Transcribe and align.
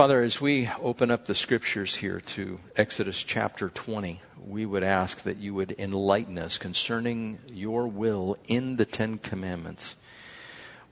Father, 0.00 0.22
as 0.22 0.40
we 0.40 0.70
open 0.80 1.10
up 1.10 1.26
the 1.26 1.34
scriptures 1.34 1.96
here 1.96 2.22
to 2.22 2.58
Exodus 2.74 3.22
chapter 3.22 3.68
20, 3.68 4.22
we 4.42 4.64
would 4.64 4.82
ask 4.82 5.24
that 5.24 5.36
you 5.36 5.52
would 5.52 5.74
enlighten 5.78 6.38
us 6.38 6.56
concerning 6.56 7.38
your 7.52 7.86
will 7.86 8.38
in 8.46 8.76
the 8.76 8.86
Ten 8.86 9.18
Commandments. 9.18 9.96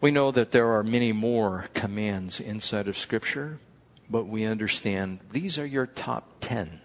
We 0.03 0.11
know 0.11 0.31
that 0.33 0.51
there 0.53 0.69
are 0.73 0.83
many 0.83 1.15
more 1.15 1.71
commands 1.73 2.39
inside 2.39 2.87
of 2.87 2.99
Scripture, 2.99 3.61
but 4.11 4.27
we 4.27 4.45
understand 4.45 5.21
these 5.33 5.59
are 5.59 5.65
your 5.65 5.87
top 5.87 6.29
ten. 6.41 6.83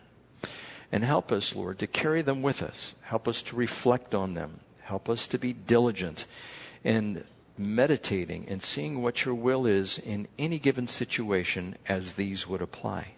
And 0.94 1.04
help 1.04 1.30
us, 1.30 1.54
Lord, 1.54 1.78
to 1.80 1.88
carry 1.88 2.22
them 2.22 2.42
with 2.42 2.64
us. 2.64 2.94
Help 3.02 3.28
us 3.28 3.42
to 3.42 3.58
reflect 3.58 4.16
on 4.16 4.34
them. 4.34 4.62
Help 4.84 5.10
us 5.10 5.28
to 5.28 5.38
be 5.38 5.52
diligent 5.52 6.26
in 6.86 7.26
meditating 7.58 8.46
and 8.48 8.62
seeing 8.62 9.02
what 9.02 9.26
your 9.26 9.36
will 9.36 9.66
is 9.66 9.98
in 9.98 10.28
any 10.40 10.58
given 10.60 10.88
situation 10.88 11.76
as 11.88 12.14
these 12.14 12.48
would 12.48 12.62
apply. 12.62 13.14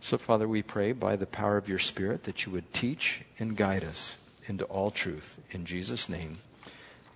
So, 0.00 0.18
Father, 0.18 0.48
we 0.48 0.62
pray 0.62 0.92
by 0.92 1.16
the 1.16 1.26
power 1.26 1.56
of 1.56 1.68
your 1.68 1.78
Spirit 1.78 2.24
that 2.24 2.44
you 2.44 2.52
would 2.52 2.72
teach 2.72 3.22
and 3.38 3.56
guide 3.56 3.84
us 3.84 4.16
into 4.46 4.64
all 4.64 4.90
truth. 4.90 5.38
In 5.50 5.64
Jesus' 5.64 6.08
name, 6.08 6.38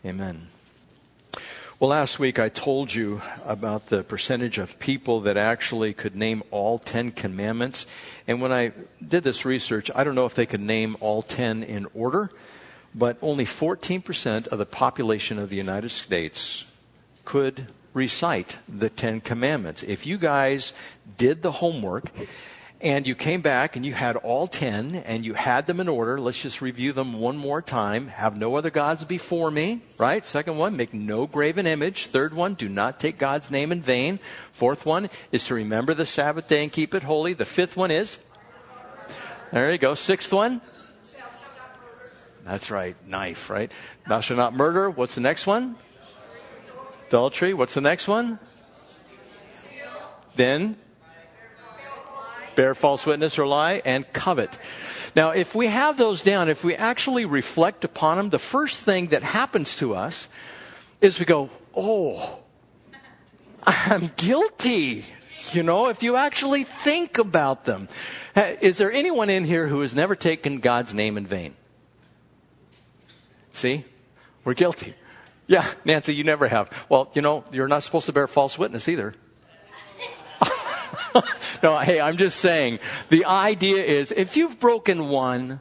amen. 0.05 0.49
Well, 1.79 1.91
last 1.91 2.19
week 2.19 2.39
I 2.39 2.49
told 2.49 2.95
you 2.95 3.21
about 3.45 3.89
the 3.89 4.03
percentage 4.03 4.57
of 4.57 4.79
people 4.79 5.21
that 5.21 5.37
actually 5.37 5.93
could 5.93 6.17
name 6.17 6.43
all 6.51 6.79
10 6.79 7.11
commandments. 7.13 7.85
And 8.27 8.41
when 8.41 8.51
I 8.51 8.73
did 9.07 9.25
this 9.25 9.45
research, 9.45 9.91
I 9.95 10.03
don't 10.03 10.15
know 10.15 10.25
if 10.25 10.35
they 10.35 10.47
could 10.47 10.63
name 10.63 10.97
all 11.01 11.21
10 11.21 11.63
in 11.63 11.87
order, 11.93 12.31
but 12.97 13.19
only 13.21 13.45
14% 13.45 14.47
of 14.49 14.59
the 14.59 14.67
population 14.67 15.39
of 15.39 15.51
the 15.51 15.57
United 15.57 15.91
States 15.91 16.73
could 17.27 17.67
recite 17.93 18.57
the 18.67 18.89
Ten 18.89 19.21
Commandments. 19.21 19.83
If 19.83 20.07
you 20.07 20.17
guys 20.17 20.73
did 21.19 21.43
the 21.43 21.53
homework 21.53 22.11
and 22.81 23.07
you 23.07 23.15
came 23.15 23.43
back 23.43 23.77
and 23.77 23.85
you 23.85 23.93
had 23.93 24.17
all 24.17 24.47
10 24.47 24.95
and 24.95 25.27
you 25.27 25.35
had 25.35 25.67
them 25.67 25.81
in 25.81 25.89
order, 25.89 26.19
let's 26.19 26.41
just 26.41 26.63
review 26.63 26.93
them 26.93 27.15
one 27.15 27.37
more 27.37 27.61
time. 27.61 28.09
Have 28.09 28.37
no 28.37 28.55
other 28.55 28.71
gods 28.71 29.05
before 29.05 29.51
me, 29.51 29.83
right? 29.99 30.25
Second 30.25 30.57
one, 30.57 30.77
make 30.77 30.95
no 30.95 31.27
graven 31.27 31.67
image. 31.67 32.07
Third 32.07 32.33
one, 32.33 32.55
do 32.55 32.69
not 32.69 32.99
take 32.99 33.19
God's 33.19 33.51
name 33.51 33.73
in 33.73 33.83
vain. 33.83 34.21
Fourth 34.53 34.87
one 34.87 35.11
is 35.33 35.45
to 35.45 35.55
remember 35.55 35.93
the 35.93 36.07
Sabbath 36.07 36.49
day 36.49 36.63
and 36.63 36.73
keep 36.73 36.95
it 36.95 37.03
holy. 37.03 37.35
The 37.35 37.45
fifth 37.45 37.77
one 37.77 37.91
is, 37.91 38.19
there 39.53 39.71
you 39.71 39.79
go. 39.79 39.95
Sixth 39.95 40.33
one, 40.33 40.61
that's 42.47 42.71
right, 42.71 42.97
knife, 43.07 43.51
right? 43.51 43.71
Thou 44.09 44.21
shalt 44.21 44.39
not 44.39 44.55
murder. 44.55 44.89
What's 44.89 45.15
the 45.15 45.21
next 45.21 45.47
one? 45.47 45.77
Adultery. 47.09 47.53
What's 47.55 47.75
the 47.75 47.81
next 47.81 48.09
one? 48.09 48.39
Then 50.37 50.77
bear 52.57 52.75
false 52.75 53.05
witness 53.07 53.39
or 53.39 53.47
lie, 53.47 53.83
and 53.85 54.11
covet. 54.13 54.59
Now, 55.15 55.31
if 55.31 55.55
we 55.55 55.67
have 55.67 55.97
those 55.97 56.23
down, 56.23 56.49
if 56.49 56.65
we 56.65 56.75
actually 56.75 57.25
reflect 57.25 57.85
upon 57.85 58.17
them, 58.17 58.31
the 58.31 58.39
first 58.39 58.83
thing 58.83 59.09
that 59.09 59.23
happens 59.23 59.77
to 59.77 59.95
us 59.95 60.29
is 61.01 61.21
we 61.21 61.27
go, 61.27 61.51
oh, 61.75 62.39
I'm 63.63 64.11
guilty. 64.17 65.05
You 65.53 65.63
know, 65.63 65.89
if 65.89 66.03
you 66.03 66.17
actually 66.17 66.65
think 66.65 67.19
about 67.19 67.67
them. 67.67 67.89
Is 68.35 68.79
there 68.79 68.91
anyone 68.91 69.31
in 69.31 69.45
here 69.45 69.69
who 69.69 69.83
has 69.83 69.95
never 69.95 70.17
taken 70.17 70.59
God's 70.59 70.93
name 70.93 71.17
in 71.17 71.27
vain? 71.27 71.55
See? 73.57 73.85
We're 74.45 74.53
guilty. 74.53 74.95
Yeah, 75.47 75.67
Nancy, 75.85 76.15
you 76.15 76.25
never 76.25 76.47
have. 76.47 76.71
Well, 76.91 77.11
you 77.15 77.23
know, 77.23 77.43
you're 77.51 77.69
not 77.69 77.83
supposed 77.83 78.05
to 78.07 78.13
bear 78.13 78.27
false 78.27 78.59
witness 78.59 78.87
either. 78.87 79.15
no, 81.63 81.79
hey, 81.79 81.99
I'm 81.99 82.19
just 82.19 82.39
saying. 82.39 82.81
The 83.09 83.25
idea 83.25 83.83
is 83.83 84.13
if 84.13 84.37
you've 84.37 84.61
broken 84.61 85.09
one, 85.09 85.61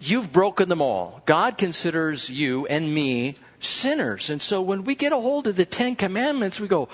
you've 0.00 0.32
broken 0.32 0.68
them 0.68 0.82
all. 0.82 1.22
God 1.24 1.56
considers 1.56 2.28
you 2.28 2.66
and 2.66 2.92
me 2.92 3.36
sinners. 3.60 4.28
And 4.28 4.42
so 4.42 4.60
when 4.60 4.82
we 4.82 4.96
get 4.96 5.12
a 5.12 5.20
hold 5.20 5.46
of 5.46 5.54
the 5.54 5.64
Ten 5.64 5.94
Commandments, 5.94 6.58
we 6.58 6.66
go, 6.66 6.88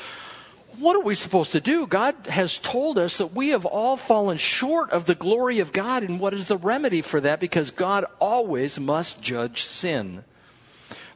what 0.79 0.97
are 0.97 1.03
we 1.03 1.15
supposed 1.15 1.53
to 1.53 1.61
do? 1.61 1.87
God 1.87 2.15
has 2.29 2.59
told 2.59 2.99
us 2.99 3.19
that 3.19 3.35
we 3.35 3.51
have 3.51 3.65
all 3.65 3.97
fallen 3.97 4.39
short 4.39 4.91
of 4.91 5.07
the 5.07 5.15
glory 5.15 5.59
of 5.59 5.73
God, 5.73 6.03
and 6.03 6.21
what 6.21 6.35
is 6.35 6.49
the 6.49 6.57
remedy 6.57 7.03
for 7.03 7.21
that? 7.21 7.41
Because 7.41 7.71
God 7.71 8.05
always 8.21 8.79
must 8.79 9.23
judge 9.23 9.63
sin. 9.63 10.25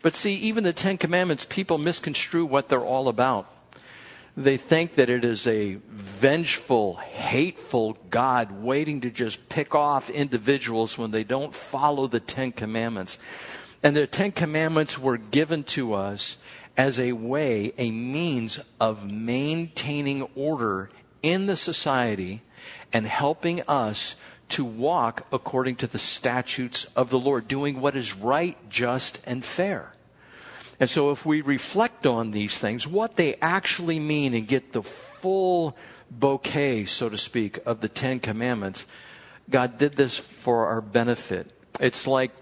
But 0.02 0.14
see, 0.14 0.34
even 0.34 0.64
the 0.64 0.72
Ten 0.72 0.96
Commandments, 0.96 1.46
people 1.48 1.78
misconstrue 1.78 2.46
what 2.46 2.68
they're 2.68 2.80
all 2.80 3.08
about 3.08 3.50
they 4.36 4.56
think 4.56 4.94
that 4.94 5.10
it 5.10 5.24
is 5.24 5.46
a 5.46 5.74
vengeful, 5.88 6.96
hateful 6.96 7.98
God 8.10 8.52
waiting 8.52 9.00
to 9.02 9.10
just 9.10 9.48
pick 9.48 9.74
off 9.74 10.08
individuals 10.08 10.96
when 10.96 11.10
they 11.10 11.24
don't 11.24 11.54
follow 11.54 12.06
the 12.06 12.20
Ten 12.20 12.52
Commandments. 12.52 13.18
And 13.82 13.96
the 13.96 14.06
Ten 14.06 14.32
Commandments 14.32 14.98
were 14.98 15.16
given 15.16 15.64
to 15.64 15.94
us 15.94 16.36
as 16.76 16.98
a 16.98 17.12
way, 17.12 17.72
a 17.78 17.90
means 17.90 18.60
of 18.80 19.10
maintaining 19.10 20.22
order 20.34 20.90
in 21.22 21.46
the 21.46 21.56
society 21.56 22.42
and 22.92 23.06
helping 23.06 23.62
us 23.68 24.16
to 24.50 24.64
walk 24.64 25.26
according 25.32 25.76
to 25.76 25.86
the 25.86 25.98
statutes 25.98 26.84
of 26.96 27.10
the 27.10 27.18
Lord, 27.18 27.46
doing 27.46 27.80
what 27.80 27.96
is 27.96 28.14
right, 28.14 28.56
just, 28.68 29.20
and 29.24 29.44
fair. 29.44 29.92
And 30.80 30.88
so 30.88 31.10
if 31.10 31.26
we 31.26 31.40
reflect 31.42 32.06
on 32.06 32.30
these 32.30 32.58
things, 32.58 32.86
what 32.86 33.16
they 33.16 33.36
actually 33.36 33.98
mean 33.98 34.34
and 34.34 34.48
get 34.48 34.72
the 34.72 34.82
full 34.82 35.76
bouquet, 36.10 36.86
so 36.86 37.08
to 37.08 37.18
speak, 37.18 37.58
of 37.66 37.80
the 37.80 37.88
Ten 37.88 38.18
Commandments, 38.18 38.86
God 39.48 39.78
did 39.78 39.92
this 39.92 40.16
for 40.16 40.66
our 40.66 40.80
benefit. 40.80 41.50
It's 41.78 42.06
like 42.06 42.32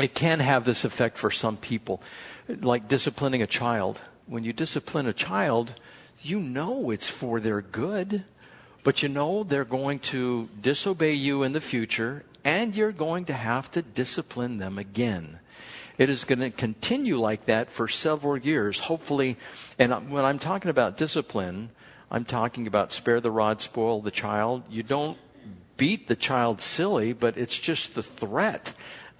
it 0.00 0.14
can 0.14 0.40
have 0.40 0.64
this 0.64 0.84
effect 0.84 1.18
for 1.18 1.30
some 1.30 1.56
people, 1.56 2.02
like 2.48 2.88
disciplining 2.88 3.42
a 3.42 3.46
child. 3.46 4.00
When 4.26 4.44
you 4.44 4.52
discipline 4.52 5.06
a 5.06 5.12
child, 5.12 5.74
you 6.22 6.40
know 6.40 6.90
it's 6.90 7.08
for 7.08 7.40
their 7.40 7.60
good, 7.60 8.24
but 8.84 9.02
you 9.02 9.08
know 9.08 9.44
they're 9.44 9.64
going 9.64 9.98
to 9.98 10.48
disobey 10.60 11.12
you 11.12 11.42
in 11.42 11.52
the 11.52 11.60
future, 11.60 12.24
and 12.44 12.74
you're 12.74 12.92
going 12.92 13.26
to 13.26 13.34
have 13.34 13.70
to 13.72 13.82
discipline 13.82 14.58
them 14.58 14.78
again. 14.78 15.40
It 15.98 16.08
is 16.08 16.24
going 16.24 16.38
to 16.38 16.50
continue 16.50 17.18
like 17.18 17.46
that 17.46 17.70
for 17.70 17.86
several 17.86 18.38
years, 18.38 18.78
hopefully. 18.78 19.36
And 19.78 20.10
when 20.10 20.24
I'm 20.24 20.38
talking 20.38 20.70
about 20.70 20.96
discipline, 20.96 21.70
I'm 22.10 22.24
talking 22.24 22.66
about 22.66 22.92
spare 22.92 23.20
the 23.20 23.30
rod, 23.30 23.60
spoil 23.60 24.00
the 24.00 24.10
child. 24.10 24.62
You 24.70 24.82
don't 24.82 25.18
beat 25.76 26.08
the 26.08 26.16
child 26.16 26.60
silly, 26.60 27.12
but 27.12 27.36
it's 27.36 27.58
just 27.58 27.94
the 27.94 28.02
threat 28.02 28.72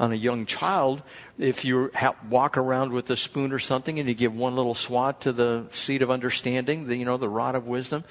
on 0.02 0.10
a 0.10 0.16
young 0.16 0.44
child. 0.44 1.00
If 1.38 1.64
you 1.64 1.92
ha- 1.94 2.16
walk 2.28 2.58
around 2.58 2.92
with 2.92 3.08
a 3.08 3.16
spoon 3.16 3.52
or 3.52 3.60
something 3.60 4.00
and 4.00 4.08
you 4.08 4.14
give 4.16 4.34
one 4.34 4.56
little 4.56 4.74
swat 4.74 5.20
to 5.20 5.32
the 5.32 5.66
seed 5.70 6.02
of 6.02 6.10
understanding, 6.10 6.88
the, 6.88 6.96
you 6.96 7.04
know, 7.04 7.16
the 7.16 7.28
rod 7.28 7.54
of 7.54 7.68
wisdom, 7.68 8.02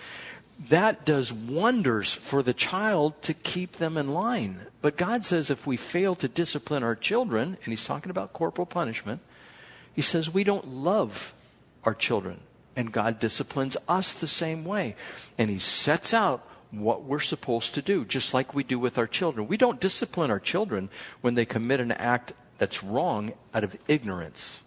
that 0.69 1.06
does 1.06 1.34
wonders 1.34 2.13
for 2.13 2.41
the 2.41 2.53
child 2.53 3.22
to 3.24 3.34
keep 3.34 3.74
them 3.74 3.97
in 3.97 4.13
line. 4.13 4.68
But 4.81 4.96
God 4.96 5.25
says 5.25 5.52
if 5.52 5.68
we 5.68 5.75
fail 5.75 6.16
to 6.16 6.29
discipline 6.29 6.81
our 6.81 6.96
children, 6.96 7.57
and 7.63 7.74
He's 7.74 7.85
talking 7.85 8.09
about 8.09 8.31
corporal 8.31 8.66
punishment, 8.66 9.19
He 9.94 10.02
says 10.02 10.34
we 10.34 10.46
don't 10.46 10.68
love 10.68 11.34
our 11.84 11.94
children. 11.94 12.40
And 12.73 12.94
God 12.94 13.19
disciplines 13.19 13.75
us 13.90 14.13
the 14.13 14.28
same 14.28 14.63
way. 14.63 14.96
And 15.38 15.50
He 15.50 15.59
sets 15.59 16.13
out 16.13 16.47
what 16.72 17.04
we're 17.04 17.20
supposed 17.20 17.74
to 17.76 17.82
do, 17.82 18.06
just 18.06 18.34
like 18.34 18.54
we 18.54 18.64
do 18.64 18.80
with 18.80 18.98
our 18.98 19.08
children. 19.08 19.48
We 19.48 19.58
don't 19.58 19.80
discipline 19.80 20.32
our 20.32 20.40
children 20.40 20.90
when 21.22 21.36
they 21.36 21.46
commit 21.46 21.80
an 21.80 21.92
act 21.92 22.34
that's 22.58 22.84
wrong 22.84 23.34
out 23.54 23.64
of 23.64 23.78
ignorance. 23.88 24.62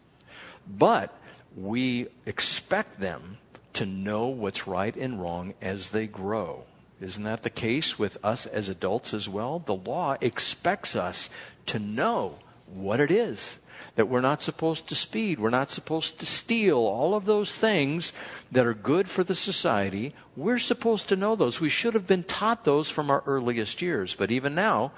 But 0.67 1.17
we 1.57 2.09
expect 2.27 3.01
them 3.01 3.39
to 3.75 3.87
know 3.87 4.29
what's 4.29 4.67
right 4.67 4.95
and 4.97 5.21
wrong 5.21 5.55
as 5.61 5.91
they 5.91 6.07
grow. 6.07 6.65
Isn't 7.01 7.25
that 7.25 7.43
the 7.43 7.51
case 7.51 7.99
with 7.99 8.17
us 8.25 8.47
as 8.47 8.69
adults 8.69 9.13
as 9.13 9.29
well? 9.29 9.59
The 9.59 9.75
law 9.75 10.17
expects 10.21 10.95
us 10.95 11.29
to 11.67 11.79
know 11.79 12.39
what 12.67 13.01
it 13.01 13.11
is. 13.11 13.59
That 13.97 14.09
we're 14.09 14.21
not 14.21 14.43
supposed 14.43 14.89
to 14.89 14.95
speed, 14.95 15.39
we're 15.39 15.51
not 15.51 15.71
supposed 15.71 16.19
to 16.19 16.27
steal, 16.27 16.79
all 16.79 17.15
of 17.15 17.27
those 17.27 17.57
things 17.57 18.13
that 18.51 18.67
are 18.67 18.75
good 18.75 19.09
for 19.09 19.23
the 19.23 19.37
society, 19.37 20.15
we're 20.37 20.59
supposed 20.59 21.09
to 21.09 21.17
know 21.17 21.37
those. 21.37 21.61
We 21.61 21.69
should 21.69 21.95
have 21.95 22.07
been 22.07 22.25
taught 22.25 22.65
those 22.65 22.91
from 22.91 23.09
our 23.09 23.23
earliest 23.25 23.81
years, 23.81 24.15
but 24.15 24.33
even 24.33 24.55
now, 24.55 24.91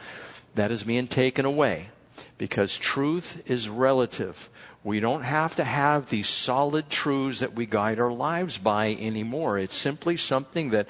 that 0.54 0.70
is 0.70 0.84
being 0.84 1.08
taken 1.08 1.44
away. 1.44 1.90
because 2.38 2.76
truth 2.76 3.43
is 3.46 3.69
relative. 3.69 4.48
We 4.84 5.00
don't 5.00 5.22
have 5.22 5.56
to 5.56 5.64
have 5.64 6.10
these 6.10 6.28
solid 6.28 6.90
truths 6.90 7.40
that 7.40 7.54
we 7.54 7.66
guide 7.66 7.99
our 7.99 8.12
lives 8.12 8.56
by 8.58 8.96
anymore. 9.00 9.58
It's 9.58 9.76
simply 9.76 10.16
something 10.16 10.70
that 10.70 10.87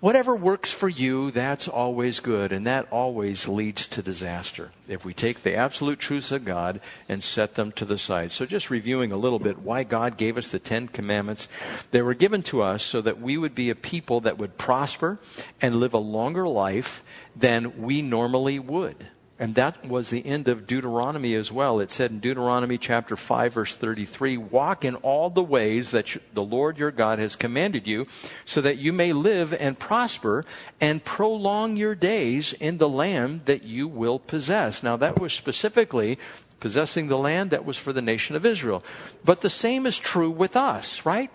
whatever 0.00 0.34
works 0.34 0.70
for 0.70 0.88
you, 0.88 1.30
that's 1.30 1.68
always 1.68 2.20
good, 2.20 2.52
and 2.52 2.66
that 2.66 2.86
always 2.90 3.48
leads 3.48 3.86
to 3.88 4.02
disaster 4.02 4.70
if 4.88 5.04
we 5.04 5.14
take 5.14 5.42
the 5.42 5.54
absolute 5.54 5.98
truths 5.98 6.32
of 6.32 6.44
God 6.44 6.80
and 7.08 7.22
set 7.22 7.54
them 7.54 7.72
to 7.72 7.84
the 7.84 7.98
side. 7.98 8.32
So, 8.32 8.46
just 8.46 8.70
reviewing 8.70 9.12
a 9.12 9.16
little 9.16 9.38
bit 9.38 9.58
why 9.58 9.84
God 9.84 10.16
gave 10.16 10.36
us 10.36 10.50
the 10.50 10.58
Ten 10.58 10.88
Commandments. 10.88 11.48
They 11.90 12.02
were 12.02 12.14
given 12.14 12.42
to 12.44 12.62
us 12.62 12.82
so 12.82 13.00
that 13.00 13.20
we 13.20 13.36
would 13.36 13.54
be 13.54 13.70
a 13.70 13.74
people 13.74 14.20
that 14.22 14.38
would 14.38 14.58
prosper 14.58 15.18
and 15.60 15.80
live 15.80 15.94
a 15.94 15.98
longer 15.98 16.46
life 16.46 17.02
than 17.34 17.82
we 17.82 18.02
normally 18.02 18.58
would. 18.58 19.08
And 19.38 19.54
that 19.56 19.84
was 19.84 20.08
the 20.08 20.24
end 20.24 20.48
of 20.48 20.66
Deuteronomy 20.66 21.34
as 21.34 21.52
well. 21.52 21.78
It 21.78 21.90
said 21.90 22.10
in 22.10 22.20
Deuteronomy 22.20 22.78
chapter 22.78 23.16
5 23.16 23.52
verse 23.52 23.74
33, 23.74 24.38
walk 24.38 24.84
in 24.84 24.94
all 24.96 25.28
the 25.28 25.42
ways 25.42 25.90
that 25.90 26.16
the 26.32 26.42
Lord 26.42 26.78
your 26.78 26.90
God 26.90 27.18
has 27.18 27.36
commanded 27.36 27.86
you 27.86 28.06
so 28.46 28.62
that 28.62 28.78
you 28.78 28.94
may 28.94 29.12
live 29.12 29.52
and 29.52 29.78
prosper 29.78 30.46
and 30.80 31.04
prolong 31.04 31.76
your 31.76 31.94
days 31.94 32.54
in 32.54 32.78
the 32.78 32.88
land 32.88 33.42
that 33.44 33.64
you 33.64 33.86
will 33.86 34.18
possess. 34.18 34.82
Now 34.82 34.96
that 34.96 35.20
was 35.20 35.34
specifically 35.34 36.18
possessing 36.60 37.08
the 37.08 37.18
land 37.18 37.50
that 37.50 37.64
was 37.64 37.76
for 37.76 37.92
the 37.92 38.02
nation 38.02 38.34
of 38.34 38.46
Israel. 38.46 38.82
But 39.24 39.40
the 39.40 39.50
same 39.50 39.86
is 39.86 39.98
true 39.98 40.30
with 40.30 40.56
us, 40.56 41.04
right? 41.04 41.30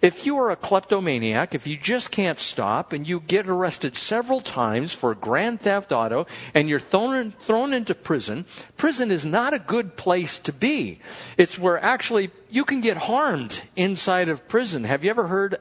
If 0.00 0.26
you 0.26 0.38
are 0.38 0.50
a 0.50 0.56
kleptomaniac, 0.56 1.54
if 1.54 1.66
you 1.66 1.76
just 1.76 2.10
can't 2.10 2.38
stop 2.38 2.92
and 2.92 3.06
you 3.06 3.20
get 3.20 3.48
arrested 3.48 3.96
several 3.96 4.40
times 4.40 4.92
for 4.92 5.14
grand 5.14 5.60
theft 5.60 5.92
auto 5.92 6.26
and 6.54 6.68
you're 6.68 6.80
thrown, 6.80 7.32
thrown 7.32 7.72
into 7.72 7.94
prison, 7.94 8.46
prison 8.76 9.10
is 9.10 9.24
not 9.24 9.54
a 9.54 9.58
good 9.58 9.96
place 9.96 10.38
to 10.40 10.52
be. 10.52 11.00
It's 11.36 11.58
where 11.58 11.82
actually 11.82 12.30
you 12.50 12.64
can 12.64 12.80
get 12.80 12.96
harmed 12.96 13.62
inside 13.76 14.28
of 14.28 14.48
prison. 14.48 14.84
Have 14.84 15.04
you 15.04 15.10
ever 15.10 15.26
heard 15.26 15.56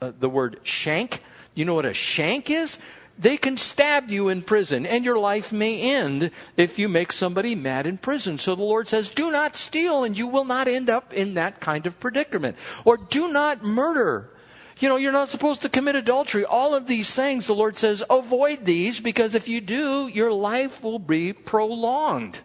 uh, 0.00 0.12
the 0.18 0.28
word 0.28 0.60
shank? 0.62 1.22
You 1.54 1.64
know 1.64 1.74
what 1.74 1.86
a 1.86 1.94
shank 1.94 2.50
is? 2.50 2.78
They 3.18 3.36
can 3.36 3.56
stab 3.56 4.10
you 4.10 4.28
in 4.28 4.42
prison 4.42 4.86
and 4.86 5.04
your 5.04 5.18
life 5.18 5.52
may 5.52 5.80
end 5.80 6.30
if 6.56 6.78
you 6.78 6.88
make 6.88 7.12
somebody 7.12 7.54
mad 7.54 7.86
in 7.86 7.98
prison. 7.98 8.38
So 8.38 8.54
the 8.54 8.62
Lord 8.62 8.86
says, 8.86 9.08
do 9.08 9.30
not 9.30 9.56
steal 9.56 10.04
and 10.04 10.16
you 10.16 10.28
will 10.28 10.44
not 10.44 10.68
end 10.68 10.88
up 10.88 11.12
in 11.12 11.34
that 11.34 11.60
kind 11.60 11.86
of 11.86 11.98
predicament. 11.98 12.56
Or 12.84 12.96
do 12.96 13.32
not 13.32 13.64
murder. 13.64 14.30
You 14.78 14.88
know, 14.88 14.96
you're 14.96 15.10
not 15.10 15.30
supposed 15.30 15.62
to 15.62 15.68
commit 15.68 15.96
adultery. 15.96 16.44
All 16.44 16.74
of 16.74 16.86
these 16.86 17.12
things, 17.12 17.48
the 17.48 17.54
Lord 17.54 17.76
says, 17.76 18.04
avoid 18.08 18.64
these 18.64 19.00
because 19.00 19.34
if 19.34 19.48
you 19.48 19.60
do, 19.60 20.06
your 20.06 20.32
life 20.32 20.84
will 20.84 21.00
be 21.00 21.32
prolonged. 21.32 22.38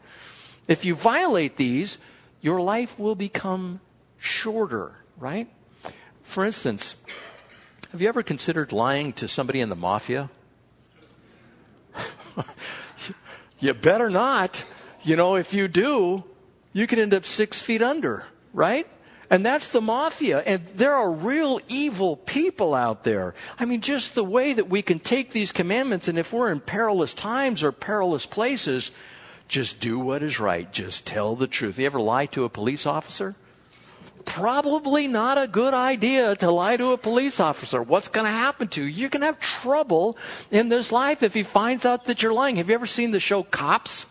If 0.67 0.85
you 0.85 0.95
violate 0.95 1.57
these, 1.57 1.99
your 2.41 2.59
life 2.59 2.97
will 2.97 3.15
become 3.15 3.79
shorter, 4.17 4.93
right? 5.17 5.47
For 6.23 6.43
instance, 6.43 6.95
have 7.91 8.01
you 8.01 8.07
ever 8.07 8.23
considered 8.23 8.71
lying 8.71 9.13
to 9.13 9.27
somebody 9.27 9.59
in 9.59 9.69
the 9.69 9.75
mafia? 9.75 10.31
you 13.59 13.74
better 13.74 14.09
not. 14.09 14.63
You 15.03 15.15
know, 15.15 15.35
if 15.35 15.53
you 15.53 15.68
do, 15.68 16.24
you 16.71 16.88
could 16.88 17.00
end 17.00 17.13
up 17.13 17.25
six 17.25 17.62
feet 17.62 17.81
under, 17.81 18.25
right? 18.53 18.88
And 19.30 19.45
that's 19.45 19.69
the 19.69 19.81
mafia. 19.81 20.39
And 20.39 20.65
there 20.75 20.94
are 20.94 21.09
real 21.09 21.59
evil 21.68 22.18
people 22.18 22.74
out 22.74 23.03
there. 23.03 23.33
I 23.57 23.65
mean, 23.65 23.81
just 23.81 24.15
the 24.15 24.24
way 24.24 24.53
that 24.53 24.69
we 24.69 24.81
can 24.81 25.00
take 25.00 25.31
these 25.31 25.51
commandments 25.51 26.07
and 26.07 26.19
if 26.19 26.31
we're 26.31 26.51
in 26.51 26.59
perilous 26.59 27.13
times 27.13 27.63
or 27.63 27.71
perilous 27.71 28.25
places, 28.25 28.91
just 29.47 29.79
do 29.79 30.00
what 30.00 30.24
is 30.24 30.39
right. 30.39 30.71
Just 30.71 31.07
tell 31.07 31.36
the 31.36 31.47
truth. 31.47 31.79
You 31.79 31.86
ever 31.86 32.00
lie 32.00 32.27
to 32.27 32.44
a 32.44 32.50
police 32.50 32.86
officer? 32.86 33.36
Probably 34.25 35.07
not 35.07 35.37
a 35.37 35.47
good 35.47 35.73
idea 35.73 36.35
to 36.37 36.51
lie 36.51 36.77
to 36.77 36.91
a 36.91 36.97
police 36.97 37.39
officer. 37.39 37.81
What's 37.81 38.07
going 38.07 38.25
to 38.25 38.31
happen 38.31 38.67
to 38.69 38.81
you? 38.81 38.87
You're 38.87 39.09
going 39.09 39.21
to 39.21 39.27
have 39.27 39.39
trouble 39.39 40.17
in 40.51 40.69
this 40.69 40.91
life 40.91 41.23
if 41.23 41.33
he 41.33 41.43
finds 41.43 41.85
out 41.85 42.05
that 42.05 42.21
you're 42.21 42.33
lying. 42.33 42.57
Have 42.57 42.69
you 42.69 42.75
ever 42.75 42.87
seen 42.87 43.11
the 43.11 43.19
show 43.19 43.43
Cops? 43.43 44.05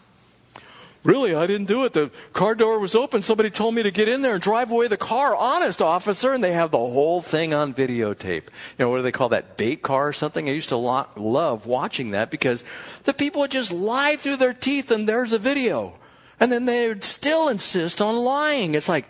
Really, 1.04 1.34
I 1.34 1.48
didn't 1.48 1.66
do 1.66 1.84
it. 1.84 1.94
The 1.94 2.12
car 2.32 2.54
door 2.54 2.78
was 2.78 2.94
open. 2.94 3.22
Somebody 3.22 3.50
told 3.50 3.74
me 3.74 3.82
to 3.82 3.90
get 3.90 4.08
in 4.08 4.22
there 4.22 4.34
and 4.34 4.42
drive 4.42 4.70
away 4.70 4.86
the 4.86 4.96
car. 4.96 5.34
Honest, 5.34 5.82
officer. 5.82 6.32
And 6.32 6.44
they 6.44 6.52
have 6.52 6.70
the 6.70 6.78
whole 6.78 7.20
thing 7.20 7.52
on 7.52 7.74
videotape. 7.74 8.44
You 8.44 8.78
know, 8.78 8.90
what 8.90 8.98
do 8.98 9.02
they 9.02 9.10
call 9.10 9.30
that? 9.30 9.56
Bait 9.56 9.82
car 9.82 10.08
or 10.08 10.12
something? 10.12 10.48
I 10.48 10.52
used 10.52 10.68
to 10.68 10.76
lo- 10.76 11.08
love 11.16 11.66
watching 11.66 12.12
that 12.12 12.30
because 12.30 12.62
the 13.02 13.12
people 13.12 13.40
would 13.40 13.50
just 13.50 13.72
lie 13.72 14.14
through 14.14 14.36
their 14.36 14.54
teeth 14.54 14.92
and 14.92 15.08
there's 15.08 15.32
a 15.32 15.38
video. 15.38 15.94
And 16.38 16.52
then 16.52 16.66
they 16.66 16.86
would 16.86 17.02
still 17.02 17.48
insist 17.48 18.00
on 18.00 18.14
lying. 18.16 18.74
It's 18.74 18.88
like, 18.88 19.08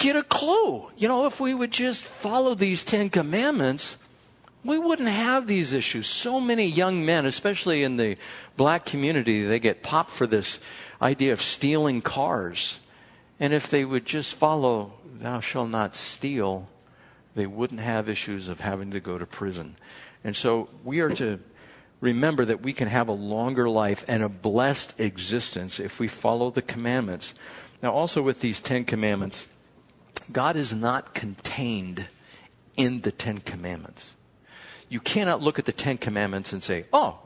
get 0.00 0.16
a 0.16 0.24
clue. 0.24 0.90
You 0.96 1.06
know, 1.06 1.26
if 1.26 1.38
we 1.38 1.54
would 1.54 1.70
just 1.70 2.02
follow 2.02 2.56
these 2.56 2.82
Ten 2.82 3.10
Commandments, 3.10 3.96
we 4.64 4.78
wouldn't 4.78 5.08
have 5.08 5.46
these 5.46 5.72
issues. 5.72 6.08
So 6.08 6.40
many 6.40 6.66
young 6.66 7.04
men, 7.06 7.26
especially 7.26 7.84
in 7.84 7.96
the 7.96 8.16
black 8.56 8.84
community, 8.84 9.44
they 9.44 9.60
get 9.60 9.84
popped 9.84 10.10
for 10.10 10.26
this 10.26 10.58
idea 11.00 11.32
of 11.32 11.40
stealing 11.40 12.02
cars. 12.02 12.80
And 13.38 13.52
if 13.52 13.70
they 13.70 13.84
would 13.84 14.04
just 14.04 14.34
follow, 14.34 14.94
thou 15.20 15.40
shalt 15.40 15.70
not 15.70 15.94
steal, 15.94 16.68
they 17.34 17.46
wouldn't 17.46 17.80
have 17.80 18.08
issues 18.08 18.48
of 18.48 18.60
having 18.60 18.90
to 18.90 19.00
go 19.00 19.16
to 19.16 19.26
prison. 19.26 19.76
And 20.24 20.36
so 20.36 20.68
we 20.82 21.00
are 21.00 21.10
to 21.10 21.40
remember 22.00 22.44
that 22.46 22.62
we 22.62 22.72
can 22.72 22.88
have 22.88 23.08
a 23.08 23.12
longer 23.12 23.68
life 23.68 24.04
and 24.08 24.22
a 24.22 24.28
blessed 24.28 24.98
existence 24.98 25.78
if 25.78 26.00
we 26.00 26.08
follow 26.08 26.50
the 26.50 26.62
commandments. 26.62 27.34
Now, 27.82 27.92
also 27.92 28.20
with 28.20 28.40
these 28.40 28.60
Ten 28.60 28.84
Commandments, 28.84 29.46
God 30.32 30.56
is 30.56 30.72
not 30.72 31.14
contained 31.14 32.06
in 32.76 33.00
the 33.02 33.12
Ten 33.12 33.38
Commandments. 33.38 34.12
You 34.88 35.00
cannot 35.00 35.42
look 35.42 35.58
at 35.58 35.66
the 35.66 35.72
Ten 35.72 35.98
Commandments 35.98 36.52
and 36.52 36.62
say, 36.62 36.84
oh, 36.92 37.18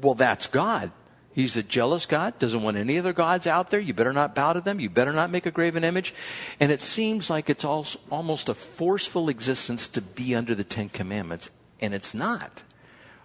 well, 0.00 0.14
that's 0.14 0.46
God. 0.46 0.90
He's 1.32 1.56
a 1.56 1.62
jealous 1.62 2.06
God, 2.06 2.38
doesn't 2.38 2.62
want 2.62 2.76
any 2.76 2.98
other 2.98 3.12
gods 3.12 3.46
out 3.46 3.70
there. 3.70 3.78
You 3.78 3.94
better 3.94 4.12
not 4.12 4.34
bow 4.34 4.52
to 4.52 4.60
them. 4.60 4.80
You 4.80 4.90
better 4.90 5.12
not 5.12 5.30
make 5.30 5.46
a 5.46 5.50
graven 5.50 5.84
image. 5.84 6.12
And 6.58 6.72
it 6.72 6.80
seems 6.80 7.30
like 7.30 7.48
it's 7.48 7.64
almost 7.64 8.48
a 8.48 8.54
forceful 8.54 9.28
existence 9.28 9.86
to 9.88 10.00
be 10.00 10.34
under 10.34 10.54
the 10.54 10.64
Ten 10.64 10.88
Commandments, 10.88 11.50
and 11.80 11.94
it's 11.94 12.14
not. 12.14 12.64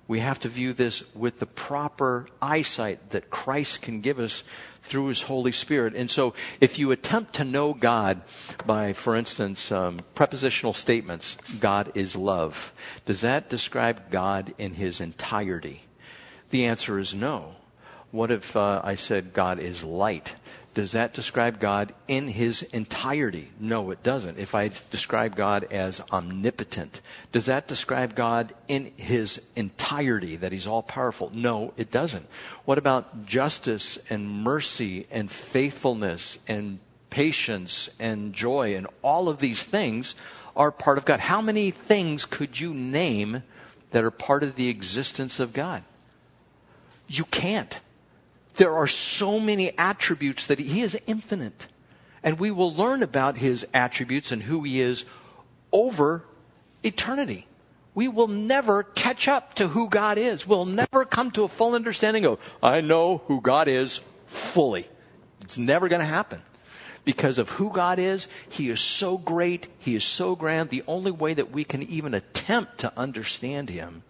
We 0.08 0.20
have 0.20 0.40
to 0.42 0.50
view 0.50 0.74
this 0.74 1.04
with 1.16 1.40
the 1.40 1.48
proper 1.48 2.28
eyesight 2.42 3.10
that 3.10 3.32
Christ 3.32 3.82
can 3.82 4.02
give 4.02 4.20
us 4.20 4.44
through 4.84 5.08
His 5.08 5.24
Holy 5.24 5.52
Spirit. 5.52 5.96
And 5.96 6.12
so, 6.12 6.36
if 6.62 6.78
you 6.78 6.92
attempt 6.92 7.34
to 7.36 7.44
know 7.44 7.74
God 7.74 8.22
by, 8.68 8.94
for 8.94 9.16
instance, 9.16 9.72
um, 9.72 10.02
propositional 10.16 10.76
statements, 10.76 11.38
God 11.60 11.92
is 11.96 12.16
love, 12.16 12.72
does 13.06 13.22
that 13.22 13.50
describe 13.50 14.12
God 14.12 14.54
in 14.60 14.76
His 14.76 15.02
entirety? 15.02 15.84
The 16.52 16.66
answer 16.66 17.00
is 17.00 17.16
no. 17.16 17.56
What 18.12 18.30
if 18.30 18.56
uh, 18.56 18.82
I 18.84 18.96
said 18.96 19.34
God 19.34 19.60
is 19.60 19.84
light? 19.84 20.36
Does 20.76 20.92
that 20.92 21.14
describe 21.14 21.62
God 21.62 21.94
in 22.06 22.28
his 22.28 22.62
entirety? 22.62 23.50
No, 23.62 23.92
it 23.92 24.04
doesn't. 24.04 24.38
If 24.38 24.54
I 24.54 24.68
describe 24.68 25.34
God 25.38 25.64
as 25.72 26.02
omnipotent, 26.12 27.00
does 27.32 27.46
that 27.46 27.70
describe 27.70 28.14
God 28.14 28.54
in 28.68 28.92
his 28.98 29.42
entirety, 29.56 30.36
that 30.36 30.52
he's 30.52 30.68
all 30.68 30.84
powerful? 30.84 31.32
No, 31.34 31.74
it 31.78 31.92
doesn't. 31.92 32.28
What 32.66 32.78
about 32.78 33.26
justice 33.26 33.98
and 34.10 34.30
mercy 34.30 35.08
and 35.10 35.32
faithfulness 35.32 36.40
and 36.46 36.80
patience 37.10 37.90
and 37.98 38.34
joy 38.34 38.76
and 38.76 38.86
all 39.02 39.30
of 39.30 39.40
these 39.40 39.64
things 39.64 40.14
are 40.58 40.74
part 40.74 40.98
of 40.98 41.06
God? 41.06 41.22
How 41.22 41.40
many 41.42 41.72
things 41.72 42.26
could 42.26 42.60
you 42.60 42.74
name 42.74 43.44
that 43.92 44.04
are 44.04 44.12
part 44.12 44.44
of 44.44 44.58
the 44.58 44.68
existence 44.68 45.40
of 45.40 45.54
God? 45.54 45.86
You 47.08 47.24
can't. 47.24 47.80
There 48.56 48.74
are 48.76 48.88
so 48.88 49.40
many 49.40 49.78
attributes 49.78 50.48
that 50.48 50.60
he 50.60 50.82
is 50.82 50.98
infinite. 51.08 51.68
And 52.24 52.40
we 52.40 52.52
will 52.52 52.74
learn 52.74 53.04
about 53.04 53.38
his 53.38 53.68
attributes 53.74 54.32
and 54.32 54.44
who 54.44 54.64
he 54.64 54.82
is 54.82 55.06
over 55.72 56.24
eternity. 56.84 57.48
We 57.94 58.08
will 58.08 58.28
never 58.28 58.84
catch 58.84 59.28
up 59.28 59.54
to 59.56 59.70
who 59.70 59.90
God 59.90 60.18
is. 60.18 60.48
We'll 60.48 60.66
never 60.66 61.06
come 61.06 61.32
to 61.32 61.44
a 61.44 61.48
full 61.48 61.76
understanding 61.76 62.26
of, 62.26 62.40
I 62.62 62.82
know 62.82 63.20
who 63.28 63.42
God 63.42 63.68
is 63.68 64.02
fully. 64.26 64.88
It's 65.42 65.58
never 65.58 65.88
going 65.88 66.02
to 66.02 66.06
happen. 66.06 66.42
Because 67.06 67.38
of 67.38 67.52
who 67.52 67.72
God 67.72 68.00
is, 68.00 68.28
He 68.50 68.70
is 68.70 68.82
so 68.82 69.18
great, 69.18 69.68
He 69.78 69.96
is 69.96 70.04
so 70.04 70.36
grand. 70.36 70.70
The 70.70 70.84
only 70.88 71.12
way 71.12 71.36
that 71.36 71.52
we 71.52 71.64
can 71.64 71.84
even 71.84 72.14
attempt 72.14 72.80
to 72.80 72.92
understand 72.98 73.70
Him 73.70 74.04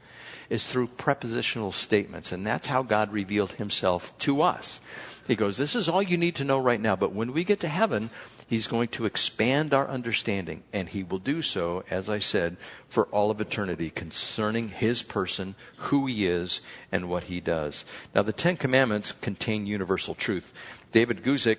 is 0.49 0.69
through 0.69 0.87
propositional 0.87 1.73
statements. 1.73 2.31
And 2.31 2.45
that's 2.45 2.67
how 2.67 2.83
God 2.83 3.11
revealed 3.11 3.53
himself 3.53 4.17
to 4.19 4.41
us. 4.41 4.81
He 5.27 5.35
goes, 5.35 5.57
This 5.57 5.75
is 5.75 5.89
all 5.89 6.03
you 6.03 6.17
need 6.17 6.35
to 6.35 6.43
know 6.43 6.59
right 6.59 6.79
now. 6.79 6.95
But 6.95 7.11
when 7.11 7.33
we 7.33 7.43
get 7.43 7.59
to 7.61 7.67
heaven, 7.67 8.09
He's 8.47 8.67
going 8.67 8.89
to 8.89 9.05
expand 9.05 9.73
our 9.73 9.87
understanding, 9.87 10.61
and 10.71 10.87
He 10.87 11.01
will 11.01 11.17
do 11.17 11.41
so, 11.41 11.83
as 11.89 12.09
I 12.09 12.19
said, 12.19 12.57
for 12.87 13.05
all 13.05 13.31
of 13.31 13.41
eternity 13.41 13.89
concerning 13.89 14.69
His 14.69 15.01
person, 15.01 15.55
who 15.77 16.05
He 16.05 16.27
is, 16.27 16.61
and 16.91 17.09
what 17.09 17.23
He 17.23 17.39
does. 17.39 17.85
Now, 18.13 18.21
the 18.21 18.33
Ten 18.33 18.55
Commandments 18.55 19.13
contain 19.13 19.65
universal 19.65 20.13
truth. 20.13 20.53
David 20.91 21.23
Guzik 21.23 21.57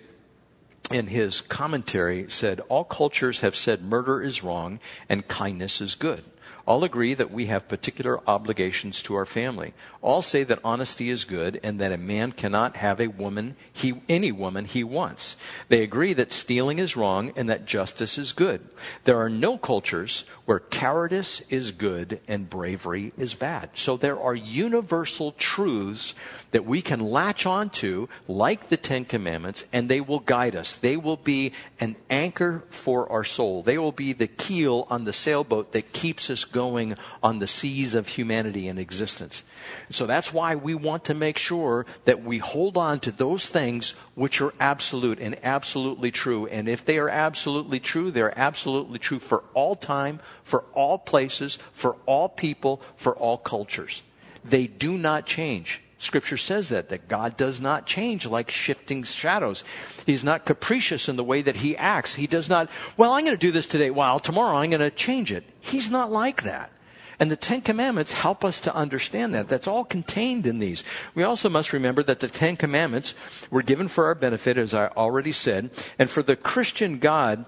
in 0.91 1.09
his 1.09 1.41
commentary 1.41 2.27
said, 2.29 2.61
All 2.69 2.85
cultures 2.85 3.41
have 3.41 3.57
said 3.57 3.83
murder 3.83 4.23
is 4.23 4.45
wrong 4.45 4.79
and 5.09 5.27
kindness 5.27 5.81
is 5.81 5.95
good. 5.97 6.23
All 6.67 6.83
agree 6.83 7.15
that 7.15 7.31
we 7.31 7.47
have 7.47 7.69
particular 7.69 8.21
obligations 8.29 9.01
to 9.03 9.15
our 9.15 9.25
family. 9.25 9.73
All 10.03 10.21
say 10.21 10.43
that 10.43 10.59
honesty 10.65 11.11
is 11.11 11.25
good 11.25 11.61
and 11.63 11.81
that 11.81 11.93
a 11.93 11.97
man 11.97 12.33
cannot 12.33 12.77
have 12.77 13.01
a 13.01 13.07
woman, 13.07 13.55
he, 13.73 14.03
any 14.09 14.33
woman 14.33 14.65
he 14.65 14.83
wants. 14.83 15.37
They 15.69 15.85
agree 15.85 16.13
that 16.15 16.33
stealing 16.33 16.81
is 16.81 16.97
wrong 16.97 17.33
and 17.37 17.49
that 17.49 17.67
justice 17.67 18.19
is 18.19 18.33
good. 18.33 18.63
There 19.05 19.21
are 19.21 19.31
no 19.31 19.57
cultures 19.59 20.25
where 20.47 20.61
cowardice 20.61 21.43
is 21.51 21.73
good 21.73 22.21
and 22.27 22.49
bravery 22.49 23.13
is 23.19 23.35
bad. 23.35 23.69
So 23.75 23.97
there 23.97 24.19
are 24.19 24.35
universal 24.35 25.33
truths 25.33 26.15
that 26.53 26.65
we 26.65 26.81
can 26.81 27.01
latch 27.01 27.45
onto, 27.45 28.07
like 28.29 28.69
the 28.69 28.77
Ten 28.77 29.05
Commandments, 29.05 29.65
and 29.73 29.89
they 29.89 30.01
will 30.01 30.21
guide 30.21 30.57
us. 30.57 30.77
They 30.77 30.97
will 30.97 31.17
be 31.17 31.53
an 31.81 31.97
anchor 32.09 32.63
for 32.71 33.11
our 33.11 33.25
soul. 33.25 33.63
They 33.63 33.77
will 33.77 33.93
be 33.93 34.13
the 34.13 34.29
keel 34.29 34.87
on 34.89 35.05
the 35.05 35.13
sailboat 35.13 35.73
that 35.73 35.93
keeps 35.93 36.31
us 36.31 36.45
going 36.45 36.97
on 37.23 37.41
the 37.41 37.49
seas 37.49 37.95
of 37.95 38.09
humanity 38.09 38.69
and 38.69 38.79
existence. 38.79 39.43
So 39.91 40.07
that's 40.07 40.33
why 40.33 40.55
we 40.55 40.75
want 40.75 41.05
to 41.05 41.15
make 41.15 41.39
sure 41.39 41.87
that 42.05 42.23
we 42.23 42.39
hold 42.39 42.77
on 42.77 43.01
to 43.01 43.13
those 43.13 43.49
things 43.49 43.95
which 44.15 44.41
are 44.41 44.55
absolute 44.61 45.19
and 45.19 45.39
absolutely 45.43 46.11
true. 46.11 46.47
And 46.47 46.69
if 46.69 46.85
they 46.85 46.99
are 46.99 47.09
absolutely 47.09 47.81
true, 47.81 48.11
they're 48.11 48.39
absolutely 48.39 48.99
true 48.99 49.19
for 49.19 49.45
all 49.55 49.77
time, 49.77 50.21
for 50.43 50.65
all 50.73 50.99
places, 50.99 51.59
for 51.73 51.97
all 52.07 52.29
people, 52.29 52.83
for 52.97 53.15
all 53.15 53.39
cultures. 53.39 54.03
They 54.45 54.67
do 54.67 54.97
not 54.97 55.27
change. 55.27 55.83
Scripture 55.99 56.37
says 56.37 56.69
that, 56.69 56.91
that 56.91 57.09
God 57.09 57.37
does 57.37 57.59
not 57.59 57.87
change 57.87 58.27
like 58.27 58.51
shifting 58.51 59.03
shadows. 59.03 59.65
He's 60.05 60.23
not 60.23 60.45
capricious 60.45 61.09
in 61.09 61.17
the 61.17 61.25
way 61.25 61.41
that 61.41 61.57
he 61.57 61.77
acts. 61.77 62.15
He 62.15 62.27
does 62.27 62.49
not, 62.49 62.69
well, 62.97 63.13
I'm 63.13 63.25
going 63.25 63.37
to 63.37 63.47
do 63.47 63.51
this 63.51 63.67
today, 63.67 63.91
while 63.91 64.21
tomorrow 64.21 64.59
I'm 64.59 64.71
going 64.71 64.81
to 64.81 64.91
change 64.91 65.33
it. 65.33 65.45
He's 65.59 65.91
not 65.91 66.13
like 66.13 66.43
that. 66.43 66.71
And 67.19 67.31
the 67.31 67.37
Ten 67.37 67.61
Commandments 67.61 68.13
help 68.13 68.45
us 68.45 68.61
to 68.63 68.75
understand 68.75 69.35
that. 69.35 69.49
That's 69.49 69.67
all 69.67 69.85
contained 69.85 70.47
in 70.47 70.59
these. 70.59 70.85
We 71.15 71.23
also 71.23 71.49
must 71.49 71.73
remember 71.73 72.03
that 72.03 72.21
the 72.21 72.29
Ten 72.29 72.57
Commandments 72.57 73.15
were 73.51 73.63
given 73.63 73.89
for 73.89 74.07
our 74.07 74.15
benefit, 74.15 74.59
as 74.59 74.75
I 74.75 74.89
already 74.89 75.33
said. 75.33 75.71
And 75.99 76.11
for 76.11 76.23
the 76.23 76.37
Christian 76.37 76.99
God, 76.99 77.45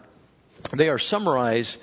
they 0.72 0.88
are 0.88 0.98
summarized 0.98 1.78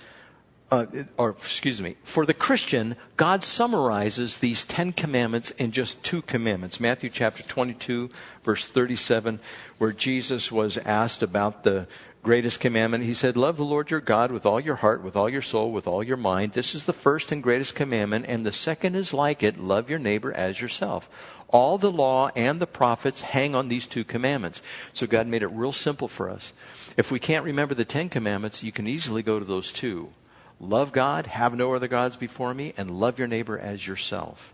uh, 0.71 0.85
or 1.17 1.29
excuse 1.29 1.81
me, 1.81 1.95
for 2.03 2.25
the 2.25 2.33
Christian, 2.33 2.95
God 3.17 3.43
summarizes 3.43 4.39
these 4.39 4.65
Ten 4.65 4.91
Commandments 4.91 5.51
in 5.51 5.71
just 5.71 6.01
two 6.03 6.21
commandments. 6.23 6.79
Matthew 6.79 7.09
chapter 7.09 7.43
22, 7.43 8.09
verse 8.43 8.67
37, 8.67 9.39
where 9.77 9.91
Jesus 9.91 10.51
was 10.51 10.77
asked 10.79 11.21
about 11.21 11.63
the 11.63 11.87
greatest 12.25 12.59
commandment. 12.59 13.03
He 13.03 13.13
said, 13.13 13.37
Love 13.37 13.55
the 13.55 13.63
Lord 13.63 13.91
your 13.91 14.01
God 14.01 14.31
with 14.31 14.47
all 14.47 14.59
your 14.59 14.77
heart, 14.77 15.03
with 15.03 15.15
all 15.15 15.29
your 15.29 15.43
soul, 15.43 15.71
with 15.71 15.85
all 15.85 16.03
your 16.03 16.17
mind. 16.17 16.53
This 16.53 16.73
is 16.73 16.85
the 16.85 16.91
first 16.91 17.31
and 17.31 17.43
greatest 17.43 17.75
commandment, 17.75 18.25
and 18.27 18.43
the 18.43 18.51
second 18.51 18.95
is 18.95 19.13
like 19.13 19.43
it 19.43 19.59
love 19.59 19.91
your 19.91 19.99
neighbor 19.99 20.33
as 20.33 20.59
yourself. 20.59 21.07
All 21.49 21.77
the 21.77 21.91
law 21.91 22.31
and 22.35 22.59
the 22.59 22.65
prophets 22.65 23.21
hang 23.21 23.53
on 23.53 23.67
these 23.67 23.85
two 23.85 24.03
commandments. 24.03 24.63
So 24.91 25.05
God 25.05 25.27
made 25.27 25.43
it 25.43 25.49
real 25.49 25.71
simple 25.71 26.07
for 26.07 26.31
us. 26.31 26.51
If 26.97 27.11
we 27.11 27.19
can't 27.19 27.45
remember 27.45 27.75
the 27.75 27.85
Ten 27.85 28.09
Commandments, 28.09 28.63
you 28.63 28.71
can 28.71 28.87
easily 28.87 29.21
go 29.21 29.37
to 29.37 29.45
those 29.45 29.71
two. 29.71 30.11
Love 30.59 30.91
God, 30.91 31.27
have 31.27 31.55
no 31.55 31.75
other 31.75 31.87
gods 31.87 32.17
before 32.17 32.55
me, 32.55 32.73
and 32.75 32.99
love 32.99 33.19
your 33.19 33.27
neighbor 33.27 33.59
as 33.59 33.85
yourself. 33.85 34.51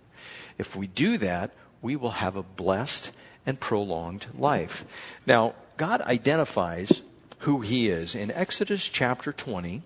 If 0.58 0.76
we 0.76 0.88
do 0.88 1.18
that, 1.20 1.52
we 1.82 1.96
will 1.96 2.12
have 2.12 2.36
a 2.36 2.44
blessed 2.44 3.14
and 3.46 3.62
prolonged 3.62 4.26
life. 4.38 4.84
Now, 5.26 5.56
God 5.78 6.02
identifies 6.02 7.02
who 7.42 7.62
he 7.62 7.90
is. 7.90 8.16
In 8.16 8.32
Exodus 8.32 8.88
chapter 8.88 9.32
20, 9.32 9.82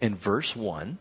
in 0.00 0.16
verse 0.16 0.54
1, 0.56 0.98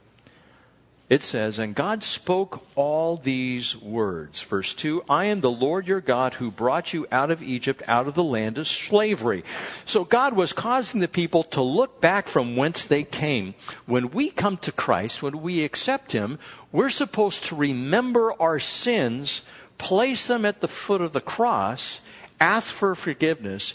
it 1.10 1.24
says, 1.24 1.58
And 1.58 1.74
God 1.74 2.04
spoke 2.04 2.64
all 2.76 3.18
these 3.18 3.76
words. 3.76 4.42
Verse 4.42 4.76
2 4.76 5.04
I 5.10 5.26
am 5.26 5.42
the 5.42 5.50
Lord 5.50 5.88
your 5.88 6.02
God 6.02 6.36
who 6.36 6.52
brought 6.52 6.94
you 6.94 7.08
out 7.12 7.32
of 7.32 7.42
Egypt, 7.42 7.82
out 7.88 8.08
of 8.08 8.14
the 8.14 8.24
land 8.24 8.60
of 8.60 8.68
slavery. 8.68 9.44
So 9.86 10.04
God 10.04 10.34
was 10.34 10.54
causing 10.54 11.00
the 11.00 11.08
people 11.08 11.44
to 11.46 11.62
look 11.62 12.00
back 12.00 12.28
from 12.28 12.56
whence 12.56 12.86
they 12.86 13.04
came. 13.04 13.56
When 13.88 14.12
we 14.12 14.30
come 14.30 14.58
to 14.58 14.72
Christ, 14.72 15.24
when 15.24 15.42
we 15.42 15.64
accept 15.64 16.12
Him, 16.12 16.38
we're 16.72 16.92
supposed 16.92 17.44
to 17.46 17.56
remember 17.56 18.34
our 18.40 18.60
sins, 18.60 19.42
place 19.80 20.28
them 20.28 20.46
at 20.46 20.62
the 20.62 20.68
foot 20.68 21.02
of 21.02 21.14
the 21.14 21.22
cross, 21.22 22.02
ask 22.40 22.72
for 22.72 22.94
forgiveness, 22.94 23.74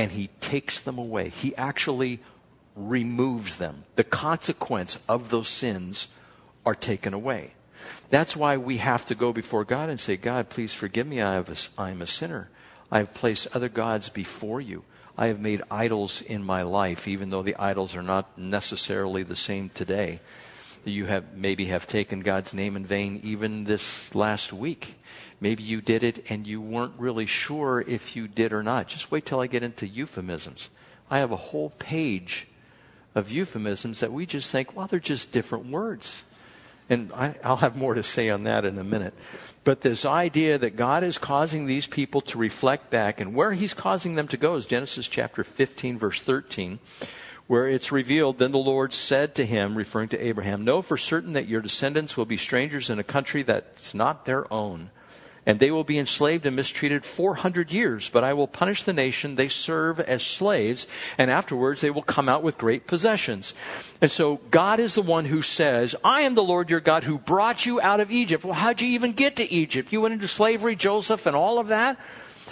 and 0.00 0.12
He 0.12 0.30
takes 0.40 0.80
them 0.80 0.96
away. 0.96 1.28
He 1.28 1.54
actually 1.56 2.20
removes 2.74 3.56
them. 3.56 3.84
The 3.96 4.04
consequence 4.04 4.98
of 5.06 5.28
those 5.28 5.48
sins 5.50 6.08
are 6.64 6.74
taken 6.74 7.12
away. 7.12 7.52
That's 8.08 8.34
why 8.34 8.56
we 8.56 8.78
have 8.78 9.04
to 9.06 9.14
go 9.14 9.34
before 9.34 9.64
God 9.66 9.90
and 9.90 10.00
say, 10.00 10.16
God, 10.16 10.48
please 10.48 10.72
forgive 10.72 11.06
me. 11.06 11.20
I, 11.20 11.36
am 11.36 12.02
a 12.02 12.06
sinner. 12.06 12.48
I 12.90 12.98
have 12.98 13.12
placed 13.12 13.54
other 13.54 13.68
gods 13.68 14.08
before 14.08 14.62
you. 14.62 14.84
I 15.18 15.26
have 15.26 15.38
made 15.38 15.60
idols 15.70 16.22
in 16.22 16.42
my 16.44 16.62
life, 16.62 17.06
even 17.06 17.28
though 17.28 17.42
the 17.42 17.56
idols 17.56 17.94
are 17.94 18.02
not 18.02 18.38
necessarily 18.38 19.22
the 19.22 19.36
same 19.36 19.68
today. 19.68 20.20
You 20.82 21.06
have 21.06 21.36
maybe 21.36 21.66
have 21.66 21.86
taken 21.86 22.20
God's 22.20 22.54
name 22.54 22.74
in 22.74 22.86
vain 22.86 23.20
even 23.22 23.64
this 23.64 24.14
last 24.14 24.50
week. 24.50 24.94
Maybe 25.40 25.62
you 25.62 25.80
did 25.80 26.02
it 26.02 26.30
and 26.30 26.46
you 26.46 26.60
weren't 26.60 26.92
really 26.98 27.26
sure 27.26 27.82
if 27.86 28.14
you 28.14 28.28
did 28.28 28.52
or 28.52 28.62
not. 28.62 28.88
Just 28.88 29.10
wait 29.10 29.24
till 29.24 29.40
I 29.40 29.46
get 29.46 29.62
into 29.62 29.86
euphemisms. 29.86 30.68
I 31.10 31.18
have 31.18 31.32
a 31.32 31.36
whole 31.36 31.70
page 31.78 32.46
of 33.14 33.30
euphemisms 33.30 34.00
that 34.00 34.12
we 34.12 34.26
just 34.26 34.50
think, 34.50 34.76
well, 34.76 34.86
they're 34.86 35.00
just 35.00 35.32
different 35.32 35.66
words. 35.66 36.24
And 36.88 37.12
I, 37.12 37.34
will 37.44 37.56
have 37.56 37.76
more 37.76 37.94
to 37.94 38.02
say 38.02 38.30
on 38.30 38.44
that 38.44 38.64
in 38.64 38.76
a 38.78 38.84
minute. 38.84 39.14
But 39.64 39.80
this 39.80 40.04
idea 40.04 40.58
that 40.58 40.76
God 40.76 41.04
is 41.04 41.18
causing 41.18 41.66
these 41.66 41.86
people 41.86 42.20
to 42.22 42.38
reflect 42.38 42.90
back, 42.90 43.20
and 43.20 43.34
where 43.34 43.52
He's 43.52 43.74
causing 43.74 44.16
them 44.16 44.28
to 44.28 44.36
go 44.36 44.56
is 44.56 44.66
Genesis 44.66 45.06
chapter 45.06 45.44
15, 45.44 45.98
verse 45.98 46.20
13, 46.22 46.80
where 47.46 47.68
it's 47.68 47.92
revealed 47.92 48.38
Then 48.38 48.52
the 48.52 48.58
Lord 48.58 48.92
said 48.92 49.34
to 49.36 49.46
him, 49.46 49.76
referring 49.76 50.08
to 50.10 50.24
Abraham, 50.24 50.64
Know 50.64 50.82
for 50.82 50.96
certain 50.96 51.32
that 51.34 51.48
your 51.48 51.60
descendants 51.60 52.16
will 52.16 52.26
be 52.26 52.36
strangers 52.36 52.90
in 52.90 52.98
a 52.98 53.04
country 53.04 53.42
that's 53.42 53.94
not 53.94 54.24
their 54.24 54.52
own 54.52 54.90
and 55.50 55.58
they 55.58 55.72
will 55.72 55.82
be 55.82 55.98
enslaved 55.98 56.46
and 56.46 56.54
mistreated 56.54 57.04
400 57.04 57.72
years. 57.72 58.08
But 58.08 58.22
I 58.22 58.34
will 58.34 58.46
punish 58.46 58.84
the 58.84 58.92
nation 58.92 59.34
they 59.34 59.48
serve 59.48 59.98
as 59.98 60.22
slaves, 60.22 60.86
and 61.18 61.28
afterwards 61.28 61.80
they 61.80 61.90
will 61.90 62.02
come 62.02 62.28
out 62.28 62.44
with 62.44 62.56
great 62.56 62.86
possessions. 62.86 63.52
And 64.00 64.12
so 64.12 64.36
God 64.52 64.78
is 64.78 64.94
the 64.94 65.02
one 65.02 65.24
who 65.24 65.42
says, 65.42 65.96
I 66.04 66.22
am 66.22 66.36
the 66.36 66.44
Lord 66.44 66.70
your 66.70 66.78
God 66.78 67.02
who 67.02 67.18
brought 67.18 67.66
you 67.66 67.80
out 67.80 67.98
of 67.98 68.12
Egypt. 68.12 68.44
Well, 68.44 68.54
how'd 68.54 68.80
you 68.80 68.86
even 68.90 69.10
get 69.10 69.34
to 69.36 69.52
Egypt? 69.52 69.92
You 69.92 70.02
went 70.02 70.14
into 70.14 70.28
slavery, 70.28 70.76
Joseph, 70.76 71.26
and 71.26 71.34
all 71.34 71.58
of 71.58 71.66
that? 71.66 71.98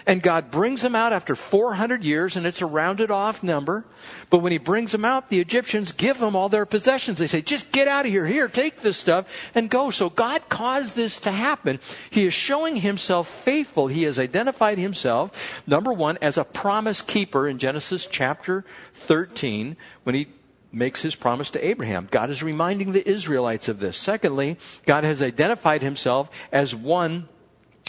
And 0.08 0.22
God 0.22 0.50
brings 0.50 0.80
them 0.80 0.94
out 0.94 1.12
after 1.12 1.34
400 1.34 2.02
years, 2.02 2.34
and 2.34 2.46
it's 2.46 2.62
a 2.62 2.66
rounded 2.66 3.10
off 3.10 3.42
number. 3.42 3.84
But 4.30 4.38
when 4.38 4.52
He 4.52 4.58
brings 4.58 4.90
them 4.90 5.04
out, 5.04 5.28
the 5.28 5.38
Egyptians 5.38 5.92
give 5.92 6.18
them 6.18 6.34
all 6.34 6.48
their 6.48 6.64
possessions. 6.64 7.18
They 7.18 7.26
say, 7.26 7.42
just 7.42 7.70
get 7.72 7.88
out 7.88 8.06
of 8.06 8.10
here. 8.10 8.24
Here, 8.24 8.48
take 8.48 8.80
this 8.80 8.96
stuff 8.96 9.30
and 9.54 9.68
go. 9.68 9.90
So 9.90 10.08
God 10.08 10.48
caused 10.48 10.96
this 10.96 11.20
to 11.20 11.30
happen. 11.30 11.78
He 12.08 12.24
is 12.24 12.32
showing 12.32 12.76
Himself 12.76 13.28
faithful. 13.28 13.88
He 13.88 14.04
has 14.04 14.18
identified 14.18 14.78
Himself, 14.78 15.62
number 15.66 15.92
one, 15.92 16.16
as 16.22 16.38
a 16.38 16.44
promise 16.44 17.02
keeper 17.02 17.46
in 17.46 17.58
Genesis 17.58 18.06
chapter 18.10 18.64
13 18.94 19.76
when 20.04 20.14
He 20.14 20.28
makes 20.72 21.02
his 21.02 21.14
promise 21.14 21.50
to 21.50 21.66
Abraham. 21.66 22.08
God 22.10 22.30
is 22.30 22.42
reminding 22.42 22.92
the 22.92 23.08
Israelites 23.08 23.68
of 23.68 23.80
this. 23.80 23.96
Secondly, 23.96 24.58
God 24.86 25.04
has 25.04 25.22
identified 25.22 25.80
himself 25.80 26.30
as 26.52 26.74
one 26.74 27.28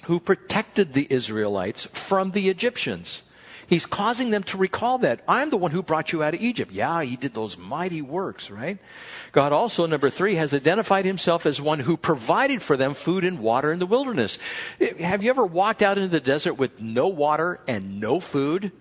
who 0.04 0.20
protected 0.20 0.94
the 0.94 1.08
Israelites 1.10 1.86
from 1.86 2.32
the 2.32 2.50
Egyptians. 2.50 3.24
He's 3.68 3.86
causing 3.86 4.32
them 4.32 4.42
to 4.44 4.58
recall 4.58 4.98
that. 5.00 5.22
I'm 5.28 5.52
the 5.52 5.58
one 5.58 5.70
who 5.70 5.84
brought 5.84 6.12
you 6.12 6.24
out 6.24 6.34
of 6.34 6.42
Egypt. 6.42 6.72
Yeah, 6.72 7.04
he 7.04 7.16
did 7.16 7.36
those 7.36 7.56
mighty 7.56 8.02
works, 8.02 8.50
right? 8.50 8.80
God 9.32 9.54
also, 9.54 9.86
number 9.86 10.10
three, 10.10 10.36
has 10.36 10.56
identified 10.56 11.06
himself 11.06 11.46
as 11.46 11.62
one 11.62 11.82
who 11.82 11.96
provided 11.96 12.64
for 12.64 12.76
them 12.76 12.96
food 12.96 13.24
and 13.24 13.38
water 13.38 13.72
in 13.72 13.78
the 13.78 13.86
wilderness. 13.86 14.40
Have 15.00 15.24
you 15.24 15.30
ever 15.30 15.46
walked 15.46 15.84
out 15.84 16.00
into 16.00 16.10
the 16.10 16.20
desert 16.20 16.56
with 16.56 16.82
no 16.82 17.10
water 17.10 17.60
and 17.68 18.00
no 18.00 18.20
food? 18.20 18.72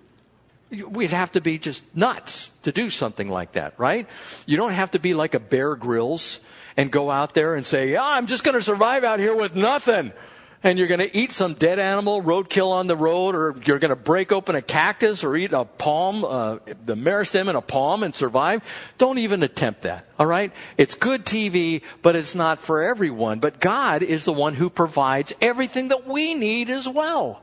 We'd 0.70 1.10
have 1.10 1.32
to 1.32 1.42
be 1.42 1.58
just 1.58 1.84
nuts 1.94 2.48
to 2.62 2.72
do 2.72 2.88
something 2.88 3.28
like 3.28 3.52
that, 3.52 3.74
right? 3.78 4.06
You 4.46 4.56
don't 4.56 4.72
have 4.72 4.92
to 4.92 4.98
be 4.98 5.12
like 5.12 5.34
a 5.34 5.40
Bear 5.40 5.76
Grylls 5.76 6.40
and 6.78 6.90
go 6.90 7.10
out 7.10 7.34
there 7.34 7.54
and 7.56 7.66
say, 7.66 7.92
yeah, 7.92 8.04
I'm 8.06 8.26
just 8.26 8.42
going 8.42 8.54
to 8.54 8.62
survive 8.62 9.04
out 9.04 9.18
here 9.18 9.34
with 9.34 9.54
nothing. 9.54 10.12
And 10.62 10.78
you're 10.78 10.88
going 10.88 11.00
to 11.00 11.16
eat 11.16 11.32
some 11.32 11.54
dead 11.54 11.78
animal, 11.78 12.22
roadkill 12.22 12.70
on 12.70 12.86
the 12.86 12.96
road, 12.96 13.34
or 13.34 13.54
you're 13.64 13.78
going 13.78 13.90
to 13.90 13.96
break 13.96 14.32
open 14.32 14.56
a 14.56 14.62
cactus 14.62 15.22
or 15.22 15.36
eat 15.36 15.52
a 15.52 15.64
palm, 15.64 16.24
uh, 16.24 16.58
the 16.84 16.96
meristem 16.96 17.48
in 17.48 17.56
a 17.56 17.60
palm 17.60 18.02
and 18.02 18.14
survive, 18.14 18.62
don't 18.98 19.18
even 19.18 19.42
attempt 19.42 19.82
that. 19.82 20.08
All 20.18 20.26
right? 20.26 20.52
It's 20.76 20.94
good 20.94 21.24
TV, 21.24 21.82
but 22.02 22.16
it's 22.16 22.34
not 22.34 22.60
for 22.60 22.82
everyone. 22.82 23.38
But 23.38 23.60
God 23.60 24.02
is 24.02 24.24
the 24.24 24.32
one 24.32 24.54
who 24.54 24.68
provides 24.68 25.32
everything 25.40 25.88
that 25.88 26.06
we 26.06 26.34
need 26.34 26.70
as 26.70 26.88
well. 26.88 27.42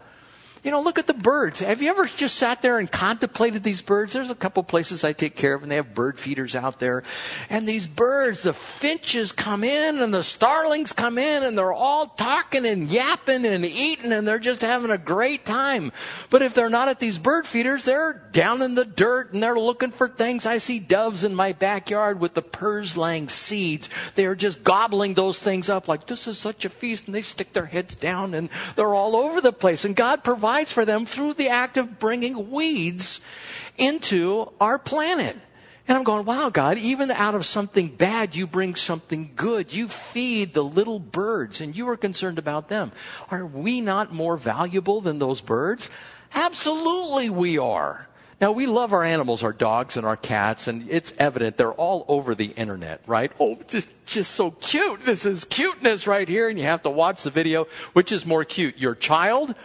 You 0.66 0.72
know, 0.72 0.82
look 0.82 0.98
at 0.98 1.06
the 1.06 1.14
birds. 1.14 1.60
Have 1.60 1.84
you 1.84 1.92
ever 1.92 2.06
just 2.06 2.38
sat 2.38 2.64
there 2.64 2.80
and 2.80 2.92
contemplated 2.92 3.62
these 3.62 3.84
birds? 3.84 4.14
There's 4.14 4.32
a 4.32 4.36
couple 4.36 4.64
places 4.64 5.04
I 5.04 5.14
take 5.14 5.36
care 5.36 5.54
of 5.54 5.62
and 5.62 5.72
they 5.72 5.76
have 5.76 5.94
bird 5.94 6.18
feeders 6.18 6.56
out 6.56 6.80
there. 6.80 7.04
And 7.52 7.68
these 7.68 7.86
birds, 7.86 8.42
the 8.42 8.54
finches 8.54 9.32
come 9.32 9.64
in 9.64 10.02
and 10.02 10.12
the 10.12 10.24
starlings 10.24 10.92
come 10.92 11.20
in 11.20 11.44
and 11.44 11.56
they're 11.56 11.72
all 11.72 12.08
talking 12.08 12.66
and 12.66 12.90
yapping 12.90 13.46
and 13.46 13.64
eating 13.64 14.12
and 14.12 14.28
they're 14.28 14.40
just 14.40 14.62
having 14.62 14.90
a 14.90 14.98
great 14.98 15.46
time. 15.46 15.92
But 16.32 16.42
if 16.42 16.56
they're 16.56 16.68
not 16.72 16.88
at 16.88 17.00
these 17.00 17.20
bird 17.20 17.46
feeders, 17.46 17.86
they're 17.86 18.14
down 18.32 18.64
in 18.64 18.74
the 18.74 18.86
dirt 18.86 19.34
and 19.34 19.44
they're 19.44 19.60
looking 19.60 19.92
for 19.92 20.08
things. 20.08 20.48
I 20.48 20.58
see 20.58 20.80
doves 20.80 21.24
in 21.24 21.36
my 21.36 21.54
backyard 21.54 22.20
with 22.20 22.34
the 22.34 22.42
purslane 22.42 23.28
seeds. 23.28 23.88
They 24.16 24.26
are 24.26 24.34
just 24.34 24.64
gobbling 24.64 25.14
those 25.14 25.38
things 25.38 25.70
up 25.70 25.88
like 25.88 26.08
this 26.08 26.28
is 26.28 26.40
such 26.40 26.66
a 26.66 26.70
feast 26.70 27.06
and 27.06 27.14
they 27.14 27.22
stick 27.22 27.54
their 27.54 27.68
heads 27.68 27.94
down 27.94 28.34
and 28.34 28.50
they're 28.76 28.96
all 28.96 29.16
over 29.16 29.42
the 29.42 29.54
place. 29.54 29.86
And 29.86 29.96
God 29.96 30.24
provides 30.24 30.55
provides 30.56 30.72
for 30.72 30.86
them 30.86 31.06
through 31.06 31.34
the 31.34 31.50
act 31.50 31.76
of 31.76 32.00
bringing 32.00 32.50
weeds 32.50 33.20
into 33.78 34.50
our 34.62 34.80
planet. 34.80 35.36
And 35.86 35.98
I'm 35.98 36.06
going, 36.06 36.24
wow, 36.24 36.50
God, 36.50 36.78
even 36.78 37.12
out 37.12 37.36
of 37.36 37.46
something 37.46 37.90
bad, 37.90 38.38
you 38.38 38.48
bring 38.48 38.76
something 38.76 39.34
good. 39.36 39.74
You 39.74 39.90
feed 39.90 40.54
the 40.54 40.64
little 40.64 40.98
birds 41.00 41.60
and 41.60 41.76
you 41.76 41.90
are 41.90 41.98
concerned 41.98 42.40
about 42.40 42.70
them. 42.70 42.94
Are 43.30 43.46
we 43.46 43.82
not 43.82 44.14
more 44.14 44.38
valuable 44.38 45.02
than 45.02 45.20
those 45.20 45.42
birds? 45.42 45.90
Absolutely 46.34 47.30
we 47.30 47.58
are. 47.58 48.08
Now 48.40 48.54
we 48.54 48.66
love 48.66 48.94
our 48.94 49.04
animals, 49.04 49.44
our 49.44 49.54
dogs 49.54 49.98
and 49.98 50.06
our 50.06 50.18
cats, 50.18 50.68
and 50.68 50.90
it's 50.90 51.14
evident 51.18 51.58
they're 51.58 51.72
all 51.72 52.06
over 52.08 52.34
the 52.34 52.48
internet, 52.48 53.02
right? 53.08 53.32
Oh, 53.40 53.58
just, 53.68 53.88
just 54.06 54.32
so 54.32 54.52
cute. 54.52 55.02
This 55.02 55.26
is 55.26 55.46
cuteness 55.46 56.06
right 56.06 56.28
here, 56.28 56.50
and 56.50 56.58
you 56.58 56.66
have 56.66 56.84
to 56.84 56.90
watch 56.90 57.24
the 57.24 57.30
video. 57.30 57.66
Which 57.94 58.12
is 58.12 58.26
more 58.26 58.44
cute, 58.44 58.78
your 58.78 58.94
child 58.94 59.56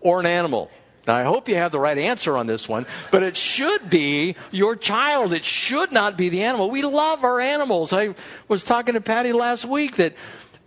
or 0.00 0.20
an 0.20 0.26
animal? 0.26 0.70
Now, 1.06 1.14
I 1.14 1.22
hope 1.22 1.48
you 1.48 1.54
have 1.54 1.70
the 1.70 1.78
right 1.78 1.96
answer 1.96 2.36
on 2.36 2.46
this 2.46 2.68
one, 2.68 2.84
but 3.12 3.22
it 3.22 3.36
should 3.36 3.88
be 3.88 4.34
your 4.50 4.74
child. 4.74 5.32
It 5.32 5.44
should 5.44 5.92
not 5.92 6.16
be 6.16 6.28
the 6.30 6.42
animal. 6.42 6.68
We 6.68 6.82
love 6.82 7.22
our 7.22 7.40
animals. 7.40 7.92
I 7.92 8.14
was 8.48 8.64
talking 8.64 8.94
to 8.94 9.00
Patty 9.00 9.32
last 9.32 9.64
week 9.64 9.96
that 9.96 10.14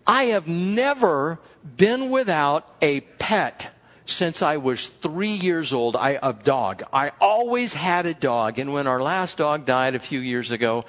I 0.07 0.25
have 0.25 0.47
never 0.47 1.39
been 1.75 2.09
without 2.09 2.73
a 2.81 3.01
pet 3.01 3.73
since 4.05 4.41
I 4.41 4.57
was 4.57 4.87
three 4.87 5.27
years 5.35 5.73
old. 5.73 5.95
I, 5.95 6.17
a 6.23 6.33
dog. 6.33 6.83
I 6.91 7.11
always 7.19 7.73
had 7.73 8.05
a 8.05 8.13
dog. 8.13 8.59
And 8.59 8.73
when 8.73 8.87
our 8.87 9.01
last 9.01 9.37
dog 9.37 9.65
died 9.65 9.93
a 9.93 9.99
few 9.99 10.19
years 10.19 10.51
ago, 10.51 10.85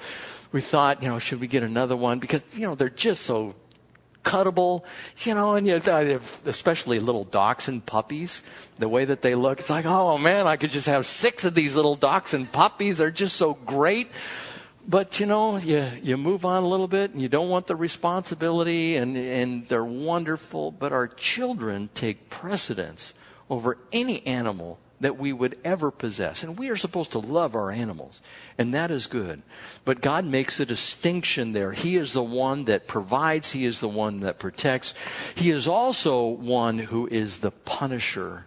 we 0.51 0.61
thought, 0.61 1.03
you 1.03 1.09
know, 1.09 1.19
should 1.19 1.39
we 1.39 1.47
get 1.47 1.63
another 1.63 1.95
one? 1.95 2.19
Because, 2.19 2.41
you 2.53 2.61
know, 2.61 2.75
they're 2.75 2.89
just 2.89 3.23
so 3.23 3.53
cuttable, 4.23 4.83
you 5.23 5.33
know, 5.33 5.55
and 5.55 5.67
you, 5.67 5.79
have 5.79 6.41
especially 6.45 6.99
little 6.99 7.23
dachshund 7.23 7.85
puppies, 7.85 8.41
the 8.77 8.89
way 8.89 9.05
that 9.05 9.21
they 9.21 9.35
look, 9.35 9.59
it's 9.59 9.69
like, 9.69 9.85
oh 9.85 10.17
man, 10.17 10.47
I 10.47 10.57
could 10.57 10.71
just 10.71 10.87
have 10.87 11.05
six 11.05 11.45
of 11.45 11.53
these 11.53 11.75
little 11.75 11.95
dachshund 11.95 12.51
puppies. 12.51 12.97
They're 12.97 13.11
just 13.11 13.35
so 13.35 13.53
great. 13.53 14.11
But 14.87 15.19
you 15.19 15.25
know, 15.25 15.57
you, 15.57 15.87
you 16.01 16.17
move 16.17 16.43
on 16.43 16.63
a 16.63 16.67
little 16.67 16.87
bit 16.87 17.11
and 17.11 17.21
you 17.21 17.29
don't 17.29 17.49
want 17.49 17.67
the 17.67 17.75
responsibility 17.75 18.95
and, 18.95 19.15
and 19.15 19.67
they're 19.67 19.85
wonderful, 19.85 20.71
but 20.71 20.91
our 20.91 21.07
children 21.07 21.89
take 21.93 22.29
precedence 22.29 23.13
over 23.49 23.77
any 23.91 24.25
animal 24.25 24.79
that 25.01 25.17
we 25.17 25.33
would 25.33 25.57
ever 25.63 25.91
possess. 25.91 26.43
And 26.43 26.57
we 26.57 26.69
are 26.69 26.77
supposed 26.77 27.11
to 27.11 27.19
love 27.19 27.55
our 27.55 27.71
animals, 27.71 28.21
and 28.57 28.73
that 28.73 28.91
is 28.91 29.07
good. 29.07 29.41
But 29.83 29.99
God 29.99 30.25
makes 30.25 30.59
a 30.59 30.65
distinction 30.65 31.51
there. 31.51 31.73
He 31.73 31.97
is 31.97 32.13
the 32.13 32.23
one 32.23 32.65
that 32.65 32.87
provides, 32.87 33.51
He 33.51 33.65
is 33.65 33.79
the 33.79 33.89
one 33.89 34.21
that 34.21 34.39
protects. 34.39 34.93
He 35.35 35.51
is 35.51 35.67
also 35.67 36.25
one 36.25 36.79
who 36.79 37.07
is 37.07 37.39
the 37.39 37.51
punisher 37.51 38.45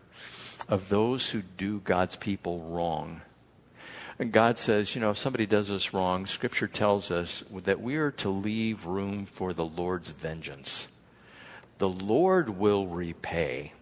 of 0.69 0.89
those 0.89 1.31
who 1.31 1.43
do 1.43 1.81
God's 1.81 2.17
people 2.17 2.61
wrong. 2.61 3.21
And 4.19 4.31
God 4.31 4.59
says, 4.59 4.95
you 4.95 5.01
know, 5.01 5.11
if 5.11 5.19
somebody 5.19 5.45
does 5.45 5.71
us 5.71 5.93
wrong, 5.93 6.27
Scripture 6.27 6.69
tells 6.69 7.11
us 7.11 7.43
that 7.51 7.81
we 7.81 7.97
are 7.97 8.13
to 8.13 8.31
leave 8.31 8.87
room 8.87 9.27
for 9.27 9.53
the 9.53 9.65
Lord's 9.67 10.11
vengeance. 10.11 10.87
The 11.79 11.89
Lord 11.89 12.51
will 12.51 12.87
repay. 12.87 13.73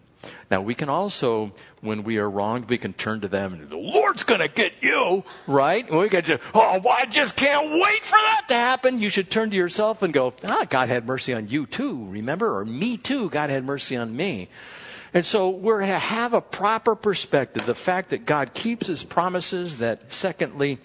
Now, 0.49 0.61
we 0.61 0.75
can 0.75 0.89
also, 0.89 1.53
when 1.81 2.03
we 2.03 2.17
are 2.17 2.29
wronged, 2.29 2.69
we 2.69 2.77
can 2.77 2.93
turn 2.93 3.21
to 3.21 3.27
them 3.27 3.53
and 3.53 3.69
the 3.69 3.77
Lord's 3.77 4.23
going 4.23 4.41
to 4.41 4.47
get 4.47 4.73
you, 4.81 5.23
right? 5.47 5.87
And 5.87 5.99
we 5.99 6.09
can 6.09 6.23
just, 6.23 6.43
oh, 6.53 6.79
well, 6.83 6.95
I 6.97 7.05
just 7.05 7.35
can't 7.35 7.71
wait 7.71 8.03
for 8.03 8.17
that 8.17 8.45
to 8.49 8.53
happen. 8.53 9.01
You 9.01 9.09
should 9.09 9.29
turn 9.29 9.49
to 9.49 9.55
yourself 9.55 10.01
and 10.01 10.13
go, 10.13 10.33
ah, 10.45 10.65
God 10.69 10.89
had 10.89 11.05
mercy 11.05 11.33
on 11.33 11.47
you 11.47 11.65
too, 11.65 12.07
remember? 12.07 12.59
Or 12.59 12.65
me 12.65 12.97
too, 12.97 13.29
God 13.29 13.49
had 13.49 13.65
mercy 13.65 13.95
on 13.95 14.15
me. 14.15 14.49
And 15.13 15.25
so 15.25 15.49
we're 15.49 15.81
to 15.81 15.99
have 15.99 16.33
a 16.33 16.41
proper 16.41 16.95
perspective. 16.95 17.65
The 17.65 17.75
fact 17.75 18.09
that 18.09 18.25
God 18.25 18.53
keeps 18.53 18.87
his 18.87 19.03
promises, 19.03 19.77
that 19.77 20.11
secondly, 20.11 20.79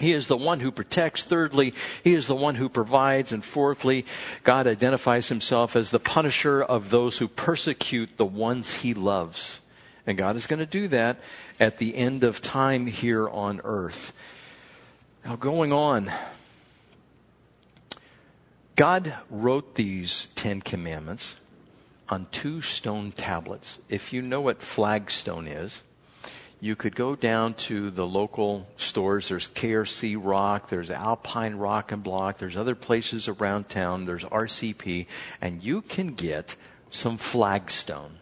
he 0.00 0.14
is 0.14 0.28
the 0.28 0.36
one 0.36 0.60
who 0.60 0.72
protects. 0.72 1.24
Thirdly, 1.24 1.74
He 2.02 2.14
is 2.14 2.26
the 2.26 2.34
one 2.34 2.54
who 2.54 2.70
provides. 2.70 3.32
And 3.32 3.44
fourthly, 3.44 4.06
God 4.42 4.66
identifies 4.66 5.28
Himself 5.28 5.76
as 5.76 5.90
the 5.90 5.98
punisher 5.98 6.62
of 6.62 6.88
those 6.88 7.18
who 7.18 7.28
persecute 7.28 8.16
the 8.16 8.24
ones 8.24 8.72
He 8.76 8.94
loves. 8.94 9.60
And 10.06 10.16
God 10.16 10.36
is 10.36 10.46
going 10.46 10.58
to 10.58 10.66
do 10.66 10.88
that 10.88 11.20
at 11.60 11.76
the 11.76 11.94
end 11.94 12.24
of 12.24 12.40
time 12.40 12.86
here 12.86 13.28
on 13.28 13.60
earth. 13.62 14.14
Now, 15.26 15.36
going 15.36 15.70
on, 15.70 16.10
God 18.74 19.14
wrote 19.28 19.74
these 19.74 20.28
Ten 20.34 20.62
Commandments 20.62 21.34
on 22.08 22.26
two 22.32 22.62
stone 22.62 23.12
tablets. 23.12 23.80
If 23.90 24.14
you 24.14 24.22
know 24.22 24.40
what 24.40 24.62
flagstone 24.62 25.46
is, 25.46 25.82
you 26.60 26.76
could 26.76 26.94
go 26.94 27.16
down 27.16 27.54
to 27.54 27.90
the 27.90 28.06
local 28.06 28.66
stores. 28.76 29.28
There's 29.28 29.48
KRC 29.48 30.16
Rock, 30.20 30.68
there's 30.68 30.90
Alpine 30.90 31.56
Rock 31.56 31.90
and 31.90 32.02
Block, 32.02 32.38
there's 32.38 32.56
other 32.56 32.74
places 32.74 33.28
around 33.28 33.68
town, 33.68 34.04
there's 34.04 34.24
RCP, 34.24 35.06
and 35.40 35.62
you 35.62 35.80
can 35.80 36.14
get 36.14 36.56
some 36.90 37.16
flagstone. 37.16 38.18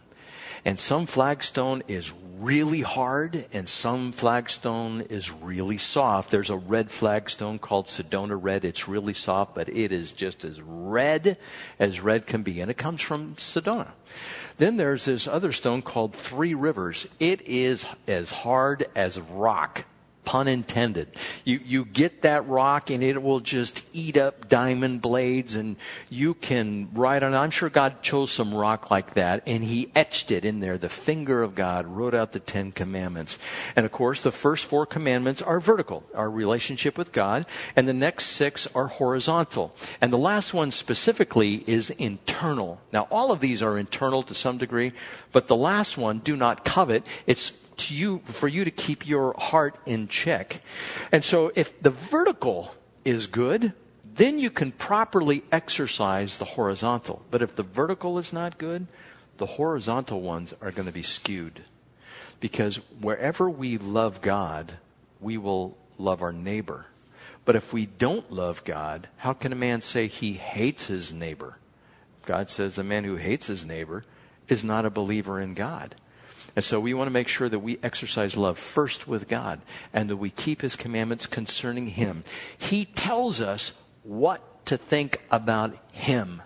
And 0.63 0.79
some 0.79 1.05
flagstone 1.05 1.83
is 1.87 2.11
really 2.39 2.81
hard 2.81 3.45
and 3.53 3.67
some 3.67 4.11
flagstone 4.11 5.01
is 5.01 5.31
really 5.31 5.77
soft. 5.77 6.31
There's 6.31 6.49
a 6.49 6.57
red 6.57 6.89
flagstone 6.89 7.59
called 7.59 7.87
Sedona 7.87 8.37
Red. 8.41 8.65
It's 8.65 8.87
really 8.87 9.13
soft, 9.13 9.55
but 9.55 9.69
it 9.69 9.91
is 9.91 10.11
just 10.11 10.45
as 10.45 10.61
red 10.61 11.37
as 11.77 11.99
red 11.99 12.25
can 12.25 12.43
be. 12.43 12.61
And 12.61 12.71
it 12.71 12.77
comes 12.77 13.01
from 13.01 13.35
Sedona. 13.35 13.89
Then 14.57 14.77
there's 14.77 15.05
this 15.05 15.27
other 15.27 15.51
stone 15.51 15.81
called 15.81 16.13
Three 16.13 16.53
Rivers. 16.53 17.07
It 17.19 17.41
is 17.45 17.85
as 18.07 18.31
hard 18.31 18.87
as 18.95 19.19
rock 19.19 19.85
pun 20.25 20.47
intended. 20.47 21.07
You, 21.43 21.59
you 21.65 21.85
get 21.85 22.21
that 22.21 22.47
rock 22.47 22.89
and 22.89 23.03
it 23.03 23.21
will 23.21 23.39
just 23.39 23.83
eat 23.93 24.17
up 24.17 24.47
diamond 24.47 25.01
blades 25.01 25.55
and 25.55 25.75
you 26.09 26.33
can 26.35 26.89
write 26.93 27.23
on 27.23 27.33
it. 27.33 27.37
I'm 27.37 27.51
sure 27.51 27.69
God 27.69 28.01
chose 28.03 28.31
some 28.31 28.53
rock 28.53 28.91
like 28.91 29.15
that 29.15 29.43
and 29.47 29.63
he 29.63 29.91
etched 29.95 30.31
it 30.31 30.45
in 30.45 30.59
there. 30.59 30.77
The 30.77 30.89
finger 30.89 31.41
of 31.41 31.55
God 31.55 31.87
wrote 31.87 32.13
out 32.13 32.31
the 32.31 32.39
Ten 32.39 32.71
Commandments. 32.71 33.39
And 33.75 33.85
of 33.85 33.91
course, 33.91 34.21
the 34.21 34.31
first 34.31 34.65
four 34.65 34.85
commandments 34.85 35.41
are 35.41 35.59
vertical, 35.59 36.03
our 36.13 36.29
relationship 36.29 36.97
with 36.97 37.11
God, 37.11 37.45
and 37.75 37.87
the 37.87 37.93
next 37.93 38.25
six 38.27 38.67
are 38.75 38.87
horizontal. 38.87 39.75
And 39.99 40.13
the 40.13 40.17
last 40.17 40.53
one 40.53 40.71
specifically 40.71 41.63
is 41.65 41.89
internal. 41.91 42.79
Now, 42.93 43.07
all 43.09 43.31
of 43.31 43.39
these 43.39 43.63
are 43.63 43.77
internal 43.77 44.23
to 44.23 44.35
some 44.35 44.57
degree, 44.57 44.93
but 45.31 45.47
the 45.47 45.55
last 45.55 45.97
one, 45.97 46.19
do 46.19 46.35
not 46.35 46.63
covet, 46.63 47.05
it's 47.25 47.51
to 47.79 47.95
you, 47.95 48.21
for 48.25 48.47
you 48.47 48.63
to 48.63 48.71
keep 48.71 49.07
your 49.07 49.33
heart 49.37 49.75
in 49.85 50.07
check. 50.07 50.61
And 51.11 51.23
so 51.23 51.51
if 51.55 51.81
the 51.81 51.89
vertical 51.89 52.75
is 53.03 53.27
good, 53.27 53.73
then 54.03 54.39
you 54.39 54.49
can 54.49 54.71
properly 54.71 55.43
exercise 55.51 56.37
the 56.37 56.45
horizontal. 56.45 57.23
But 57.31 57.41
if 57.41 57.55
the 57.55 57.63
vertical 57.63 58.17
is 58.17 58.33
not 58.33 58.57
good, 58.57 58.87
the 59.37 59.45
horizontal 59.45 60.21
ones 60.21 60.53
are 60.61 60.71
going 60.71 60.87
to 60.87 60.93
be 60.93 61.03
skewed. 61.03 61.61
Because 62.39 62.77
wherever 63.01 63.49
we 63.49 63.77
love 63.77 64.21
God, 64.21 64.73
we 65.19 65.37
will 65.37 65.77
love 65.97 66.21
our 66.21 66.33
neighbor. 66.33 66.85
But 67.45 67.55
if 67.55 67.73
we 67.73 67.85
don't 67.85 68.31
love 68.31 68.63
God, 68.63 69.07
how 69.17 69.33
can 69.33 69.51
a 69.51 69.55
man 69.55 69.81
say 69.81 70.07
he 70.07 70.33
hates 70.33 70.87
his 70.87 71.13
neighbor? 71.13 71.57
God 72.25 72.49
says 72.49 72.75
the 72.75 72.83
man 72.83 73.05
who 73.05 73.15
hates 73.15 73.47
his 73.47 73.65
neighbor 73.65 74.05
is 74.47 74.63
not 74.63 74.85
a 74.85 74.89
believer 74.89 75.39
in 75.39 75.53
God. 75.53 75.95
And 76.59 76.65
so 76.65 76.81
we 76.81 76.93
want 76.93 77.07
to 77.07 77.13
make 77.13 77.29
sure 77.29 77.47
that 77.47 77.59
we 77.59 77.79
exercise 77.81 78.35
love 78.35 78.59
first 78.59 79.07
with 79.07 79.29
God 79.29 79.61
and 79.93 80.09
that 80.09 80.17
we 80.17 80.29
keep 80.29 80.61
his 80.61 80.75
commandments 80.75 81.25
concerning 81.25 81.87
him. 81.87 82.25
He 82.57 82.83
tells 82.83 83.39
us 83.39 83.71
what 84.03 84.65
to 84.65 84.75
think 84.75 85.21
about 85.31 85.77
him. 85.93 86.41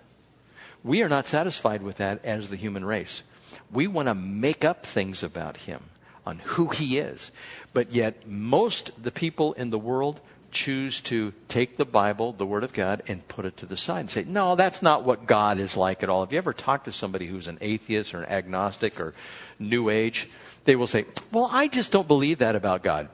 We 0.83 1.01
are 1.01 1.09
not 1.09 1.25
satisfied 1.25 1.81
with 1.81 1.97
that 1.97 2.23
as 2.23 2.51
the 2.51 2.57
human 2.57 2.85
race. 2.85 3.23
We 3.71 3.87
want 3.87 4.07
to 4.07 4.13
make 4.13 4.63
up 4.63 4.85
things 4.85 5.23
about 5.23 5.57
him 5.57 5.85
on 6.27 6.37
who 6.43 6.67
he 6.67 6.99
is. 6.99 7.31
But 7.73 7.91
yet, 7.91 8.27
most 8.27 8.91
the 9.01 9.11
people 9.11 9.53
in 9.53 9.71
the 9.71 9.79
world 9.79 10.19
choose 10.53 11.01
to 11.01 11.33
take 11.47 11.77
the 11.77 11.85
Bible, 11.85 12.31
the 12.31 12.45
Word 12.45 12.63
of 12.63 12.71
God, 12.71 13.03
and 13.07 13.27
put 13.27 13.45
it 13.45 13.57
to 13.57 13.65
the 13.65 13.75
side 13.75 13.99
and 14.01 14.09
say, 14.09 14.23
no, 14.23 14.55
that's 14.55 14.81
not 14.81 15.03
what 15.03 15.25
God 15.25 15.59
is 15.59 15.75
like 15.75 16.03
at 16.03 16.09
all. 16.09 16.23
Have 16.23 16.31
you 16.31 16.37
ever 16.37 16.53
talked 16.53 16.85
to 16.85 16.91
somebody 16.91 17.27
who's 17.27 17.47
an 17.47 17.57
atheist 17.59 18.13
or 18.13 18.23
an 18.23 18.29
agnostic 18.29 18.99
or 18.99 19.13
New 19.59 19.89
Age? 19.89 20.29
They 20.65 20.75
will 20.75 20.87
say, 20.87 21.05
well, 21.31 21.49
I 21.51 21.67
just 21.67 21.91
don't 21.91 22.07
believe 22.07 22.39
that 22.39 22.55
about 22.55 22.83
God. 22.83 23.09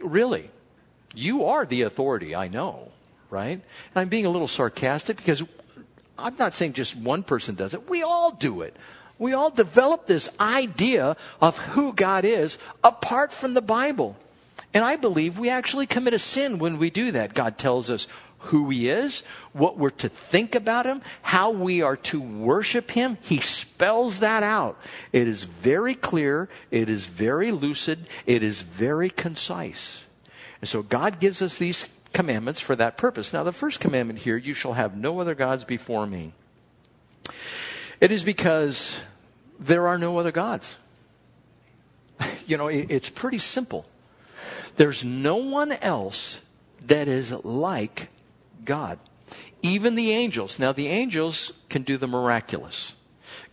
Really? 0.00 0.50
You 1.14 1.46
are 1.46 1.64
the 1.64 1.82
authority, 1.82 2.34
I 2.34 2.48
know, 2.48 2.92
right? 3.30 3.52
And 3.60 3.62
I'm 3.94 4.08
being 4.08 4.26
a 4.26 4.30
little 4.30 4.48
sarcastic 4.48 5.16
because 5.16 5.42
I'm 6.18 6.36
not 6.36 6.54
saying 6.54 6.74
just 6.74 6.96
one 6.96 7.22
person 7.22 7.54
does 7.54 7.74
it. 7.74 7.88
We 7.88 8.02
all 8.02 8.32
do 8.32 8.62
it. 8.62 8.76
We 9.18 9.32
all 9.32 9.50
develop 9.50 10.06
this 10.06 10.28
idea 10.40 11.16
of 11.40 11.56
who 11.58 11.92
God 11.92 12.24
is 12.24 12.58
apart 12.82 13.32
from 13.32 13.54
the 13.54 13.62
Bible. 13.62 14.16
And 14.74 14.84
I 14.84 14.96
believe 14.96 15.38
we 15.38 15.48
actually 15.48 15.86
commit 15.86 16.14
a 16.14 16.18
sin 16.18 16.58
when 16.58 16.78
we 16.78 16.90
do 16.90 17.12
that. 17.12 17.32
God 17.32 17.56
tells 17.56 17.88
us 17.90 18.08
who 18.38 18.68
He 18.70 18.88
is, 18.88 19.22
what 19.52 19.78
we're 19.78 19.90
to 19.90 20.08
think 20.08 20.56
about 20.56 20.84
Him, 20.84 21.00
how 21.22 21.50
we 21.50 21.80
are 21.80 21.96
to 21.96 22.20
worship 22.20 22.90
Him. 22.90 23.16
He 23.22 23.38
spells 23.38 24.18
that 24.18 24.42
out. 24.42 24.78
It 25.12 25.28
is 25.28 25.44
very 25.44 25.94
clear, 25.94 26.48
it 26.72 26.88
is 26.88 27.06
very 27.06 27.52
lucid, 27.52 28.06
it 28.26 28.42
is 28.42 28.62
very 28.62 29.08
concise. 29.08 30.02
And 30.60 30.68
so 30.68 30.82
God 30.82 31.20
gives 31.20 31.40
us 31.40 31.56
these 31.56 31.88
commandments 32.12 32.60
for 32.60 32.74
that 32.76 32.96
purpose. 32.96 33.32
Now, 33.32 33.44
the 33.44 33.52
first 33.52 33.80
commandment 33.80 34.20
here 34.20 34.36
you 34.36 34.54
shall 34.54 34.74
have 34.74 34.96
no 34.96 35.20
other 35.20 35.34
gods 35.34 35.64
before 35.64 36.06
me. 36.06 36.32
It 38.00 38.10
is 38.10 38.24
because 38.24 38.98
there 39.58 39.86
are 39.86 39.98
no 39.98 40.18
other 40.18 40.32
gods. 40.32 40.76
You 42.46 42.58
know, 42.58 42.68
it's 42.68 43.08
pretty 43.08 43.38
simple. 43.38 43.86
There's 44.76 45.04
no 45.04 45.36
one 45.36 45.72
else 45.72 46.40
that 46.86 47.08
is 47.08 47.32
like 47.32 48.08
God. 48.64 48.98
Even 49.62 49.94
the 49.94 50.12
angels. 50.12 50.58
Now, 50.58 50.72
the 50.72 50.88
angels 50.88 51.52
can 51.68 51.82
do 51.82 51.96
the 51.96 52.06
miraculous. 52.06 52.94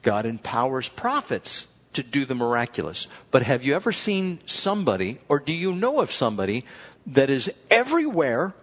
God 0.02 0.26
empowers 0.26 0.90
prophets 0.90 1.68
to 1.94 2.04
do 2.04 2.26
the 2.26 2.36
miraculous. 2.36 3.08
But 3.30 3.44
have 3.44 3.64
you 3.64 3.76
ever 3.76 3.92
seen 3.92 4.40
somebody, 4.46 5.20
or 5.28 5.40
do 5.40 5.54
you 5.54 5.74
know 5.74 6.02
of 6.02 6.12
somebody, 6.12 6.66
that 7.08 7.30
is 7.30 7.52
everywhere 7.70 8.54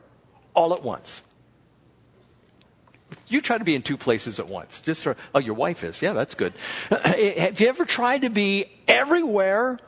all 0.55 0.75
at 0.75 0.83
once? 0.83 1.23
You 3.27 3.41
try 3.41 3.59
to 3.59 3.65
be 3.65 3.75
in 3.75 3.83
two 3.83 3.97
places 3.97 4.39
at 4.39 4.49
once. 4.49 4.81
Just 4.81 5.03
for, 5.03 5.17
oh, 5.35 5.39
your 5.39 5.55
wife 5.55 5.85
is. 5.85 6.03
Yeah, 6.03 6.13
that's 6.13 6.35
good. 6.35 6.53
Have 6.91 7.61
you 7.61 7.69
ever 7.69 7.85
tried 7.85 8.23
to 8.23 8.31
be 8.31 8.67
everywhere 8.87 9.79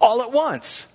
all 0.00 0.22
at 0.22 0.32
once? 0.32 0.86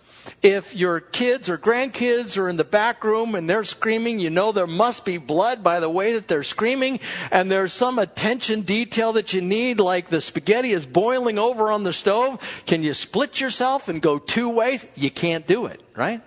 If 0.42 0.76
your 0.76 1.00
kids 1.00 1.50
or 1.50 1.58
grandkids 1.58 2.38
are 2.38 2.50
in 2.50 2.58
the 2.58 2.64
back 2.64 3.04
room 3.04 3.36
and 3.36 3.50
they're 3.50 3.64
screaming, 3.64 4.20
you 4.20 4.30
know 4.30 4.52
there 4.52 4.68
must 4.68 5.06
be 5.06 5.18
blood 5.18 5.64
by 5.64 5.80
the 5.80 5.90
way 5.90 6.14
that 6.14 6.28
they're 6.28 6.44
screaming, 6.44 7.00
and 7.32 7.50
there's 7.50 7.74
some 7.74 8.00
attention 8.00 8.62
detail 8.62 9.14
that 9.14 9.34
you 9.34 9.42
need, 9.42 9.80
like 9.80 10.10
the 10.10 10.22
spaghetti 10.22 10.72
is 10.72 10.86
boiling 10.86 11.40
over 11.40 11.72
on 11.72 11.84
the 11.84 11.94
stove. 11.94 12.40
Can 12.66 12.84
you 12.84 12.94
split 12.94 13.40
yourself 13.40 13.90
and 13.90 14.02
go 14.02 14.20
two 14.20 14.50
ways? 14.50 14.86
You 14.96 15.12
can't 15.12 15.48
do 15.48 15.66
it, 15.66 15.82
right? 15.96 16.22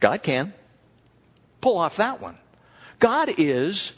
God 0.00 0.22
can. 0.22 0.52
Pull 1.60 1.78
off 1.78 1.96
that 1.96 2.20
one. 2.20 2.38
God 2.98 3.30
is 3.38 3.92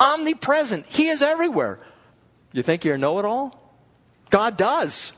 omnipresent. 0.00 0.86
He 0.86 1.08
is 1.08 1.22
everywhere. 1.22 1.78
You 2.52 2.62
think 2.62 2.84
you're 2.84 2.98
know 2.98 3.18
it 3.18 3.24
all? 3.24 3.72
God 4.30 4.56
does. 4.56 5.12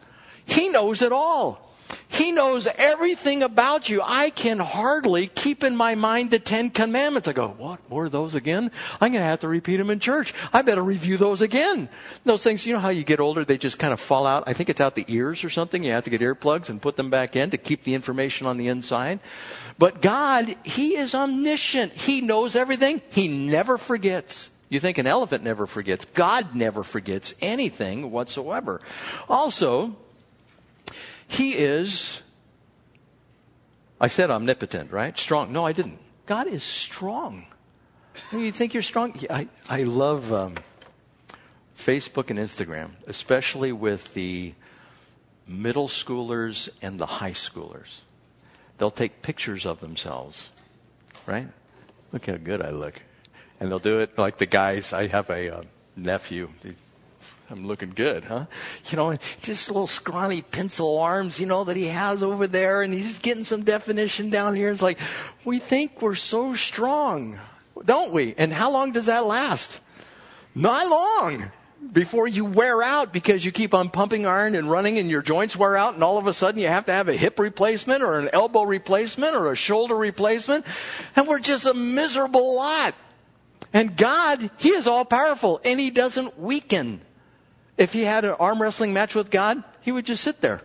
He 0.45 0.69
knows 0.69 1.03
it 1.03 1.13
all. 1.13 1.70
He 2.11 2.33
knows 2.33 2.67
everything 2.77 3.43
about 3.43 3.89
you. 3.89 4.03
I 4.05 4.31
can 4.31 4.59
hardly 4.59 5.29
keep 5.29 5.63
in 5.63 5.77
my 5.77 5.95
mind 5.95 6.33
the 6.33 6.41
Ten 6.41 6.69
Commandments. 6.69 7.29
I 7.29 7.33
go, 7.33 7.55
what? 7.57 7.79
Of 7.89 8.13
those 8.13 8.35
again? 8.35 8.73
I'm 9.01 9.13
going 9.13 9.23
to 9.23 9.27
have 9.27 9.41
to 9.41 9.49
repeat 9.49 9.77
them 9.77 9.91
in 9.91 10.01
church. 10.01 10.35
I 10.53 10.63
better 10.63 10.83
review 10.83 11.17
those 11.17 11.41
again. 11.41 11.89
Those 12.25 12.43
things, 12.43 12.67
you 12.67 12.73
know 12.73 12.81
how 12.81 12.89
you 12.89 13.05
get 13.05 13.21
older, 13.21 13.45
they 13.45 13.59
just 13.59 13.79
kind 13.79 13.93
of 13.93 14.01
fall 14.01 14.27
out. 14.27 14.45
I 14.47 14.55
think 14.55 14.69
it's 14.69 14.81
out 14.81 14.97
the 14.97 15.05
ears 15.07 15.45
or 15.45 15.51
something. 15.51 15.85
You 15.85 15.93
have 15.93 16.05
to 16.05 16.11
get 16.11 16.21
earplugs 16.21 16.69
and 16.69 16.83
put 16.83 16.97
them 16.97 17.11
back 17.11 17.37
in 17.37 17.51
to 17.51 17.59
keep 17.59 17.85
the 17.85 17.95
information 17.95 18.47
on 18.47 18.57
the 18.57 18.67
inside. 18.67 19.21
But 19.79 20.03
God, 20.03 20.57
He 20.65 20.97
is 20.97 21.15
omniscient. 21.15 21.93
He 21.93 22.21
knows 22.21 22.57
everything. 22.57 23.03
He 23.11 23.29
never 23.29 23.79
forgets. 23.79 24.51
You 24.69 24.81
think 24.81 24.99
an 24.99 25.07
elephant 25.07 25.45
never 25.45 25.67
forgets. 25.67 26.05
God 26.05 26.55
never 26.55 26.83
forgets 26.83 27.35
anything 27.41 28.11
whatsoever. 28.11 28.81
Also, 29.29 29.97
he 31.31 31.53
is, 31.53 32.23
I 34.01 34.09
said 34.09 34.31
omnipotent, 34.31 34.91
right? 34.91 35.17
Strong. 35.19 35.53
No, 35.53 35.65
I 35.65 35.73
didn't. 35.73 35.99
God 36.27 36.47
is 36.49 36.65
strong. 36.65 37.47
You 38.33 38.51
think 38.51 38.75
you're 38.75 38.83
strong? 38.83 39.15
I, 39.31 39.49
I 39.69 39.85
love 39.85 40.33
um, 40.33 40.57
Facebook 41.79 42.31
and 42.31 42.39
Instagram, 42.39 42.91
especially 43.07 43.73
with 43.73 44.15
the 44.15 44.55
middle 45.47 45.89
schoolers 45.89 46.69
and 46.83 46.99
the 46.99 47.07
high 47.07 47.33
schoolers. 47.33 48.01
They'll 48.79 48.91
take 48.91 49.23
pictures 49.23 49.67
of 49.67 49.81
themselves, 49.81 50.51
right? 51.27 51.47
Look 52.13 52.27
how 52.27 52.37
good 52.37 52.61
I 52.61 52.71
look. 52.71 53.01
And 53.61 53.71
they'll 53.71 53.79
do 53.79 54.01
it 54.01 54.19
like 54.19 54.39
the 54.39 54.47
guys. 54.47 54.93
I 54.93 55.07
have 55.07 55.31
a 55.31 55.59
uh, 55.59 55.63
nephew. 55.95 56.51
I'm 57.51 57.67
looking 57.67 57.91
good, 57.91 58.25
huh? 58.25 58.47
You 58.91 58.97
know, 58.97 59.19
just 59.41 59.69
little 59.69 59.89
scrawny 59.89 60.41
pencil 60.41 60.99
arms, 60.99 61.41
you 61.41 61.47
know, 61.47 61.65
that 61.65 61.77
he 61.77 61.87
has 61.87 62.23
over 62.23 62.47
there, 62.47 62.83
and 62.83 62.95
he's 62.95 63.19
getting 63.19 63.43
some 63.43 63.65
definition 63.65 64.31
down 64.31 64.55
here. 64.55 64.71
It's 64.71 64.83
like, 64.83 64.99
we 65.45 65.59
think 65.59 66.01
we're 66.01 66.15
so 66.15 66.55
strong, 66.55 67.41
don't 67.85 68.13
we? 68.13 68.35
And 68.39 68.53
how 68.53 68.71
long 68.71 68.93
does 68.93 69.07
that 69.07 69.27
last? 69.27 69.81
Not 70.55 70.89
long 70.89 71.51
before 71.93 72.29
you 72.29 72.45
wear 72.45 72.83
out 72.83 73.13
because 73.13 73.45
you 73.45 73.51
keep 73.51 73.75
on 73.75 73.89
pumping 73.89 74.27
iron 74.27 74.55
and 74.55 74.71
running 74.71 74.99
and 74.99 75.11
your 75.11 75.23
joints 75.23 75.57
wear 75.57 75.77
out 75.77 75.95
and 75.95 76.05
all 76.05 76.19
of 76.19 76.27
a 76.27 76.33
sudden 76.33 76.61
you 76.61 76.69
have 76.69 76.85
to 76.85 76.93
have 76.93 77.09
a 77.09 77.17
hip 77.17 77.39
replacement 77.39 78.03
or 78.03 78.19
an 78.19 78.29
elbow 78.33 78.65
replacement 78.65 79.35
or 79.35 79.51
a 79.51 79.57
shoulder 79.57 79.97
replacement 79.97 80.67
and 81.17 81.27
we're 81.27 81.39
just 81.39 81.65
a 81.65 81.73
miserable 81.73 82.55
lot. 82.55 82.95
And 83.73 83.97
God, 83.97 84.51
He 84.59 84.71
is 84.71 84.87
all 84.87 85.05
powerful 85.05 85.61
and 85.65 85.81
He 85.81 85.91
doesn't 85.91 86.39
weaken. 86.39 87.01
If 87.81 87.95
he 87.95 88.03
had 88.03 88.27
an 88.27 88.33
arm 88.33 88.61
wrestling 88.61 88.93
match 88.93 89.15
with 89.15 89.31
God, 89.31 89.65
he 89.81 89.91
would 89.91 90.05
just 90.05 90.23
sit 90.23 90.43
there 90.43 90.61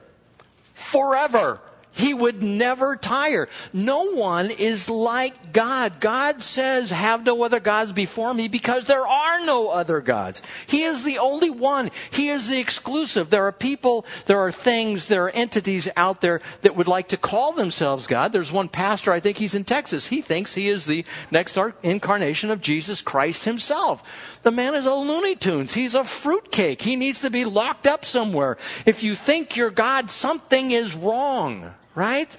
forever. 0.73 1.61
He 1.95 2.13
would 2.13 2.43
never 2.43 2.97
tire. 2.97 3.47
No 3.71 4.13
one 4.13 4.51
is 4.51 4.89
like 4.89 5.53
God. 5.53 6.01
God 6.01 6.41
says, 6.41 6.91
have 6.91 7.25
no 7.25 7.41
other 7.43 7.61
gods 7.61 7.93
before 7.93 8.33
me 8.33 8.49
because 8.49 8.83
there 8.83 9.07
are 9.07 9.45
no 9.45 9.69
other 9.69 10.01
gods. 10.01 10.41
He 10.67 10.83
is 10.83 11.05
the 11.05 11.17
only 11.19 11.49
one. 11.49 11.89
He 12.11 12.27
is 12.27 12.49
the 12.49 12.59
exclusive. 12.59 13.29
There 13.29 13.45
are 13.45 13.53
people, 13.53 14.05
there 14.25 14.39
are 14.39 14.51
things, 14.51 15.07
there 15.07 15.23
are 15.23 15.29
entities 15.29 15.87
out 15.95 16.19
there 16.19 16.41
that 16.63 16.75
would 16.75 16.89
like 16.89 17.07
to 17.09 17.17
call 17.17 17.53
themselves 17.53 18.07
God. 18.07 18.33
There's 18.33 18.51
one 18.51 18.67
pastor, 18.67 19.13
I 19.13 19.21
think 19.21 19.37
he's 19.37 19.55
in 19.55 19.63
Texas. 19.63 20.07
He 20.07 20.21
thinks 20.21 20.53
he 20.53 20.67
is 20.67 20.85
the 20.85 21.05
next 21.31 21.57
incarnation 21.81 22.51
of 22.51 22.59
Jesus 22.59 23.01
Christ 23.01 23.45
himself. 23.45 24.39
The 24.43 24.51
man 24.51 24.75
is 24.75 24.85
a 24.85 24.93
Looney 24.93 25.37
Tunes. 25.37 25.73
He's 25.73 25.95
a 25.95 26.03
fruitcake. 26.03 26.81
He 26.81 26.97
needs 26.97 27.21
to 27.21 27.29
be 27.29 27.45
locked 27.45 27.87
up 27.87 28.03
somewhere. 28.03 28.57
If 28.85 29.01
you 29.01 29.15
think 29.15 29.55
you're 29.55 29.69
God, 29.69 30.11
something 30.11 30.71
is 30.71 30.93
wrong 30.93 31.73
right? 31.95 32.37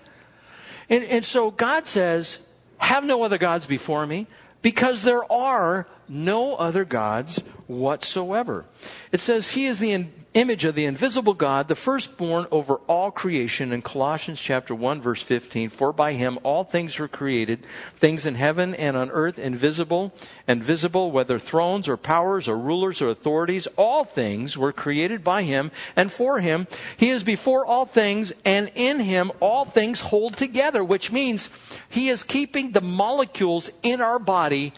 And, 0.88 1.04
and 1.04 1.24
so 1.24 1.50
God 1.50 1.86
says, 1.86 2.38
have 2.78 3.04
no 3.04 3.24
other 3.24 3.38
gods 3.38 3.66
before 3.66 4.06
me 4.06 4.26
because 4.62 5.02
there 5.02 5.30
are 5.32 5.86
no 6.08 6.54
other 6.56 6.84
gods 6.84 7.42
whatsoever. 7.66 8.64
It 9.12 9.20
says, 9.20 9.52
He 9.52 9.66
is 9.66 9.78
the 9.78 9.92
image 10.36 10.66
of 10.66 10.74
the 10.74 10.84
invisible 10.84 11.32
God, 11.32 11.66
the 11.66 11.74
firstborn 11.74 12.46
over 12.50 12.74
all 12.86 13.10
creation 13.10 13.72
in 13.72 13.80
Colossians 13.80 14.38
chapter 14.38 14.74
1 14.74 15.00
verse 15.00 15.22
15. 15.22 15.70
For 15.70 15.94
by 15.94 16.12
him 16.12 16.38
all 16.42 16.62
things 16.62 16.98
were 16.98 17.08
created, 17.08 17.64
things 17.96 18.26
in 18.26 18.34
heaven 18.34 18.74
and 18.74 18.98
on 18.98 19.10
earth, 19.10 19.38
invisible 19.38 20.12
and 20.46 20.62
visible, 20.62 21.10
whether 21.10 21.38
thrones 21.38 21.88
or 21.88 21.96
powers 21.96 22.48
or 22.48 22.58
rulers 22.58 23.00
or 23.00 23.08
authorities, 23.08 23.66
all 23.76 24.04
things 24.04 24.58
were 24.58 24.74
created 24.74 25.24
by 25.24 25.42
him 25.42 25.70
and 25.96 26.12
for 26.12 26.40
him. 26.40 26.66
He 26.98 27.08
is 27.08 27.24
before 27.24 27.64
all 27.64 27.86
things 27.86 28.34
and 28.44 28.70
in 28.74 29.00
him 29.00 29.32
all 29.40 29.64
things 29.64 30.00
hold 30.00 30.36
together, 30.36 30.84
which 30.84 31.10
means 31.10 31.48
he 31.88 32.10
is 32.10 32.22
keeping 32.22 32.72
the 32.72 32.82
molecules 32.82 33.70
in 33.82 34.02
our 34.02 34.18
body 34.18 34.74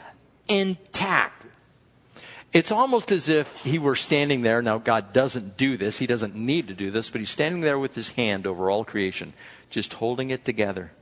intact. 0.48 1.37
It's 2.52 2.72
almost 2.72 3.12
as 3.12 3.28
if 3.28 3.54
he 3.56 3.78
were 3.78 3.94
standing 3.94 4.42
there. 4.42 4.62
Now, 4.62 4.78
God 4.78 5.12
doesn't 5.12 5.56
do 5.56 5.76
this. 5.76 5.98
He 5.98 6.06
doesn't 6.06 6.34
need 6.34 6.68
to 6.68 6.74
do 6.74 6.90
this, 6.90 7.10
but 7.10 7.20
he's 7.20 7.30
standing 7.30 7.60
there 7.60 7.78
with 7.78 7.94
his 7.94 8.10
hand 8.10 8.46
over 8.46 8.70
all 8.70 8.84
creation, 8.84 9.34
just 9.68 9.92
holding 9.94 10.30
it 10.30 10.44
together. 10.46 10.92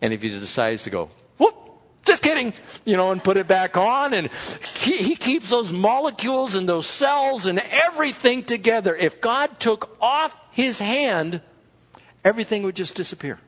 And 0.00 0.14
if 0.14 0.22
he 0.22 0.30
decides 0.30 0.84
to 0.84 0.90
go, 0.90 1.10
whoop, 1.36 1.54
Just 2.04 2.22
kidding, 2.22 2.52
you 2.84 2.96
know, 2.96 3.12
and 3.12 3.22
put 3.22 3.36
it 3.36 3.46
back 3.46 3.76
on. 3.76 4.12
And 4.12 4.28
he, 4.78 4.96
he 4.96 5.16
keeps 5.16 5.50
those 5.50 5.72
molecules 5.72 6.54
and 6.54 6.68
those 6.68 6.86
cells 6.86 7.46
and 7.46 7.62
everything 7.70 8.42
together. 8.42 8.96
If 8.96 9.20
God 9.20 9.60
took 9.60 9.96
off 10.00 10.34
his 10.50 10.80
hand, 10.80 11.40
everything 12.24 12.64
would 12.64 12.74
just 12.74 12.96
disappear. 12.96 13.38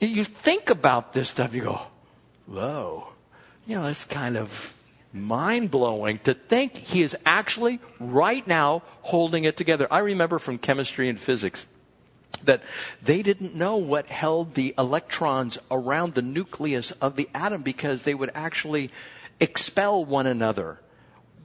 You 0.00 0.24
think 0.24 0.70
about 0.70 1.12
this 1.12 1.28
stuff, 1.28 1.54
you 1.54 1.62
go, 1.62 1.82
whoa. 2.46 3.08
You 3.66 3.76
know, 3.76 3.86
it's 3.86 4.04
kind 4.04 4.36
of 4.36 4.73
mind 5.14 5.70
blowing 5.70 6.18
to 6.24 6.34
think 6.34 6.76
he 6.76 7.02
is 7.02 7.16
actually 7.24 7.80
right 8.00 8.46
now 8.46 8.82
holding 9.02 9.44
it 9.44 9.56
together. 9.56 9.86
I 9.90 10.00
remember 10.00 10.38
from 10.38 10.58
chemistry 10.58 11.08
and 11.08 11.18
physics 11.18 11.66
that 12.42 12.62
they 13.02 13.22
didn't 13.22 13.54
know 13.54 13.76
what 13.76 14.06
held 14.06 14.54
the 14.54 14.74
electrons 14.76 15.56
around 15.70 16.14
the 16.14 16.22
nucleus 16.22 16.90
of 16.92 17.16
the 17.16 17.28
atom 17.34 17.62
because 17.62 18.02
they 18.02 18.14
would 18.14 18.30
actually 18.34 18.90
expel 19.40 20.04
one 20.04 20.26
another. 20.26 20.80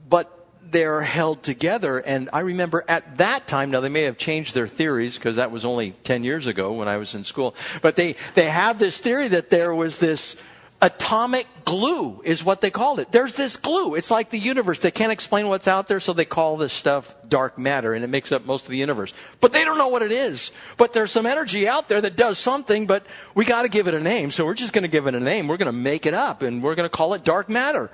But 0.08 0.36
they're 0.62 1.02
held 1.02 1.42
together. 1.42 1.98
And 1.98 2.28
I 2.32 2.40
remember 2.40 2.84
at 2.86 3.18
that 3.18 3.46
time, 3.46 3.70
now 3.70 3.80
they 3.80 3.88
may 3.88 4.02
have 4.02 4.18
changed 4.18 4.54
their 4.54 4.68
theories 4.68 5.14
because 5.14 5.36
that 5.36 5.50
was 5.50 5.64
only 5.64 5.92
10 6.04 6.24
years 6.24 6.46
ago 6.46 6.72
when 6.72 6.88
I 6.88 6.96
was 6.96 7.14
in 7.14 7.24
school, 7.24 7.54
but 7.82 7.96
they, 7.96 8.16
they 8.34 8.48
have 8.48 8.78
this 8.78 8.98
theory 8.98 9.28
that 9.28 9.50
there 9.50 9.74
was 9.74 9.98
this 9.98 10.36
atomic 10.82 11.46
glue 11.64 12.22
is 12.24 12.42
what 12.42 12.60
they 12.60 12.70
called 12.70 13.00
it. 13.00 13.12
There's 13.12 13.34
this 13.34 13.56
glue. 13.56 13.94
It's 13.94 14.10
like 14.10 14.30
the 14.30 14.38
universe. 14.38 14.80
They 14.80 14.90
can't 14.90 15.12
explain 15.12 15.48
what's 15.48 15.68
out 15.68 15.88
there, 15.88 16.00
so 16.00 16.12
they 16.12 16.24
call 16.24 16.56
this 16.56 16.72
stuff 16.72 17.14
dark 17.28 17.58
matter, 17.58 17.92
and 17.92 18.02
it 18.02 18.08
makes 18.08 18.32
up 18.32 18.44
most 18.44 18.64
of 18.64 18.70
the 18.70 18.76
universe. 18.76 19.12
But 19.40 19.52
they 19.52 19.64
don't 19.64 19.78
know 19.78 19.88
what 19.88 20.02
it 20.02 20.12
is. 20.12 20.52
But 20.76 20.92
there's 20.92 21.10
some 21.10 21.26
energy 21.26 21.68
out 21.68 21.88
there 21.88 22.00
that 22.00 22.16
does 22.16 22.38
something, 22.38 22.86
but 22.86 23.04
we 23.34 23.44
got 23.44 23.62
to 23.62 23.68
give 23.68 23.88
it 23.88 23.94
a 23.94 24.00
name. 24.00 24.30
So 24.30 24.44
we're 24.44 24.54
just 24.54 24.72
to 24.72 24.88
give 24.88 25.06
it 25.06 25.14
a 25.14 25.20
name. 25.20 25.48
We're 25.48 25.58
to 25.66 25.72
make 25.72 26.06
it 26.06 26.14
up, 26.14 26.42
and 26.42 26.62
we're 26.62 26.74
to 26.74 26.88
call 26.88 27.14
it 27.14 27.24
dark 27.24 27.48
matter. 27.48 27.90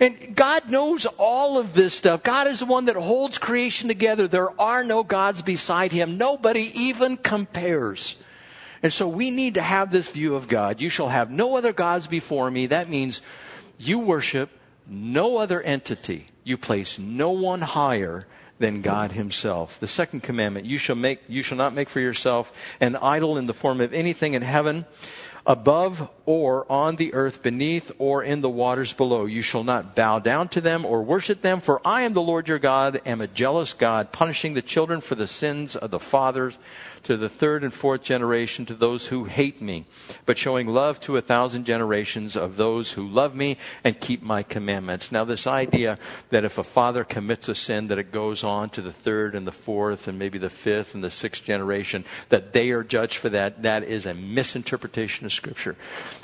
And 0.00 0.34
God 0.34 0.68
knows 0.68 1.06
all 1.06 1.56
of 1.56 1.74
this 1.74 1.94
stuff. 1.94 2.22
God 2.24 2.48
is 2.48 2.58
the 2.58 2.66
one 2.66 2.86
that 2.86 2.96
holds 2.96 3.38
creation 3.38 3.88
together. 3.88 4.26
There 4.26 4.60
are 4.60 4.82
no 4.82 5.04
gods 5.04 5.40
beside 5.40 5.92
him. 5.92 6.18
Nobody 6.18 6.72
even 6.74 7.16
compares. 7.16 8.16
And 8.84 8.92
so 8.92 9.08
we 9.08 9.30
need 9.30 9.54
to 9.54 9.62
have 9.62 9.90
this 9.90 10.10
view 10.10 10.34
of 10.34 10.46
God. 10.46 10.82
You 10.82 10.90
shall 10.90 11.08
have 11.08 11.30
no 11.30 11.56
other 11.56 11.72
gods 11.72 12.06
before 12.06 12.50
me. 12.50 12.66
That 12.66 12.90
means 12.90 13.22
you 13.78 13.98
worship 13.98 14.50
no 14.86 15.38
other 15.38 15.62
entity. 15.62 16.26
You 16.44 16.58
place 16.58 16.98
no 16.98 17.30
one 17.30 17.62
higher 17.62 18.26
than 18.58 18.82
God 18.82 19.12
himself. 19.12 19.80
The 19.80 19.88
second 19.88 20.22
commandment, 20.22 20.66
you 20.66 20.76
shall 20.76 20.96
make 20.96 21.20
you 21.28 21.42
shall 21.42 21.56
not 21.56 21.72
make 21.72 21.88
for 21.88 22.00
yourself 22.00 22.52
an 22.78 22.94
idol 22.96 23.38
in 23.38 23.46
the 23.46 23.54
form 23.54 23.80
of 23.80 23.94
anything 23.94 24.34
in 24.34 24.42
heaven 24.42 24.84
above 25.46 26.08
or 26.26 26.70
on 26.70 26.96
the 26.96 27.14
earth 27.14 27.42
beneath 27.42 27.90
or 27.98 28.22
in 28.22 28.42
the 28.42 28.50
waters 28.50 28.92
below. 28.92 29.24
You 29.24 29.40
shall 29.40 29.64
not 29.64 29.94
bow 29.94 30.18
down 30.18 30.48
to 30.48 30.60
them 30.60 30.84
or 30.84 31.02
worship 31.02 31.40
them, 31.40 31.60
for 31.60 31.80
I 31.86 32.02
am 32.02 32.12
the 32.12 32.22
Lord 32.22 32.48
your 32.48 32.58
God, 32.58 33.00
am 33.06 33.22
a 33.22 33.26
jealous 33.26 33.72
God, 33.72 34.12
punishing 34.12 34.54
the 34.54 34.62
children 34.62 35.00
for 35.00 35.14
the 35.14 35.28
sins 35.28 35.74
of 35.74 35.90
the 35.90 35.98
fathers 35.98 36.58
to 37.04 37.16
the 37.16 37.28
third 37.28 37.62
and 37.62 37.72
fourth 37.72 38.02
generation 38.02 38.66
to 38.66 38.74
those 38.74 39.08
who 39.08 39.24
hate 39.24 39.62
me, 39.62 39.84
but 40.26 40.38
showing 40.38 40.66
love 40.66 41.00
to 41.00 41.16
a 41.16 41.22
thousand 41.22 41.64
generations 41.64 42.36
of 42.36 42.56
those 42.56 42.92
who 42.92 43.06
love 43.06 43.34
me 43.34 43.56
and 43.82 44.00
keep 44.00 44.22
my 44.22 44.42
commandments. 44.42 45.12
Now, 45.12 45.24
this 45.24 45.46
idea 45.46 45.98
that 46.30 46.44
if 46.44 46.58
a 46.58 46.64
father 46.64 47.04
commits 47.04 47.48
a 47.48 47.54
sin, 47.54 47.88
that 47.88 47.98
it 47.98 48.12
goes 48.12 48.42
on 48.42 48.70
to 48.70 48.82
the 48.82 48.92
third 48.92 49.34
and 49.34 49.46
the 49.46 49.52
fourth 49.52 50.08
and 50.08 50.18
maybe 50.18 50.38
the 50.38 50.50
fifth 50.50 50.94
and 50.94 51.04
the 51.04 51.10
sixth 51.10 51.44
generation, 51.44 52.04
that 52.28 52.52
they 52.52 52.70
are 52.70 52.82
judged 52.82 53.16
for 53.16 53.28
that, 53.28 53.62
that 53.62 53.84
is 53.84 54.06
a 54.06 54.14
misinterpretation 54.14 55.26
of 55.26 55.32
Scripture. 55.32 55.76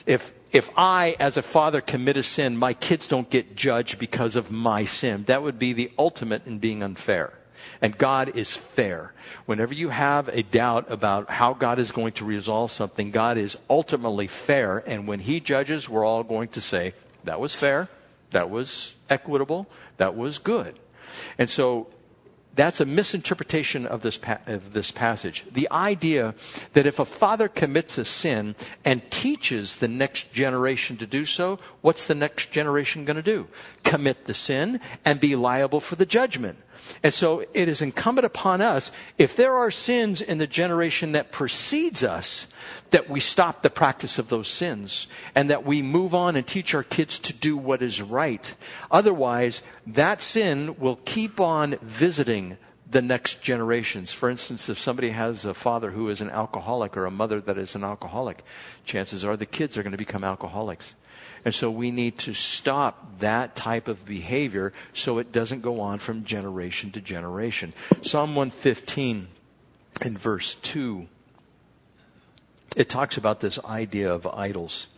If 0.06 0.32
if 0.52 0.70
I, 0.76 1.14
as 1.20 1.36
a 1.36 1.42
father, 1.42 1.80
commit 1.80 2.16
a 2.16 2.24
sin, 2.24 2.56
my 2.56 2.74
kids 2.74 3.06
don't 3.06 3.30
get 3.30 3.54
judged 3.54 4.00
because 4.00 4.34
of 4.34 4.50
my 4.50 4.84
sin. 4.84 5.22
That 5.24 5.44
would 5.44 5.60
be 5.60 5.72
the 5.72 5.92
ultimate 5.96 6.44
in 6.44 6.58
being 6.58 6.82
unfair. 6.82 7.32
And 7.81 7.96
God 7.96 8.37
is 8.37 8.57
fair. 8.57 9.12
Whenever 9.46 9.75
you 9.75 9.88
have 9.88 10.29
a 10.29 10.42
doubt 10.42 10.90
about 10.90 11.31
how 11.31 11.55
God 11.55 11.79
is 11.79 11.92
going 11.92 12.12
to 12.14 12.25
resolve 12.25 12.70
something, 12.70 13.11
God 13.11 13.38
is 13.38 13.57
ultimately 13.68 14.27
fair. 14.27 14.79
And 14.87 15.07
when 15.07 15.20
He 15.20 15.40
judges, 15.40 15.88
we're 15.88 16.05
all 16.05 16.23
going 16.23 16.49
to 16.49 16.61
say, 16.61 16.94
that 17.25 17.40
was 17.40 17.55
fair, 17.55 17.88
that 18.31 18.51
was 18.51 18.94
equitable, 19.09 19.66
that 19.96 20.16
was 20.16 20.38
good. 20.38 20.79
And 21.38 21.51
so 21.51 21.88
that's 22.55 22.81
a 22.81 22.85
misinterpretation 22.85 23.87
of 23.87 24.03
this, 24.03 24.18
pa- 24.18 24.40
of 24.46 24.73
this 24.73 24.90
passage. 24.90 25.44
The 25.51 25.68
idea 25.70 26.35
that 26.73 26.87
if 26.87 26.99
a 26.99 27.05
father 27.05 27.49
commits 27.49 27.96
a 27.96 28.05
sin 28.05 28.57
and 28.85 29.09
teaches 29.11 29.79
the 29.79 29.88
next 29.88 30.33
generation 30.33 30.96
to 30.99 31.07
do 31.07 31.25
so, 31.25 31.59
what's 31.81 32.07
the 32.07 32.14
next 32.14 32.51
generation 32.51 33.05
going 33.05 33.16
to 33.16 33.23
do? 33.23 33.46
Commit 33.82 34.26
the 34.26 34.34
sin 34.34 34.80
and 35.04 35.20
be 35.20 35.36
liable 35.36 35.80
for 35.80 35.96
the 35.96 36.06
judgment. 36.06 36.58
And 37.02 37.14
so 37.14 37.44
it 37.54 37.68
is 37.68 37.80
incumbent 37.80 38.24
upon 38.24 38.60
us, 38.60 38.90
if 39.18 39.36
there 39.36 39.54
are 39.54 39.70
sins 39.70 40.20
in 40.20 40.38
the 40.38 40.46
generation 40.46 41.12
that 41.12 41.32
precedes 41.32 42.02
us, 42.02 42.46
that 42.90 43.08
we 43.08 43.20
stop 43.20 43.62
the 43.62 43.70
practice 43.70 44.18
of 44.18 44.28
those 44.28 44.48
sins 44.48 45.06
and 45.34 45.50
that 45.50 45.64
we 45.64 45.82
move 45.82 46.14
on 46.14 46.36
and 46.36 46.46
teach 46.46 46.74
our 46.74 46.82
kids 46.82 47.18
to 47.20 47.32
do 47.32 47.56
what 47.56 47.82
is 47.82 48.02
right. 48.02 48.54
Otherwise, 48.90 49.62
that 49.86 50.20
sin 50.20 50.76
will 50.78 50.96
keep 51.04 51.40
on 51.40 51.76
visiting 51.82 52.56
the 52.90 53.02
next 53.02 53.40
generations. 53.40 54.12
For 54.12 54.28
instance, 54.28 54.68
if 54.68 54.78
somebody 54.78 55.10
has 55.10 55.44
a 55.44 55.54
father 55.54 55.92
who 55.92 56.08
is 56.08 56.20
an 56.20 56.30
alcoholic 56.30 56.96
or 56.96 57.06
a 57.06 57.10
mother 57.10 57.40
that 57.40 57.56
is 57.56 57.76
an 57.76 57.84
alcoholic, 57.84 58.42
chances 58.84 59.24
are 59.24 59.36
the 59.36 59.46
kids 59.46 59.78
are 59.78 59.82
going 59.82 59.92
to 59.92 59.98
become 59.98 60.24
alcoholics. 60.24 60.94
And 61.44 61.55
so 61.55 61.70
we 61.70 61.90
need 61.90 62.18
to 62.18 62.35
stop 62.35 63.20
that 63.20 63.57
type 63.57 63.88
of 63.88 64.05
behavior 64.05 64.72
so 64.92 65.18
it 65.18 65.33
doesn't 65.33 65.62
go 65.62 65.81
on 65.81 65.98
from 65.98 66.24
generation 66.24 66.90
to 66.92 67.00
generation. 67.00 67.72
Psalm 68.03 68.35
115 68.35 69.29
in 70.05 70.18
verse 70.18 70.55
2, 70.57 71.07
it 72.76 72.88
talks 72.88 73.16
about 73.16 73.40
this 73.40 73.59
idea 73.64 74.12
of 74.12 74.26
idols. 74.26 74.88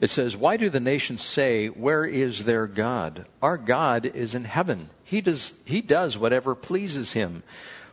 It 0.00 0.10
says, 0.10 0.36
Why 0.36 0.56
do 0.56 0.68
the 0.68 0.80
nations 0.80 1.22
say, 1.22 1.68
Where 1.68 2.04
is 2.04 2.44
their 2.44 2.66
God? 2.66 3.26
Our 3.42 3.56
God 3.56 4.06
is 4.06 4.34
in 4.34 4.44
heaven. 4.44 4.90
He 5.04 5.20
does, 5.20 5.54
he 5.64 5.80
does 5.80 6.18
whatever 6.18 6.54
pleases 6.54 7.12
him. 7.12 7.42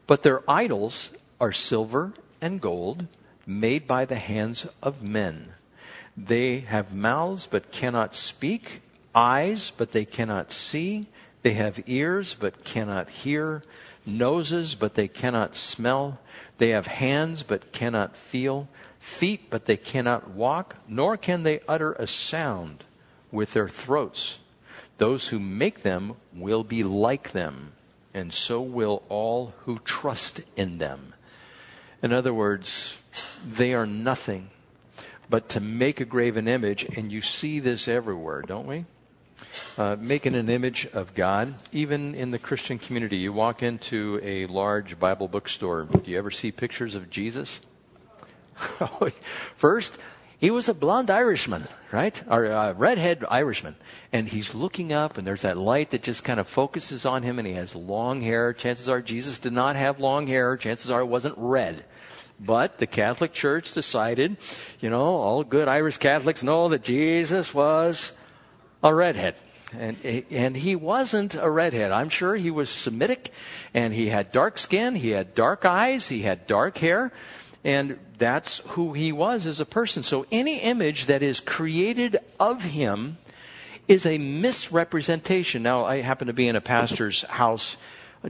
But 0.07 0.23
their 0.23 0.41
idols 0.49 1.11
are 1.39 1.51
silver 1.51 2.13
and 2.41 2.59
gold 2.59 3.07
made 3.45 3.87
by 3.87 4.05
the 4.05 4.15
hands 4.15 4.67
of 4.81 5.01
men. 5.01 5.50
They 6.17 6.59
have 6.59 6.93
mouths 6.93 7.47
but 7.47 7.71
cannot 7.71 8.15
speak, 8.15 8.81
eyes 9.15 9.71
but 9.75 9.91
they 9.91 10.05
cannot 10.05 10.51
see, 10.51 11.07
they 11.41 11.53
have 11.53 11.83
ears 11.87 12.35
but 12.39 12.63
cannot 12.63 13.09
hear, 13.09 13.63
noses 14.05 14.75
but 14.75 14.95
they 14.95 15.07
cannot 15.07 15.55
smell, 15.55 16.19
they 16.57 16.69
have 16.69 16.87
hands 16.87 17.43
but 17.43 17.71
cannot 17.71 18.15
feel, 18.15 18.67
feet 18.99 19.49
but 19.49 19.65
they 19.65 19.77
cannot 19.77 20.29
walk, 20.29 20.75
nor 20.87 21.17
can 21.17 21.43
they 21.43 21.61
utter 21.67 21.93
a 21.93 22.07
sound 22.07 22.83
with 23.31 23.53
their 23.53 23.69
throats. 23.69 24.39
Those 24.97 25.29
who 25.29 25.39
make 25.39 25.81
them 25.81 26.15
will 26.33 26.63
be 26.63 26.83
like 26.83 27.31
them, 27.31 27.71
and 28.13 28.33
so 28.33 28.61
will 28.61 29.03
all 29.09 29.53
who 29.61 29.79
trust 29.79 30.41
in 30.55 30.77
them. 30.77 31.13
In 32.03 32.13
other 32.13 32.33
words, 32.33 32.97
they 33.43 33.73
are 33.73 33.87
nothing 33.87 34.49
but 35.31 35.47
to 35.49 35.61
make 35.61 36.01
a 36.01 36.05
graven 36.05 36.47
image, 36.47 36.83
and 36.97 37.11
you 37.11 37.21
see 37.21 37.59
this 37.59 37.87
everywhere, 37.87 38.41
don't 38.41 38.67
we? 38.67 38.85
Uh, 39.77 39.95
making 39.97 40.35
an 40.35 40.49
image 40.49 40.87
of 40.93 41.15
God, 41.15 41.55
even 41.71 42.13
in 42.13 42.31
the 42.31 42.37
Christian 42.37 42.77
community. 42.77 43.17
You 43.17 43.31
walk 43.31 43.63
into 43.63 44.19
a 44.21 44.45
large 44.47 44.99
Bible 44.99 45.29
bookstore. 45.29 45.85
Do 45.85 46.11
you 46.11 46.17
ever 46.17 46.29
see 46.29 46.51
pictures 46.51 46.95
of 46.95 47.09
Jesus? 47.09 47.61
First, 49.55 49.97
he 50.37 50.51
was 50.51 50.67
a 50.67 50.73
blonde 50.73 51.09
Irishman, 51.09 51.67
right? 51.91 52.21
Or 52.27 52.45
a 52.45 52.73
redhead 52.73 53.23
Irishman. 53.29 53.75
And 54.11 54.27
he's 54.27 54.53
looking 54.53 54.91
up, 54.91 55.17
and 55.17 55.25
there's 55.25 55.43
that 55.43 55.57
light 55.57 55.91
that 55.91 56.03
just 56.03 56.25
kind 56.25 56.39
of 56.39 56.47
focuses 56.47 57.05
on 57.05 57.23
him, 57.23 57.39
and 57.39 57.47
he 57.47 57.53
has 57.53 57.73
long 57.73 58.21
hair. 58.21 58.51
Chances 58.51 58.89
are 58.89 59.01
Jesus 59.01 59.39
did 59.39 59.53
not 59.53 59.77
have 59.77 59.99
long 59.99 60.27
hair. 60.27 60.57
Chances 60.57 60.91
are 60.91 61.01
it 61.01 61.05
wasn't 61.05 61.35
red. 61.37 61.85
But 62.43 62.79
the 62.79 62.87
Catholic 62.87 63.33
Church 63.33 63.71
decided, 63.71 64.37
you 64.79 64.89
know, 64.89 65.15
all 65.17 65.43
good 65.43 65.67
Irish 65.67 65.97
Catholics 65.97 66.41
know 66.41 66.69
that 66.69 66.83
Jesus 66.83 67.53
was 67.53 68.13
a 68.83 68.93
redhead. 68.93 69.35
And, 69.77 69.95
and 70.31 70.57
he 70.57 70.75
wasn't 70.75 71.35
a 71.35 71.49
redhead. 71.49 71.91
I'm 71.91 72.09
sure 72.09 72.35
he 72.35 72.51
was 72.51 72.69
Semitic 72.69 73.31
and 73.73 73.93
he 73.93 74.07
had 74.07 74.31
dark 74.31 74.57
skin, 74.57 74.95
he 74.95 75.11
had 75.11 75.35
dark 75.35 75.65
eyes, 75.65 76.09
he 76.09 76.23
had 76.23 76.47
dark 76.47 76.79
hair, 76.79 77.11
and 77.63 77.99
that's 78.17 78.59
who 78.69 78.93
he 78.93 79.11
was 79.11 79.45
as 79.45 79.59
a 79.59 79.65
person. 79.65 80.01
So 80.01 80.25
any 80.31 80.57
image 80.57 81.05
that 81.05 81.21
is 81.21 81.39
created 81.39 82.17
of 82.39 82.63
him 82.63 83.17
is 83.87 84.05
a 84.05 84.17
misrepresentation. 84.17 85.63
Now, 85.63 85.85
I 85.85 85.97
happen 85.97 86.27
to 86.27 86.33
be 86.33 86.47
in 86.47 86.55
a 86.55 86.61
pastor's 86.61 87.21
house 87.21 87.77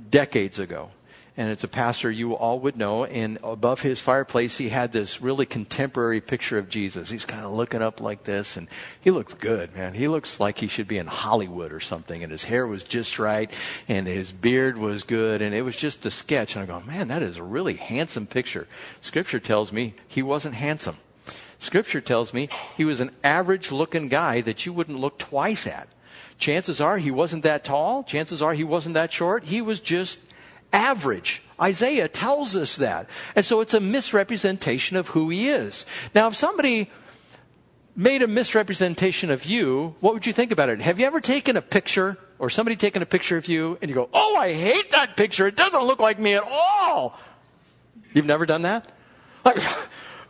decades 0.10 0.60
ago 0.60 0.92
and 1.38 1.50
it's 1.50 1.64
a 1.64 1.68
pastor 1.68 2.12
you 2.12 2.34
all 2.34 2.60
would 2.60 2.76
know. 2.76 3.06
And 3.06 3.40
above 3.44 3.82
his 3.82 4.02
fireplace, 4.02 4.58
he 4.58 4.70
had 4.70 4.92
this 4.92 5.22
really 5.22 5.46
contemporary 5.46 6.20
picture 6.20 6.58
of 6.58 6.70
Jesus. 6.70 7.10
He's 7.10 7.26
kind 7.26 7.46
of 7.46 7.54
looking 7.54 7.82
up 7.82 8.02
like 8.02 8.26
this, 8.26 8.58
and 8.58 8.68
he 9.00 9.12
looks 9.12 9.34
good, 9.34 9.74
man. 9.74 9.94
He 9.94 10.08
looks 10.08 10.40
like 10.40 10.60
he 10.60 10.68
should 10.68 10.88
be 10.88 10.98
in 10.98 11.08
Hollywood 11.08 11.72
or 11.72 11.80
something. 11.80 12.22
And 12.22 12.32
his 12.32 12.44
hair 12.46 12.68
was 12.68 12.84
just 12.84 13.18
right, 13.18 13.50
and 13.88 14.08
his 14.08 14.32
beard 14.32 14.78
was 14.78 15.04
good, 15.04 15.42
and 15.42 15.56
it 15.56 15.62
was 15.62 15.76
just 15.76 16.06
a 16.06 16.12
sketch. 16.12 16.56
And 16.56 16.64
I 16.64 16.66
go, 16.68 16.82
man, 16.82 17.08
that 17.08 17.24
is 17.24 17.38
a 17.38 17.44
really 17.44 17.76
handsome 17.76 18.28
picture. 18.28 18.68
Scripture 19.00 19.40
tells 19.40 19.72
me 19.72 19.94
he 20.08 20.22
wasn't 20.22 20.56
handsome. 20.56 20.98
Scripture 21.60 22.02
tells 22.02 22.34
me 22.34 22.50
he 22.76 22.84
was 22.84 23.00
an 23.00 23.12
average 23.24 23.72
looking 23.72 24.08
guy 24.10 24.42
that 24.42 24.66
you 24.66 24.74
wouldn't 24.74 25.00
look 25.00 25.18
twice 25.18 25.68
at. 25.68 25.88
Chances 26.40 26.82
are 26.82 26.98
he 26.98 27.12
wasn't 27.12 27.44
that 27.44 27.64
tall. 27.64 28.04
Chances 28.04 28.42
are 28.42 28.54
he 28.54 28.64
wasn't 28.64 28.96
that 28.96 29.14
short. 29.14 29.44
He 29.44 29.62
was 29.62 29.80
just 29.80 30.20
average. 30.74 31.42
Isaiah 31.60 32.08
tells 32.08 32.56
us 32.56 32.78
that. 32.78 33.08
And 33.36 33.46
so 33.46 33.62
it's 33.62 33.74
a 33.74 33.80
misrepresentation 33.80 34.98
of 34.98 35.10
who 35.10 35.30
he 35.30 35.50
is. 35.50 35.86
Now, 36.16 36.28
if 36.28 36.36
somebody 36.36 36.90
made 37.96 38.22
a 38.22 38.28
misrepresentation 38.28 39.30
of 39.30 39.46
you, 39.46 39.96
what 40.00 40.14
would 40.14 40.26
you 40.26 40.34
think 40.34 40.52
about 40.52 40.70
it? 40.70 40.82
Have 40.82 41.00
you 41.00 41.06
ever 41.06 41.22
taken 41.22 41.58
a 41.58 41.62
picture 41.62 42.18
or 42.40 42.50
somebody 42.50 42.76
taken 42.76 43.02
a 43.02 43.06
picture 43.06 43.38
of 43.38 43.48
you 43.48 43.78
and 43.82 43.90
you 43.90 43.96
go, 43.96 44.10
Oh, 44.14 44.38
I 44.38 44.54
hate 44.54 44.92
that 44.92 45.16
picture. 45.16 45.48
It 45.48 45.56
doesn't 45.56 45.84
look 45.84 46.00
like 46.00 46.20
me 46.20 46.34
at 46.34 46.44
all. 46.44 47.18
You've 48.14 48.26
never 48.26 48.46
done 48.46 48.64
that? 48.64 48.92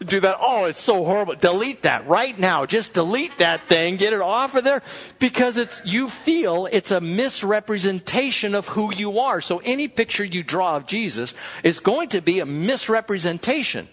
do 0.04 0.20
that. 0.20 0.38
Oh, 0.40 0.66
it's 0.66 0.80
so 0.80 1.04
horrible. 1.04 1.36
Delete 1.36 1.84
that 1.84 2.08
right 2.08 2.38
now. 2.38 2.66
Just 2.66 2.94
delete 2.94 3.38
that 3.38 3.62
thing. 3.62 3.98
Get 3.98 4.14
it 4.14 4.22
off 4.22 4.56
of 4.56 4.64
there 4.64 4.82
because 5.20 5.58
it's, 5.58 5.82
you 5.86 6.10
feel 6.10 6.68
it's 6.72 6.92
a 6.92 7.02
misrepresentation 7.02 8.56
of 8.56 8.68
who 8.70 8.94
you 8.94 9.20
are. 9.20 9.42
So 9.42 9.62
any 9.64 9.88
picture 9.88 10.24
you 10.24 10.44
draw 10.44 10.76
of 10.76 10.88
Jesus 10.88 11.34
is 11.64 11.80
going 11.80 12.10
to 12.10 12.22
be 12.22 12.40
a 12.40 12.46
misrepresentation. 12.46 13.88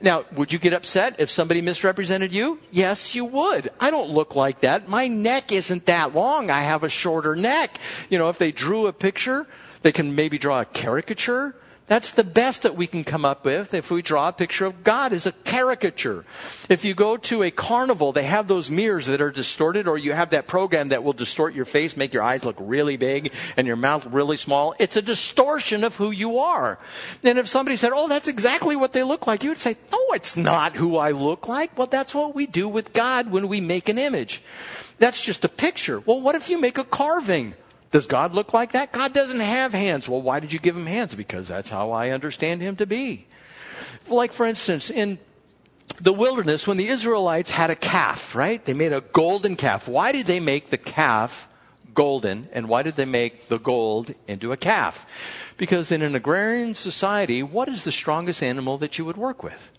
Now, 0.00 0.24
would 0.36 0.52
you 0.52 0.60
get 0.60 0.72
upset 0.72 1.16
if 1.18 1.28
somebody 1.28 1.60
misrepresented 1.60 2.32
you? 2.32 2.60
Yes, 2.70 3.16
you 3.16 3.24
would. 3.24 3.70
I 3.80 3.90
don't 3.90 4.10
look 4.10 4.36
like 4.36 4.60
that. 4.60 4.88
My 4.88 5.08
neck 5.08 5.50
isn't 5.50 5.86
that 5.86 6.14
long. 6.14 6.50
I 6.50 6.62
have 6.62 6.84
a 6.84 6.88
shorter 6.88 7.34
neck. 7.34 7.80
You 8.08 8.18
know, 8.18 8.28
if 8.28 8.38
they 8.38 8.52
drew 8.52 8.86
a 8.86 8.92
picture, 8.92 9.46
they 9.82 9.90
can 9.90 10.14
maybe 10.14 10.38
draw 10.38 10.60
a 10.60 10.64
caricature 10.64 11.56
that's 11.88 12.10
the 12.10 12.22
best 12.22 12.62
that 12.62 12.76
we 12.76 12.86
can 12.86 13.02
come 13.02 13.24
up 13.24 13.44
with 13.44 13.72
if 13.72 13.90
we 13.90 14.02
draw 14.02 14.28
a 14.28 14.32
picture 14.32 14.66
of 14.66 14.84
God 14.84 15.12
as 15.12 15.26
a 15.26 15.32
caricature. 15.32 16.24
If 16.68 16.84
you 16.84 16.94
go 16.94 17.16
to 17.16 17.42
a 17.42 17.50
carnival, 17.50 18.12
they 18.12 18.24
have 18.24 18.46
those 18.46 18.70
mirrors 18.70 19.06
that 19.06 19.22
are 19.22 19.30
distorted, 19.30 19.88
or 19.88 19.96
you 19.96 20.12
have 20.12 20.30
that 20.30 20.46
program 20.46 20.90
that 20.90 21.02
will 21.02 21.14
distort 21.14 21.54
your 21.54 21.64
face, 21.64 21.96
make 21.96 22.12
your 22.12 22.22
eyes 22.22 22.44
look 22.44 22.56
really 22.58 22.98
big 22.98 23.32
and 23.56 23.66
your 23.66 23.76
mouth 23.76 24.06
really 24.06 24.36
small. 24.36 24.74
It's 24.78 24.96
a 24.96 25.02
distortion 25.02 25.82
of 25.82 25.96
who 25.96 26.10
you 26.10 26.38
are. 26.38 26.78
And 27.24 27.38
if 27.38 27.48
somebody 27.48 27.78
said, 27.78 27.92
Oh, 27.94 28.06
that's 28.06 28.28
exactly 28.28 28.76
what 28.76 28.92
they 28.92 29.02
look 29.02 29.26
like, 29.26 29.42
you 29.42 29.50
would 29.50 29.58
say, 29.58 29.76
No, 29.90 29.98
it's 30.12 30.36
not 30.36 30.76
who 30.76 30.98
I 30.98 31.12
look 31.12 31.48
like. 31.48 31.76
Well, 31.76 31.86
that's 31.86 32.14
what 32.14 32.34
we 32.34 32.46
do 32.46 32.68
with 32.68 32.92
God 32.92 33.30
when 33.30 33.48
we 33.48 33.60
make 33.62 33.88
an 33.88 33.96
image. 33.96 34.42
That's 34.98 35.22
just 35.22 35.44
a 35.44 35.48
picture. 35.48 36.00
Well, 36.00 36.20
what 36.20 36.34
if 36.34 36.50
you 36.50 36.58
make 36.58 36.76
a 36.76 36.84
carving? 36.84 37.54
Does 37.90 38.06
God 38.06 38.34
look 38.34 38.52
like 38.52 38.72
that? 38.72 38.92
God 38.92 39.12
doesn't 39.12 39.40
have 39.40 39.72
hands. 39.72 40.08
Well, 40.08 40.20
why 40.20 40.40
did 40.40 40.52
you 40.52 40.58
give 40.58 40.76
him 40.76 40.86
hands? 40.86 41.14
Because 41.14 41.48
that's 41.48 41.70
how 41.70 41.90
I 41.90 42.10
understand 42.10 42.60
him 42.60 42.76
to 42.76 42.86
be. 42.86 43.26
Like, 44.08 44.32
for 44.32 44.44
instance, 44.44 44.90
in 44.90 45.18
the 46.00 46.12
wilderness, 46.12 46.66
when 46.66 46.76
the 46.76 46.88
Israelites 46.88 47.50
had 47.50 47.70
a 47.70 47.76
calf, 47.76 48.34
right? 48.34 48.62
They 48.64 48.74
made 48.74 48.92
a 48.92 49.00
golden 49.00 49.56
calf. 49.56 49.88
Why 49.88 50.12
did 50.12 50.26
they 50.26 50.40
make 50.40 50.70
the 50.70 50.76
calf 50.78 51.48
golden? 51.94 52.48
And 52.52 52.68
why 52.68 52.82
did 52.82 52.96
they 52.96 53.06
make 53.06 53.48
the 53.48 53.58
gold 53.58 54.14
into 54.26 54.52
a 54.52 54.56
calf? 54.56 55.06
Because 55.56 55.90
in 55.90 56.02
an 56.02 56.14
agrarian 56.14 56.74
society, 56.74 57.42
what 57.42 57.68
is 57.68 57.84
the 57.84 57.92
strongest 57.92 58.42
animal 58.42 58.78
that 58.78 58.98
you 58.98 59.04
would 59.04 59.16
work 59.16 59.42
with? 59.42 59.72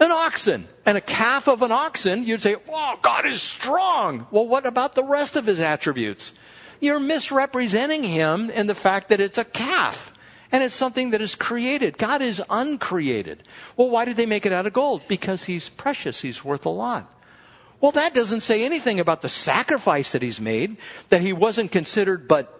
An 0.00 0.10
oxen. 0.10 0.68
And 0.84 0.98
a 0.98 1.02
calf 1.02 1.48
of 1.48 1.62
an 1.62 1.72
oxen, 1.72 2.24
you'd 2.24 2.42
say, 2.42 2.56
oh, 2.68 2.98
God 3.02 3.26
is 3.26 3.40
strong. 3.40 4.26
Well, 4.30 4.46
what 4.46 4.66
about 4.66 4.94
the 4.94 5.04
rest 5.04 5.36
of 5.36 5.46
his 5.46 5.60
attributes? 5.60 6.32
You're 6.80 7.00
misrepresenting 7.00 8.02
him 8.02 8.50
in 8.50 8.66
the 8.66 8.74
fact 8.74 9.08
that 9.08 9.20
it's 9.20 9.38
a 9.38 9.44
calf. 9.44 10.12
And 10.52 10.62
it's 10.62 10.74
something 10.74 11.10
that 11.10 11.20
is 11.20 11.34
created. 11.34 11.98
God 11.98 12.22
is 12.22 12.40
uncreated. 12.48 13.42
Well, 13.76 13.90
why 13.90 14.04
did 14.04 14.16
they 14.16 14.26
make 14.26 14.46
it 14.46 14.52
out 14.52 14.66
of 14.66 14.72
gold? 14.72 15.02
Because 15.08 15.44
he's 15.44 15.68
precious. 15.68 16.20
He's 16.20 16.44
worth 16.44 16.64
a 16.66 16.70
lot. 16.70 17.12
Well, 17.80 17.92
that 17.92 18.14
doesn't 18.14 18.40
say 18.40 18.64
anything 18.64 19.00
about 19.00 19.22
the 19.22 19.28
sacrifice 19.28 20.12
that 20.12 20.22
he's 20.22 20.40
made, 20.40 20.76
that 21.08 21.20
he 21.20 21.32
wasn't 21.32 21.72
considered 21.72 22.26
but 22.28 22.52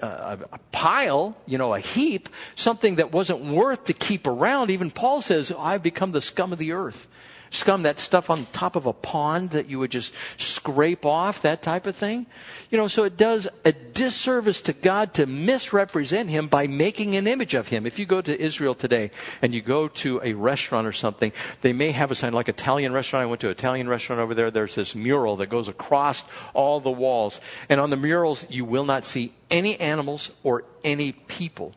uh, 0.00 0.36
a 0.52 0.58
pile, 0.70 1.36
you 1.46 1.58
know, 1.58 1.74
a 1.74 1.78
heap, 1.78 2.28
something 2.56 2.96
that 2.96 3.12
wasn't 3.12 3.40
worth 3.40 3.84
to 3.84 3.92
keep 3.92 4.26
around. 4.26 4.70
Even 4.70 4.90
Paul 4.90 5.20
says, 5.20 5.52
I've 5.56 5.82
become 5.82 6.12
the 6.12 6.20
scum 6.20 6.52
of 6.52 6.58
the 6.58 6.72
earth 6.72 7.06
scum, 7.52 7.82
that 7.82 8.00
stuff 8.00 8.30
on 8.30 8.46
top 8.52 8.76
of 8.76 8.86
a 8.86 8.92
pond 8.92 9.50
that 9.50 9.68
you 9.68 9.78
would 9.78 9.90
just 9.90 10.12
scrape 10.38 11.04
off, 11.04 11.42
that 11.42 11.62
type 11.62 11.86
of 11.86 11.94
thing. 11.94 12.26
You 12.70 12.78
know, 12.78 12.88
so 12.88 13.04
it 13.04 13.16
does 13.16 13.46
a 13.64 13.72
disservice 13.72 14.62
to 14.62 14.72
God 14.72 15.14
to 15.14 15.26
misrepresent 15.26 16.30
Him 16.30 16.48
by 16.48 16.66
making 16.66 17.14
an 17.14 17.26
image 17.26 17.54
of 17.54 17.68
Him. 17.68 17.86
If 17.86 17.98
you 17.98 18.06
go 18.06 18.20
to 18.22 18.40
Israel 18.40 18.74
today 18.74 19.10
and 19.42 19.54
you 19.54 19.60
go 19.60 19.88
to 19.88 20.20
a 20.24 20.32
restaurant 20.32 20.86
or 20.86 20.92
something, 20.92 21.32
they 21.60 21.72
may 21.72 21.90
have 21.92 22.10
a 22.10 22.14
sign 22.14 22.32
like 22.32 22.48
Italian 22.48 22.92
restaurant. 22.92 23.22
I 23.22 23.26
went 23.26 23.40
to 23.42 23.48
an 23.48 23.52
Italian 23.52 23.88
restaurant 23.88 24.20
over 24.20 24.34
there. 24.34 24.50
There's 24.50 24.74
this 24.74 24.94
mural 24.94 25.36
that 25.36 25.48
goes 25.48 25.68
across 25.68 26.24
all 26.54 26.80
the 26.80 26.90
walls. 26.90 27.40
And 27.68 27.80
on 27.80 27.90
the 27.90 27.96
murals, 27.96 28.46
you 28.48 28.64
will 28.64 28.84
not 28.84 29.04
see 29.04 29.32
any 29.50 29.78
animals 29.78 30.32
or 30.42 30.64
any 30.82 31.12
people 31.12 31.74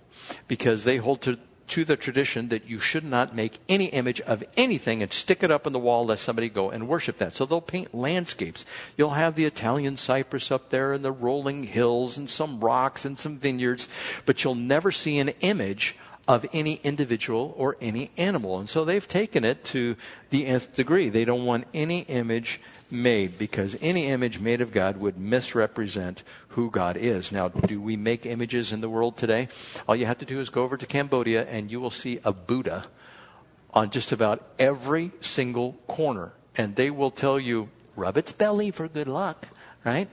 because 0.47 0.83
they 0.83 0.97
hold 0.97 1.21
to 1.21 1.37
to 1.67 1.83
the 1.83 1.95
tradition 1.95 2.49
that 2.49 2.69
you 2.69 2.79
should 2.79 3.03
not 3.03 3.35
make 3.35 3.59
any 3.67 3.85
image 3.85 4.21
of 4.21 4.43
anything 4.55 5.01
and 5.01 5.11
stick 5.11 5.43
it 5.43 5.51
up 5.51 5.65
on 5.65 5.73
the 5.73 5.79
wall, 5.79 6.05
let 6.05 6.19
somebody 6.19 6.49
go 6.49 6.69
and 6.69 6.87
worship 6.87 7.17
that. 7.17 7.35
So 7.35 7.45
they'll 7.45 7.61
paint 7.61 7.93
landscapes. 7.93 8.65
You'll 8.97 9.11
have 9.11 9.35
the 9.35 9.45
Italian 9.45 9.97
cypress 9.97 10.51
up 10.51 10.69
there 10.69 10.93
and 10.93 11.03
the 11.03 11.11
rolling 11.11 11.63
hills 11.63 12.17
and 12.17 12.29
some 12.29 12.59
rocks 12.59 13.05
and 13.05 13.17
some 13.17 13.37
vineyards, 13.37 13.89
but 14.25 14.43
you'll 14.43 14.55
never 14.55 14.91
see 14.91 15.17
an 15.17 15.29
image 15.41 15.95
of 16.27 16.45
any 16.53 16.79
individual 16.83 17.53
or 17.55 17.77
any 17.79 18.09
animal. 18.17 18.59
And 18.59 18.69
so 18.69 18.83
they've 18.83 19.07
taken 19.07 19.45
it 19.45 19.63
to 19.65 19.95
the 20.31 20.47
nth 20.47 20.73
degree. 20.73 21.09
They 21.09 21.23
don't 21.23 21.45
want 21.45 21.67
any 21.73 22.01
image 22.01 22.59
made 22.89 23.37
because 23.37 23.77
any 23.81 24.07
image 24.07 24.39
made 24.39 24.61
of 24.61 24.71
God 24.71 24.97
would 24.97 25.17
misrepresent 25.17 26.23
who 26.49 26.71
God 26.71 26.97
is. 26.97 27.31
Now, 27.31 27.49
do 27.49 27.79
we 27.79 27.95
make 27.95 28.25
images 28.25 28.71
in 28.71 28.81
the 28.81 28.89
world 28.89 29.17
today? 29.17 29.49
All 29.87 29.95
you 29.95 30.07
have 30.07 30.17
to 30.19 30.25
do 30.25 30.39
is 30.39 30.49
go 30.49 30.63
over 30.63 30.77
to 30.77 30.85
Cambodia 30.85 31.45
and 31.45 31.69
you 31.69 31.79
will 31.79 31.91
see 31.91 32.19
a 32.23 32.33
Buddha 32.33 32.87
on 33.71 33.91
just 33.91 34.11
about 34.11 34.41
every 34.57 35.11
single 35.21 35.73
corner. 35.87 36.33
And 36.57 36.75
they 36.75 36.89
will 36.89 37.11
tell 37.11 37.39
you, 37.39 37.69
rub 37.95 38.17
its 38.17 38.31
belly 38.31 38.71
for 38.71 38.87
good 38.87 39.07
luck, 39.07 39.47
right? 39.83 40.07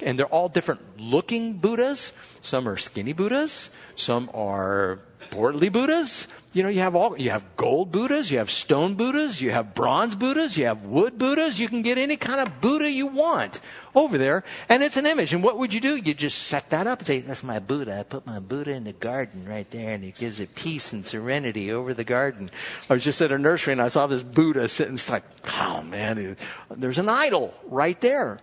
And 0.00 0.18
they're 0.18 0.26
all 0.26 0.48
different 0.48 0.98
looking 0.98 1.54
Buddhas. 1.54 2.12
Some 2.40 2.68
are 2.68 2.76
skinny 2.76 3.14
Buddhas. 3.14 3.70
Some 3.96 4.30
are 4.34 5.00
portly 5.34 5.68
Buddhas. 5.68 6.28
You 6.52 6.62
know, 6.62 6.68
you 6.68 6.78
have 6.78 6.94
all, 6.94 7.18
you 7.18 7.30
have 7.30 7.44
gold 7.56 7.90
Buddhas, 7.90 8.30
you 8.30 8.38
have 8.38 8.48
stone 8.48 8.94
Buddhas, 8.94 9.40
you 9.40 9.50
have 9.50 9.74
bronze 9.74 10.14
Buddhas, 10.14 10.56
you 10.56 10.66
have 10.66 10.84
wood 10.84 11.18
Buddhas. 11.18 11.58
You 11.58 11.66
can 11.66 11.82
get 11.82 11.98
any 11.98 12.16
kind 12.16 12.38
of 12.38 12.60
Buddha 12.60 12.88
you 12.88 13.08
want 13.08 13.60
over 13.96 14.16
there. 14.16 14.44
And 14.68 14.84
it's 14.84 14.96
an 14.96 15.06
image. 15.06 15.34
And 15.34 15.42
what 15.42 15.58
would 15.58 15.74
you 15.74 15.80
do? 15.80 15.96
You 15.96 16.14
just 16.14 16.38
set 16.44 16.70
that 16.70 16.86
up 16.86 17.00
and 17.00 17.06
say, 17.08 17.18
that's 17.18 17.42
my 17.42 17.58
Buddha. 17.58 17.98
I 17.98 18.04
put 18.04 18.24
my 18.24 18.38
Buddha 18.38 18.70
in 18.70 18.84
the 18.84 18.92
garden 18.92 19.48
right 19.48 19.68
there 19.72 19.94
and 19.94 20.04
it 20.04 20.14
gives 20.14 20.38
it 20.38 20.54
peace 20.54 20.92
and 20.92 21.04
serenity 21.04 21.72
over 21.72 21.92
the 21.92 22.04
garden. 22.04 22.48
I 22.88 22.92
was 22.92 23.02
just 23.02 23.20
at 23.20 23.32
a 23.32 23.38
nursery 23.38 23.72
and 23.72 23.82
I 23.82 23.88
saw 23.88 24.06
this 24.06 24.22
Buddha 24.22 24.68
sitting, 24.68 24.94
it's 24.94 25.10
like, 25.10 25.24
oh 25.58 25.82
man, 25.82 26.36
there's 26.70 26.98
an 26.98 27.08
idol 27.08 27.52
right 27.66 28.00
there. 28.00 28.38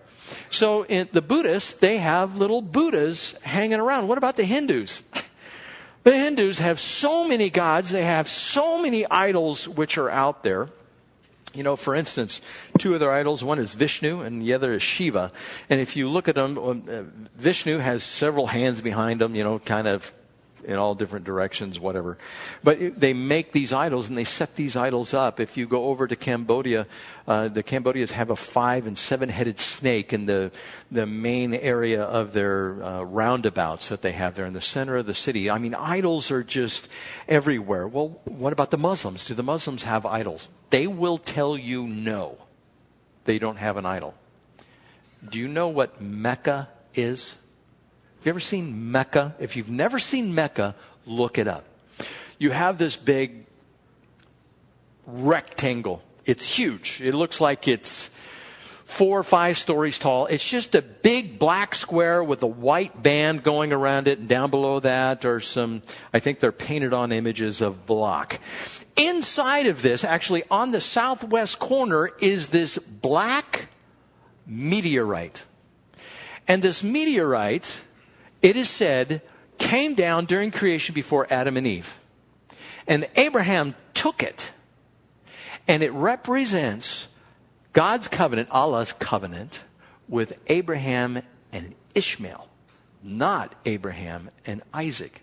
So 0.49 0.83
in 0.83 1.07
the 1.13 1.21
Buddhists, 1.21 1.71
they 1.71 1.99
have 1.99 2.37
little 2.37 2.61
Buddhas 2.61 3.35
hanging 3.43 3.79
around. 3.79 4.09
What 4.09 4.17
about 4.17 4.35
the 4.35 4.43
Hindus? 4.43 5.01
The 6.03 6.13
Hindus 6.13 6.59
have 6.59 6.79
so 6.79 7.27
many 7.27 7.49
gods, 7.49 7.91
they 7.91 8.03
have 8.03 8.27
so 8.27 8.81
many 8.81 9.05
idols 9.05 9.67
which 9.67 9.97
are 9.97 10.09
out 10.09 10.43
there. 10.43 10.69
You 11.53 11.63
know, 11.63 11.75
for 11.75 11.93
instance, 11.93 12.39
two 12.77 12.93
of 12.93 12.99
their 12.99 13.11
idols, 13.11 13.43
one 13.43 13.59
is 13.59 13.73
Vishnu 13.73 14.21
and 14.21 14.41
the 14.41 14.53
other 14.53 14.73
is 14.73 14.81
Shiva. 14.81 15.31
And 15.69 15.81
if 15.81 15.95
you 15.95 16.07
look 16.07 16.27
at 16.27 16.35
them, 16.35 16.57
uh, 16.57 17.03
Vishnu 17.35 17.77
has 17.77 18.03
several 18.03 18.47
hands 18.47 18.81
behind 18.81 19.21
him, 19.21 19.35
you 19.35 19.43
know, 19.43 19.59
kind 19.59 19.87
of 19.87 20.13
in 20.65 20.77
all 20.77 20.95
different 20.95 21.25
directions, 21.25 21.79
whatever. 21.79 22.17
But 22.63 22.99
they 22.99 23.13
make 23.13 23.51
these 23.51 23.73
idols 23.73 24.09
and 24.09 24.17
they 24.17 24.23
set 24.23 24.55
these 24.55 24.75
idols 24.75 25.13
up. 25.13 25.39
If 25.39 25.57
you 25.57 25.67
go 25.67 25.85
over 25.85 26.07
to 26.07 26.15
Cambodia, 26.15 26.87
uh, 27.27 27.47
the 27.47 27.63
Cambodians 27.63 28.11
have 28.11 28.29
a 28.29 28.35
five 28.35 28.87
and 28.87 28.97
seven 28.97 29.29
headed 29.29 29.59
snake 29.59 30.13
in 30.13 30.25
the, 30.25 30.51
the 30.91 31.05
main 31.05 31.53
area 31.53 32.03
of 32.03 32.33
their 32.33 32.83
uh, 32.83 33.03
roundabouts 33.03 33.89
that 33.89 34.01
they 34.01 34.11
have 34.11 34.35
there 34.35 34.45
in 34.45 34.53
the 34.53 34.61
center 34.61 34.97
of 34.97 35.05
the 35.05 35.13
city. 35.13 35.49
I 35.49 35.57
mean, 35.57 35.75
idols 35.75 36.31
are 36.31 36.43
just 36.43 36.87
everywhere. 37.27 37.87
Well, 37.87 38.19
what 38.25 38.53
about 38.53 38.71
the 38.71 38.77
Muslims? 38.77 39.25
Do 39.25 39.33
the 39.33 39.43
Muslims 39.43 39.83
have 39.83 40.05
idols? 40.05 40.49
They 40.69 40.87
will 40.87 41.17
tell 41.17 41.57
you 41.57 41.87
no, 41.87 42.37
they 43.25 43.39
don't 43.39 43.57
have 43.57 43.77
an 43.77 43.85
idol. 43.85 44.15
Do 45.27 45.37
you 45.37 45.47
know 45.47 45.67
what 45.67 46.01
Mecca 46.01 46.69
is? 46.95 47.35
Have 48.21 48.27
you 48.27 48.33
ever 48.33 48.39
seen 48.39 48.91
Mecca? 48.91 49.33
If 49.39 49.55
you've 49.55 49.67
never 49.67 49.97
seen 49.97 50.35
Mecca, 50.35 50.75
look 51.07 51.39
it 51.39 51.47
up. 51.47 51.65
You 52.37 52.51
have 52.51 52.77
this 52.77 52.95
big 52.95 53.47
rectangle. 55.07 56.03
It's 56.27 56.47
huge. 56.47 57.01
It 57.01 57.15
looks 57.15 57.41
like 57.41 57.67
it's 57.67 58.11
four 58.83 59.17
or 59.17 59.23
five 59.23 59.57
stories 59.57 59.97
tall. 59.97 60.27
It's 60.27 60.47
just 60.47 60.75
a 60.75 60.83
big 60.83 61.39
black 61.39 61.73
square 61.73 62.23
with 62.23 62.43
a 62.43 62.47
white 62.47 63.01
band 63.01 63.41
going 63.41 63.73
around 63.73 64.07
it, 64.07 64.19
and 64.19 64.27
down 64.27 64.51
below 64.51 64.79
that 64.81 65.25
are 65.25 65.39
some, 65.39 65.81
I 66.13 66.19
think 66.19 66.39
they're 66.39 66.51
painted 66.51 66.93
on 66.93 67.11
images 67.11 67.59
of 67.59 67.87
block. 67.87 68.39
Inside 68.95 69.65
of 69.65 69.81
this, 69.81 70.03
actually 70.03 70.43
on 70.51 70.69
the 70.69 70.81
southwest 70.81 71.57
corner, 71.57 72.11
is 72.21 72.49
this 72.49 72.77
black 72.77 73.69
meteorite. 74.45 75.41
And 76.47 76.61
this 76.61 76.83
meteorite, 76.83 77.83
it 78.41 78.55
is 78.55 78.69
said, 78.69 79.21
came 79.57 79.93
down 79.93 80.25
during 80.25 80.51
creation 80.51 80.93
before 80.93 81.27
Adam 81.29 81.57
and 81.57 81.67
Eve. 81.67 81.99
And 82.87 83.07
Abraham 83.15 83.75
took 83.93 84.23
it 84.23 84.51
and 85.67 85.83
it 85.83 85.91
represents 85.91 87.07
God's 87.73 88.07
covenant, 88.07 88.49
Allah's 88.51 88.93
covenant, 88.93 89.63
with 90.09 90.37
Abraham 90.47 91.21
and 91.53 91.75
Ishmael, 91.95 92.47
not 93.03 93.55
Abraham 93.65 94.29
and 94.45 94.61
Isaac. 94.73 95.21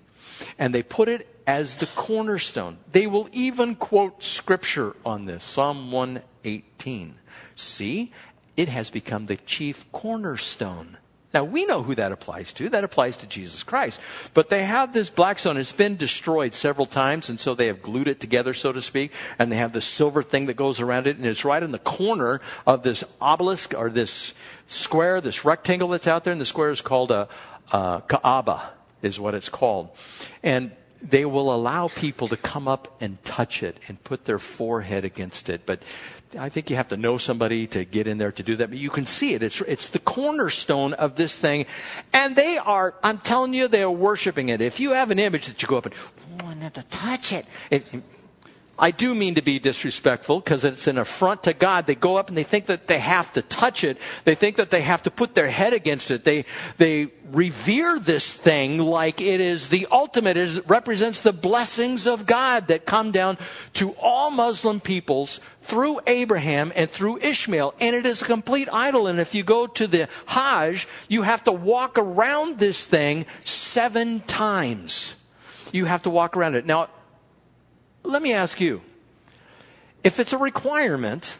And 0.58 0.74
they 0.74 0.82
put 0.82 1.08
it 1.08 1.28
as 1.46 1.78
the 1.78 1.86
cornerstone. 1.86 2.78
They 2.92 3.06
will 3.06 3.28
even 3.32 3.74
quote 3.74 4.22
scripture 4.22 4.94
on 5.04 5.24
this 5.24 5.44
Psalm 5.44 5.90
118. 5.90 7.16
See, 7.56 8.12
it 8.56 8.68
has 8.68 8.88
become 8.88 9.26
the 9.26 9.36
chief 9.36 9.90
cornerstone. 9.92 10.96
Now, 11.34 11.44
we 11.44 11.66
know 11.66 11.82
who 11.82 11.94
that 11.94 12.10
applies 12.10 12.54
to. 12.54 12.70
That 12.70 12.84
applies 12.84 13.18
to 13.18 13.26
Jesus 13.26 13.62
Christ. 13.62 14.00
But 14.32 14.48
they 14.48 14.64
have 14.64 14.94
this 14.94 15.10
black 15.10 15.38
stone. 15.38 15.58
It's 15.58 15.72
been 15.72 15.96
destroyed 15.96 16.54
several 16.54 16.86
times, 16.86 17.28
and 17.28 17.38
so 17.38 17.54
they 17.54 17.66
have 17.66 17.82
glued 17.82 18.08
it 18.08 18.18
together, 18.18 18.54
so 18.54 18.72
to 18.72 18.80
speak. 18.80 19.12
And 19.38 19.52
they 19.52 19.56
have 19.56 19.74
this 19.74 19.84
silver 19.84 20.22
thing 20.22 20.46
that 20.46 20.54
goes 20.54 20.80
around 20.80 21.06
it, 21.06 21.16
and 21.18 21.26
it's 21.26 21.44
right 21.44 21.62
in 21.62 21.70
the 21.70 21.78
corner 21.78 22.40
of 22.66 22.82
this 22.82 23.04
obelisk 23.20 23.74
or 23.76 23.90
this 23.90 24.32
square, 24.66 25.20
this 25.20 25.44
rectangle 25.44 25.88
that's 25.88 26.06
out 26.06 26.24
there. 26.24 26.32
And 26.32 26.40
the 26.40 26.46
square 26.46 26.70
is 26.70 26.80
called 26.80 27.10
a, 27.10 27.28
a 27.72 28.02
Kaaba, 28.08 28.70
is 29.02 29.20
what 29.20 29.34
it's 29.34 29.50
called. 29.50 29.90
And 30.42 30.72
they 31.02 31.24
will 31.24 31.54
allow 31.54 31.88
people 31.88 32.28
to 32.28 32.36
come 32.36 32.66
up 32.66 32.96
and 33.00 33.22
touch 33.22 33.62
it 33.62 33.78
and 33.86 34.02
put 34.02 34.24
their 34.24 34.38
forehead 34.38 35.04
against 35.04 35.48
it. 35.48 35.66
But 35.66 35.82
I 36.36 36.48
think 36.48 36.68
you 36.68 36.76
have 36.76 36.88
to 36.88 36.96
know 36.96 37.16
somebody 37.16 37.66
to 37.68 37.84
get 37.84 38.06
in 38.06 38.18
there 38.18 38.32
to 38.32 38.42
do 38.42 38.56
that. 38.56 38.68
But 38.70 38.78
you 38.78 38.90
can 38.90 39.06
see 39.06 39.34
it. 39.34 39.42
It's, 39.42 39.60
it's 39.62 39.90
the 39.90 39.98
cornerstone 39.98 40.92
of 40.94 41.16
this 41.16 41.38
thing. 41.38 41.66
And 42.12 42.36
they 42.36 42.58
are, 42.58 42.94
I'm 43.02 43.18
telling 43.18 43.54
you, 43.54 43.68
they 43.68 43.82
are 43.82 43.90
worshiping 43.90 44.48
it. 44.50 44.60
If 44.60 44.80
you 44.80 44.92
have 44.92 45.10
an 45.10 45.18
image 45.18 45.46
that 45.46 45.62
you 45.62 45.68
go 45.68 45.78
up 45.78 45.86
and, 45.86 45.94
want 46.42 46.74
to 46.74 46.82
touch 46.84 47.32
it, 47.32 47.46
it 47.70 47.84
I 48.78 48.92
do 48.92 49.14
mean 49.14 49.34
to 49.34 49.42
be 49.42 49.58
disrespectful 49.58 50.40
because 50.40 50.64
it's 50.64 50.86
an 50.86 50.98
affront 50.98 51.42
to 51.44 51.52
God. 51.52 51.86
They 51.86 51.96
go 51.96 52.16
up 52.16 52.28
and 52.28 52.36
they 52.36 52.44
think 52.44 52.66
that 52.66 52.86
they 52.86 53.00
have 53.00 53.32
to 53.32 53.42
touch 53.42 53.82
it. 53.82 53.98
They 54.24 54.36
think 54.36 54.56
that 54.56 54.70
they 54.70 54.82
have 54.82 55.02
to 55.02 55.10
put 55.10 55.34
their 55.34 55.50
head 55.50 55.72
against 55.72 56.12
it. 56.12 56.22
They, 56.22 56.44
they 56.76 57.08
revere 57.32 57.98
this 57.98 58.34
thing 58.34 58.78
like 58.78 59.20
it 59.20 59.40
is 59.40 59.68
the 59.68 59.88
ultimate. 59.90 60.36
It 60.36 60.62
represents 60.68 61.22
the 61.22 61.32
blessings 61.32 62.06
of 62.06 62.24
God 62.24 62.68
that 62.68 62.86
come 62.86 63.10
down 63.10 63.36
to 63.74 63.92
all 64.00 64.30
Muslim 64.30 64.78
peoples 64.80 65.40
through 65.62 66.00
Abraham 66.06 66.72
and 66.76 66.88
through 66.88 67.18
Ishmael. 67.18 67.74
And 67.80 67.96
it 67.96 68.06
is 68.06 68.22
a 68.22 68.26
complete 68.26 68.68
idol. 68.72 69.08
And 69.08 69.18
if 69.18 69.34
you 69.34 69.42
go 69.42 69.66
to 69.66 69.86
the 69.88 70.08
Hajj, 70.26 70.86
you 71.08 71.22
have 71.22 71.42
to 71.44 71.52
walk 71.52 71.98
around 71.98 72.58
this 72.58 72.86
thing 72.86 73.26
seven 73.44 74.20
times. 74.20 75.16
You 75.72 75.86
have 75.86 76.02
to 76.02 76.10
walk 76.10 76.36
around 76.36 76.54
it. 76.54 76.64
Now, 76.64 76.88
let 78.02 78.22
me 78.22 78.32
ask 78.32 78.60
you 78.60 78.82
if 80.04 80.20
it's 80.20 80.32
a 80.32 80.38
requirement, 80.38 81.36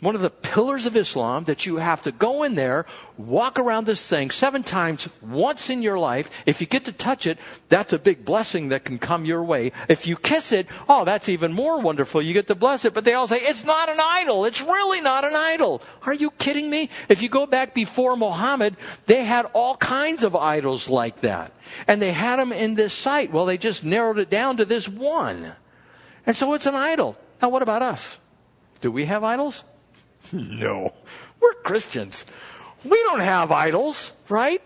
one 0.00 0.14
of 0.14 0.20
the 0.20 0.30
pillars 0.30 0.84
of 0.84 0.94
Islam 0.96 1.44
that 1.44 1.64
you 1.64 1.76
have 1.76 2.02
to 2.02 2.12
go 2.12 2.42
in 2.42 2.54
there, 2.54 2.84
walk 3.16 3.58
around 3.58 3.86
this 3.86 4.06
thing 4.06 4.30
seven 4.30 4.62
times 4.62 5.08
once 5.22 5.70
in 5.70 5.80
your 5.80 5.98
life. 5.98 6.30
If 6.44 6.60
you 6.60 6.66
get 6.66 6.84
to 6.84 6.92
touch 6.92 7.26
it, 7.26 7.38
that's 7.70 7.94
a 7.94 7.98
big 7.98 8.24
blessing 8.24 8.68
that 8.68 8.84
can 8.84 8.98
come 8.98 9.24
your 9.24 9.42
way. 9.42 9.72
If 9.88 10.06
you 10.06 10.16
kiss 10.16 10.52
it, 10.52 10.66
oh, 10.88 11.06
that's 11.06 11.30
even 11.30 11.54
more 11.54 11.80
wonderful. 11.80 12.20
You 12.20 12.34
get 12.34 12.46
to 12.48 12.54
bless 12.54 12.84
it. 12.84 12.92
But 12.92 13.04
they 13.04 13.14
all 13.14 13.26
say, 13.26 13.38
it's 13.40 13.64
not 13.64 13.88
an 13.88 13.98
idol. 14.00 14.44
It's 14.44 14.60
really 14.60 15.00
not 15.00 15.24
an 15.24 15.34
idol. 15.34 15.82
Are 16.02 16.14
you 16.14 16.30
kidding 16.32 16.68
me? 16.68 16.90
If 17.08 17.22
you 17.22 17.30
go 17.30 17.46
back 17.46 17.72
before 17.72 18.16
Muhammad, 18.16 18.76
they 19.06 19.24
had 19.24 19.46
all 19.54 19.76
kinds 19.78 20.22
of 20.22 20.36
idols 20.36 20.90
like 20.90 21.22
that. 21.22 21.52
And 21.88 22.02
they 22.02 22.12
had 22.12 22.38
them 22.38 22.52
in 22.52 22.74
this 22.74 22.92
site. 22.92 23.32
Well, 23.32 23.46
they 23.46 23.58
just 23.58 23.82
narrowed 23.82 24.18
it 24.18 24.28
down 24.28 24.58
to 24.58 24.66
this 24.66 24.86
one. 24.86 25.54
And 26.26 26.36
so 26.36 26.54
it's 26.54 26.66
an 26.66 26.74
idol. 26.74 27.16
Now, 27.40 27.48
what 27.48 27.62
about 27.62 27.82
us? 27.82 28.18
Do 28.80 28.90
we 28.90 29.04
have 29.06 29.22
idols? 29.24 29.64
no. 30.32 30.92
We're 31.40 31.54
Christians. 31.54 32.24
We 32.84 33.02
don't 33.04 33.20
have 33.20 33.52
idols, 33.52 34.12
right? 34.28 34.62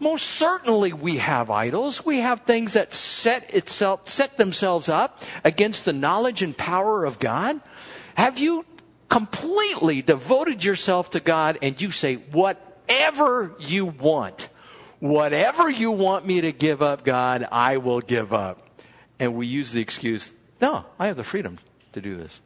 Most 0.00 0.26
certainly 0.26 0.92
we 0.92 1.16
have 1.16 1.50
idols. 1.50 2.04
We 2.04 2.18
have 2.18 2.42
things 2.42 2.74
that 2.74 2.94
set 2.94 3.52
itself, 3.52 4.08
set 4.08 4.36
themselves 4.36 4.88
up 4.88 5.22
against 5.44 5.84
the 5.84 5.92
knowledge 5.92 6.42
and 6.42 6.56
power 6.56 7.04
of 7.04 7.18
God. 7.18 7.60
Have 8.14 8.38
you 8.38 8.64
completely 9.08 10.02
devoted 10.02 10.62
yourself 10.62 11.10
to 11.10 11.20
God 11.20 11.58
and 11.62 11.80
you 11.80 11.90
say, 11.90 12.16
whatever 12.16 13.54
you 13.58 13.86
want, 13.86 14.48
whatever 15.00 15.68
you 15.68 15.90
want 15.90 16.26
me 16.26 16.42
to 16.42 16.52
give 16.52 16.82
up, 16.82 17.04
God, 17.04 17.46
I 17.50 17.78
will 17.78 18.00
give 18.00 18.32
up. 18.32 18.62
And 19.18 19.34
we 19.34 19.46
use 19.46 19.72
the 19.72 19.80
excuse, 19.80 20.32
no, 20.60 20.84
I 20.98 21.06
have 21.06 21.16
the 21.16 21.24
freedom 21.24 21.58
to 21.92 22.00
do 22.00 22.16
this. 22.16 22.40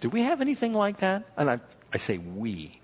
Do 0.00 0.08
we 0.08 0.22
have 0.22 0.40
anything 0.40 0.74
like 0.74 0.98
that? 0.98 1.24
And 1.36 1.50
I, 1.50 1.60
I 1.92 1.98
say 1.98 2.18
we, 2.18 2.80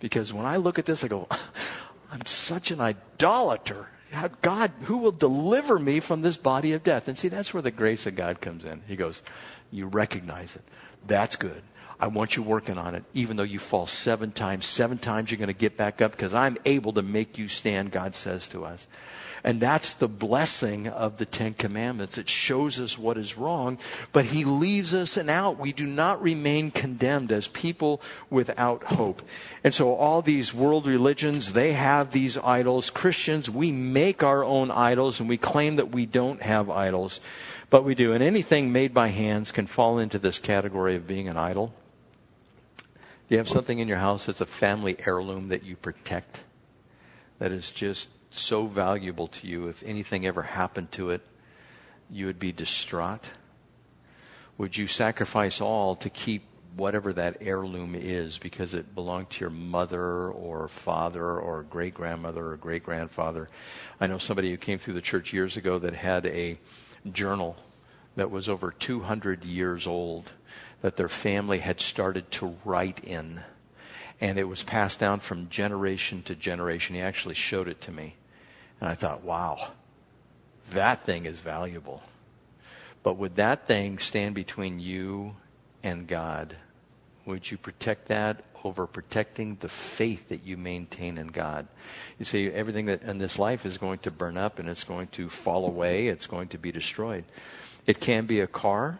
because 0.00 0.32
when 0.32 0.46
I 0.46 0.56
look 0.56 0.78
at 0.78 0.86
this, 0.86 1.04
I 1.04 1.08
go, 1.08 1.26
I'm 2.12 2.26
such 2.26 2.70
an 2.70 2.80
idolater. 2.80 3.88
God, 4.42 4.72
who 4.82 4.98
will 4.98 5.12
deliver 5.12 5.78
me 5.78 6.00
from 6.00 6.22
this 6.22 6.36
body 6.36 6.72
of 6.72 6.82
death? 6.82 7.06
And 7.06 7.16
see, 7.16 7.28
that's 7.28 7.54
where 7.54 7.62
the 7.62 7.70
grace 7.70 8.06
of 8.06 8.16
God 8.16 8.40
comes 8.40 8.64
in. 8.64 8.82
He 8.88 8.96
goes, 8.96 9.22
You 9.70 9.86
recognize 9.86 10.56
it. 10.56 10.62
That's 11.06 11.36
good. 11.36 11.62
I 12.00 12.08
want 12.08 12.34
you 12.34 12.42
working 12.42 12.78
on 12.78 12.94
it. 12.94 13.04
Even 13.14 13.36
though 13.36 13.42
you 13.44 13.58
fall 13.58 13.86
seven 13.86 14.32
times, 14.32 14.66
seven 14.66 14.98
times 14.98 15.30
you're 15.30 15.38
going 15.38 15.48
to 15.48 15.52
get 15.52 15.76
back 15.76 16.00
up 16.00 16.12
because 16.12 16.34
I'm 16.34 16.56
able 16.64 16.94
to 16.94 17.02
make 17.02 17.38
you 17.38 17.46
stand, 17.46 17.92
God 17.92 18.14
says 18.14 18.48
to 18.48 18.64
us. 18.64 18.88
And 19.42 19.60
that's 19.60 19.94
the 19.94 20.08
blessing 20.08 20.86
of 20.86 21.16
the 21.16 21.24
Ten 21.24 21.54
Commandments. 21.54 22.18
It 22.18 22.28
shows 22.28 22.78
us 22.78 22.98
what 22.98 23.16
is 23.16 23.38
wrong, 23.38 23.78
but 24.12 24.26
He 24.26 24.44
leaves 24.44 24.92
us 24.94 25.16
an 25.16 25.30
out. 25.30 25.58
We 25.58 25.72
do 25.72 25.86
not 25.86 26.22
remain 26.22 26.70
condemned 26.70 27.32
as 27.32 27.48
people 27.48 28.02
without 28.28 28.84
hope. 28.84 29.22
And 29.64 29.74
so 29.74 29.94
all 29.94 30.20
these 30.20 30.52
world 30.52 30.86
religions, 30.86 31.52
they 31.52 31.72
have 31.72 32.12
these 32.12 32.36
idols. 32.36 32.90
Christians, 32.90 33.48
we 33.48 33.72
make 33.72 34.22
our 34.22 34.44
own 34.44 34.70
idols 34.70 35.20
and 35.20 35.28
we 35.28 35.38
claim 35.38 35.76
that 35.76 35.90
we 35.90 36.06
don't 36.06 36.42
have 36.42 36.68
idols, 36.68 37.20
but 37.70 37.84
we 37.84 37.94
do. 37.94 38.12
And 38.12 38.22
anything 38.22 38.72
made 38.72 38.92
by 38.92 39.08
hands 39.08 39.52
can 39.52 39.66
fall 39.66 39.98
into 39.98 40.18
this 40.18 40.38
category 40.38 40.96
of 40.96 41.06
being 41.06 41.28
an 41.28 41.36
idol. 41.36 41.72
You 43.30 43.38
have 43.38 43.48
something 43.48 43.78
in 43.78 43.86
your 43.86 43.98
house 43.98 44.26
that's 44.26 44.40
a 44.40 44.46
family 44.46 44.96
heirloom 45.06 45.48
that 45.48 45.62
you 45.62 45.76
protect 45.76 46.44
that 47.38 47.52
is 47.52 47.70
just 47.70 48.08
so 48.30 48.66
valuable 48.66 49.26
to 49.26 49.46
you, 49.46 49.68
if 49.68 49.82
anything 49.82 50.26
ever 50.26 50.42
happened 50.42 50.92
to 50.92 51.10
it, 51.10 51.22
you 52.08 52.26
would 52.26 52.38
be 52.38 52.52
distraught? 52.52 53.32
Would 54.58 54.76
you 54.76 54.86
sacrifice 54.86 55.60
all 55.60 55.96
to 55.96 56.10
keep 56.10 56.44
whatever 56.76 57.12
that 57.12 57.38
heirloom 57.40 57.94
is 57.94 58.38
because 58.38 58.74
it 58.74 58.94
belonged 58.94 59.30
to 59.30 59.40
your 59.40 59.50
mother 59.50 60.28
or 60.28 60.68
father 60.68 61.38
or 61.38 61.62
great 61.64 61.94
grandmother 61.94 62.52
or 62.52 62.56
great 62.56 62.84
grandfather? 62.84 63.48
I 64.00 64.06
know 64.06 64.18
somebody 64.18 64.50
who 64.50 64.56
came 64.56 64.78
through 64.78 64.94
the 64.94 65.00
church 65.00 65.32
years 65.32 65.56
ago 65.56 65.78
that 65.78 65.94
had 65.94 66.26
a 66.26 66.58
journal 67.10 67.56
that 68.16 68.30
was 68.30 68.48
over 68.48 68.70
200 68.70 69.44
years 69.44 69.86
old 69.86 70.32
that 70.82 70.96
their 70.96 71.08
family 71.08 71.58
had 71.58 71.80
started 71.80 72.30
to 72.32 72.56
write 72.64 73.00
in. 73.04 73.40
And 74.20 74.38
it 74.38 74.44
was 74.44 74.62
passed 74.62 75.00
down 75.00 75.20
from 75.20 75.48
generation 75.48 76.22
to 76.24 76.34
generation. 76.34 76.94
He 76.94 77.00
actually 77.00 77.34
showed 77.34 77.68
it 77.68 77.80
to 77.82 77.92
me. 77.92 78.16
And 78.80 78.88
I 78.88 78.94
thought, 78.94 79.22
wow, 79.22 79.72
that 80.70 81.04
thing 81.04 81.26
is 81.26 81.40
valuable. 81.40 82.02
But 83.02 83.16
would 83.16 83.36
that 83.36 83.66
thing 83.66 83.98
stand 83.98 84.34
between 84.34 84.78
you 84.78 85.36
and 85.82 86.06
God? 86.06 86.56
Would 87.26 87.50
you 87.50 87.56
protect 87.56 88.08
that 88.08 88.44
over 88.62 88.86
protecting 88.86 89.56
the 89.60 89.68
faith 89.68 90.28
that 90.28 90.44
you 90.44 90.56
maintain 90.56 91.18
in 91.18 91.28
God? 91.28 91.66
You 92.18 92.24
see, 92.24 92.50
everything 92.50 92.86
that 92.86 93.02
in 93.02 93.18
this 93.18 93.38
life 93.38 93.64
is 93.64 93.78
going 93.78 94.00
to 94.00 94.10
burn 94.10 94.36
up 94.36 94.58
and 94.58 94.68
it's 94.68 94.84
going 94.84 95.08
to 95.08 95.28
fall 95.28 95.66
away, 95.66 96.08
it's 96.08 96.26
going 96.26 96.48
to 96.48 96.58
be 96.58 96.72
destroyed. 96.72 97.24
It 97.86 98.00
can 98.00 98.26
be 98.26 98.40
a 98.40 98.46
car, 98.46 98.98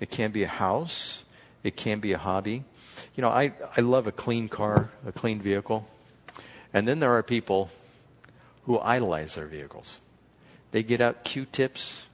it 0.00 0.10
can 0.10 0.30
be 0.30 0.42
a 0.42 0.48
house, 0.48 1.24
it 1.62 1.76
can 1.76 2.00
be 2.00 2.12
a 2.12 2.18
hobby. 2.18 2.64
You 3.16 3.22
know, 3.22 3.28
I, 3.28 3.52
I 3.76 3.80
love 3.80 4.06
a 4.06 4.12
clean 4.12 4.48
car, 4.48 4.90
a 5.06 5.12
clean 5.12 5.40
vehicle. 5.40 5.86
And 6.72 6.88
then 6.88 7.00
there 7.00 7.12
are 7.12 7.22
people 7.22 7.70
who 8.66 8.78
idolize 8.80 9.34
their 9.34 9.46
vehicles. 9.46 10.00
They 10.72 10.82
get 10.82 11.00
out 11.00 11.24
Q-tips 11.24 12.06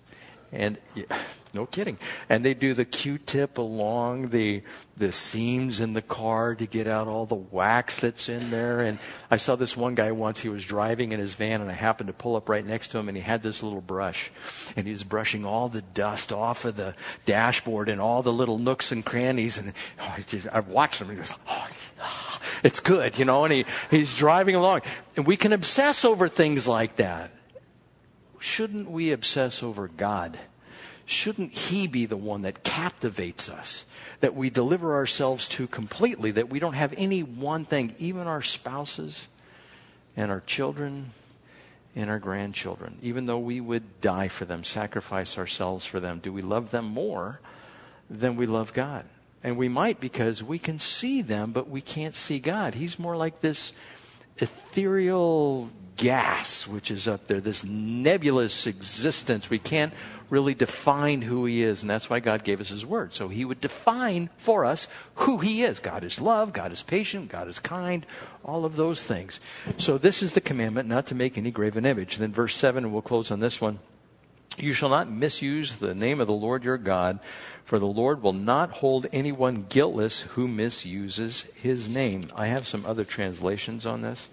and 0.53 0.78
no 1.55 1.66
kidding. 1.66 1.98
And 2.28 2.44
they 2.44 2.55
do 2.55 2.74
the 2.74 2.84
Q-tip 2.84 3.59
along 3.59 4.28
the 4.28 4.62
the 4.96 5.12
seams 5.12 5.80
in 5.80 5.94
the 5.94 6.03
car 6.03 6.55
to 6.55 6.66
get 6.66 6.86
out 6.86 7.09
all 7.09 7.24
the 7.24 7.34
wax 7.34 8.01
that's 8.01 8.28
in 8.28 8.51
there. 8.51 8.80
And 8.80 8.98
I 9.30 9.38
saw 9.38 9.57
this 9.57 9.74
one 9.74 9.94
guy 9.94 10.12
once. 10.12 10.40
He 10.40 10.51
was 10.51 10.64
driving 10.64 11.12
in 11.12 11.18
his 11.18 11.34
van, 11.34 11.62
and 11.62 11.70
I 11.70 11.74
happened 11.74 12.09
to 12.09 12.12
pull 12.12 12.36
up 12.36 12.51
right 12.51 12.64
next 12.64 12.88
to 12.88 12.98
him, 12.98 13.09
and 13.09 13.16
he 13.16 13.22
had 13.22 13.42
this 13.42 13.62
little 13.62 13.80
brush, 13.80 14.30
and 14.76 14.86
he 14.86 14.92
was 14.92 15.03
brushing 15.03 15.46
all 15.46 15.70
the 15.70 15.80
dust 15.80 16.32
off 16.32 16.66
of 16.66 16.76
the 16.76 16.94
dashboard 17.24 17.88
and 17.88 17.98
all 18.01 18.22
the 18.22 18.32
little 18.32 18.59
nooks 18.59 18.92
and 18.92 19.05
crannies. 19.05 19.57
And 19.57 19.72
oh, 19.98 20.14
I 20.18 20.20
just 20.20 20.46
I 20.48 20.61
watched 20.61 21.01
him. 21.01 21.09
And 21.09 21.18
he 21.18 21.24
goes, 21.24 21.34
oh, 21.48 21.66
it's 22.62 22.80
good, 22.80 23.18
you 23.18 23.24
know. 23.24 23.44
And 23.44 23.53
he 23.53 23.64
he's 23.90 24.14
driving 24.14 24.55
along, 24.55 24.82
and 25.16 25.26
we 25.26 25.36
can 25.36 25.53
obsess 25.53 26.05
over 26.05 26.28
things 26.28 26.66
like 26.66 26.96
that. 26.96 27.30
Shouldn't 28.38 28.90
we 28.90 29.12
obsess 29.12 29.62
over 29.62 29.88
God? 29.88 30.38
shouldn't 31.11 31.53
He 31.53 31.86
be 31.86 32.07
the 32.07 32.16
one 32.16 32.42
that 32.42 32.62
captivates 32.62 33.48
us, 33.48 33.84
that 34.20 34.34
we 34.34 34.48
deliver 34.48 34.94
ourselves 34.94 35.48
to 35.48 35.66
completely, 35.66 36.30
that 36.30 36.48
we 36.48 36.61
don't 36.61 36.74
have 36.74 36.94
any 36.96 37.22
one 37.22 37.64
thing, 37.64 37.94
even 37.98 38.26
our 38.26 38.42
spouses 38.42 39.26
and 40.16 40.30
our 40.30 40.40
children 40.40 41.11
and 41.96 42.09
our 42.09 42.20
grandchildren, 42.20 42.96
even 43.03 43.26
though 43.26 43.38
we 43.38 43.61
would 43.61 44.01
die 44.01 44.28
for 44.28 44.44
them, 44.44 44.62
sacrifice 44.62 45.36
ourselves 45.36 45.84
for 45.84 45.98
them? 45.98 46.20
Do 46.20 46.32
we 46.32 46.42
love 46.42 46.70
them 46.70 46.84
more 46.84 47.40
than 48.09 48.36
we 48.36 48.46
love 48.46 48.72
God? 48.72 49.05
And 49.43 49.57
we 49.57 49.68
might 49.68 50.01
because 50.01 50.43
we 50.43 50.59
can 50.59 50.78
see 50.78 51.22
them, 51.22 51.53
but 51.53 51.68
we 51.68 51.80
can't 51.80 52.14
see 52.14 52.38
God. 52.38 52.74
He's 52.74 52.99
more 52.99 53.16
like 53.16 53.41
this 53.41 53.72
ethereal 54.38 55.70
gas 55.97 56.66
which 56.66 56.91
is 56.91 57.07
up 57.07 57.26
there, 57.26 57.41
this 57.41 57.62
nebulous 57.62 58.66
existence. 58.66 59.51
We 59.51 59.59
can't 59.59 59.93
really 60.30 60.55
define 60.55 61.22
who 61.22 61.45
he 61.45 61.62
is, 61.62 61.82
and 61.82 61.91
that's 61.91 62.09
why 62.09 62.20
God 62.20 62.45
gave 62.45 62.61
us 62.61 62.68
his 62.68 62.86
word. 62.86 63.12
So 63.12 63.28
he 63.28 63.45
would 63.45 63.61
define 63.61 64.30
for 64.36 64.64
us 64.64 64.88
who 65.16 65.38
he 65.38 65.62
is. 65.62 65.80
God 65.80 66.05
is 66.05 66.20
love, 66.20 66.53
God 66.53 66.72
is 66.72 66.82
patient, 66.82 67.28
God 67.28 67.49
is 67.49 67.59
kind, 67.59 68.07
all 68.45 68.64
of 68.64 68.76
those 68.76 69.03
things. 69.03 69.41
So 69.76 69.99
this 69.99 70.22
is 70.22 70.32
the 70.32 70.41
commandment 70.41 70.88
not 70.88 71.07
to 71.09 71.14
make 71.14 71.36
any 71.36 71.51
graven 71.51 71.84
image. 71.84 72.14
And 72.14 72.22
then 72.22 72.32
verse 72.32 72.57
7, 72.57 72.84
and 72.84 72.93
we'll 72.93 73.03
close 73.03 73.30
on 73.30 73.41
this 73.41 73.61
one. 73.61 73.80
You 74.62 74.72
shall 74.72 74.90
not 74.90 75.11
misuse 75.11 75.76
the 75.76 75.94
name 75.94 76.20
of 76.20 76.26
the 76.26 76.32
Lord 76.32 76.64
your 76.64 76.78
God, 76.78 77.18
for 77.64 77.78
the 77.78 77.86
Lord 77.86 78.22
will 78.22 78.32
not 78.32 78.70
hold 78.70 79.06
anyone 79.12 79.66
guiltless 79.68 80.20
who 80.22 80.46
misuses 80.46 81.42
his 81.54 81.88
name. 81.88 82.30
I 82.36 82.48
have 82.48 82.66
some 82.66 82.84
other 82.84 83.04
translations 83.04 83.86
on 83.86 84.02
this. 84.02 84.28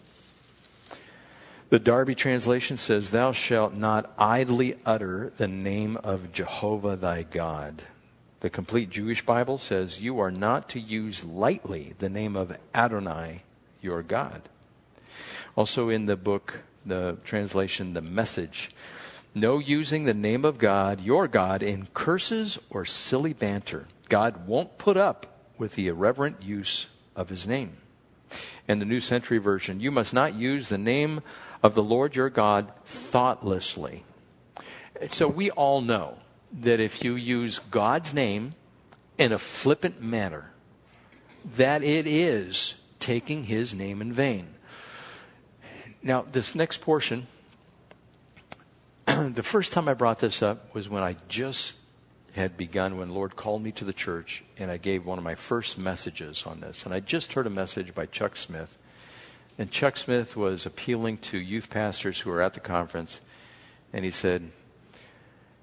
The 1.69 1.80
Darby 1.80 2.15
translation 2.15 2.78
says, 2.78 3.11
Thou 3.11 3.34
shalt 3.34 3.73
not 3.73 4.13
idly 4.17 4.75
utter 4.86 5.34
the 5.38 5.49
name 5.49 5.97
of 5.97 6.32
Jehovah 6.32 6.95
thy 6.95 7.23
God. 7.23 7.84
The 8.39 8.49
complete 8.49 8.89
Jewish 8.89 9.25
Bible 9.25 9.57
says, 9.57 10.01
You 10.01 10.19
are 10.19 10.32
not 10.32 10.69
to 10.69 10.80
use 10.80 11.25
lightly 11.25 11.93
the 11.99 12.09
name 12.09 12.36
of 12.36 12.57
Adonai, 12.73 13.43
your 13.82 14.01
God. 14.01 14.43
Also 15.55 15.89
in 15.89 16.05
the 16.05 16.15
book, 16.15 16.59
the 16.86 17.17
translation, 17.25 17.93
the 17.93 18.01
message, 18.01 18.71
no 19.34 19.59
using 19.59 20.05
the 20.05 20.13
name 20.13 20.45
of 20.45 20.57
God, 20.57 21.01
your 21.01 21.28
God, 21.28 21.61
in 21.61 21.88
curses 21.93 22.57
or 22.69 22.86
silly 22.86 23.34
banter. 23.34 23.88
God 24.09 24.47
won't 24.47 24.78
put 24.78 24.97
up 24.97 25.41
with 25.57 25.75
the 25.75 25.88
irreverent 25.88 26.41
use 26.41 26.88
of 27.15 27.30
his 27.30 27.47
name. 27.47 27.78
And 28.67 28.82
the 28.82 28.86
New 28.86 28.99
Century 28.99 29.38
Version, 29.38 29.80
you 29.80 29.91
must 29.91 30.13
not 30.13 30.36
use 30.36 30.69
the 30.69 30.78
name 30.78 31.21
of 31.63 31.75
the 31.75 31.84
Lord 31.84 32.15
your 32.15 32.30
God 32.30 32.71
thoughtlessly. 32.86 34.03
So 35.09 35.28
we 35.28 35.51
all 35.51 35.82
know 35.82 36.17
that 36.51 36.80
if 36.80 37.03
you 37.03 37.15
use 37.15 37.59
God's 37.59 38.13
name 38.13 38.53
in 39.17 39.32
a 39.32 39.39
flippant 39.39 40.01
manner, 40.01 40.51
that 41.55 41.84
it 41.84 42.05
is 42.07 42.75
taking 42.99 43.45
his 43.45 43.73
name 43.73 44.01
in 44.01 44.11
vain. 44.11 44.47
Now, 46.03 46.25
this 46.30 46.55
next 46.55 46.82
portion, 46.82 47.28
the 49.34 49.43
first 49.43 49.74
time 49.74 49.88
I 49.88 49.93
brought 49.93 50.20
this 50.20 50.41
up 50.41 50.74
was 50.76 50.89
when 50.89 51.03
I 51.03 51.16
just 51.28 51.76
had 52.34 52.58
begun, 52.58 52.97
when 52.97 53.14
Lord 53.14 53.36
called 53.36 53.64
me 53.64 53.72
to 53.72 53.86
the 53.86 53.93
church, 53.93 54.43
and 54.60 54.70
I 54.70 54.78
gave 54.78 55.05
one 55.05 55.18
of 55.18 55.24
my 55.24 55.36
first 55.36 55.78
messages 55.78 56.43
on 56.45 56.60
this. 56.60 56.86
And 56.86 56.93
I 56.93 56.99
just 56.99 57.34
heard 57.34 57.47
a 57.47 57.49
message 57.49 57.95
by 57.95 58.05
Chuck 58.05 58.36
Smith 58.36 58.78
and 59.58 59.72
Chuck 59.72 59.97
Smith 59.97 60.38
was 60.38 60.66
appealing 60.66 61.18
to 61.18 61.38
youth 61.38 61.70
pastors 61.70 62.20
who 62.20 62.30
were 62.30 62.41
at 62.41 62.53
the 62.53 62.60
conference, 62.60 63.22
and 63.91 64.05
he 64.05 64.12
said, 64.12 64.51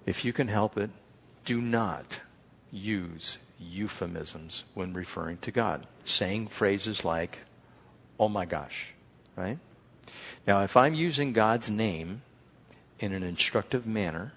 If 0.04 0.24
you 0.24 0.32
can 0.32 0.48
help 0.48 0.76
it, 0.76 0.90
do 1.44 1.60
not 1.60 2.20
use 2.72 3.38
euphemisms 3.60 4.64
when 4.74 4.92
referring 4.92 5.36
to 5.38 5.52
God, 5.52 5.86
saying 6.04 6.48
phrases 6.48 7.04
like, 7.04 7.40
oh 8.18 8.28
my 8.28 8.44
gosh, 8.46 8.92
right? 9.36 9.58
Now, 10.46 10.62
if 10.62 10.76
I'm 10.76 10.94
using 10.94 11.32
God's 11.32 11.70
name 11.70 12.22
in 13.00 13.12
an 13.12 13.22
instructive 13.22 13.86
manner, 13.86 14.32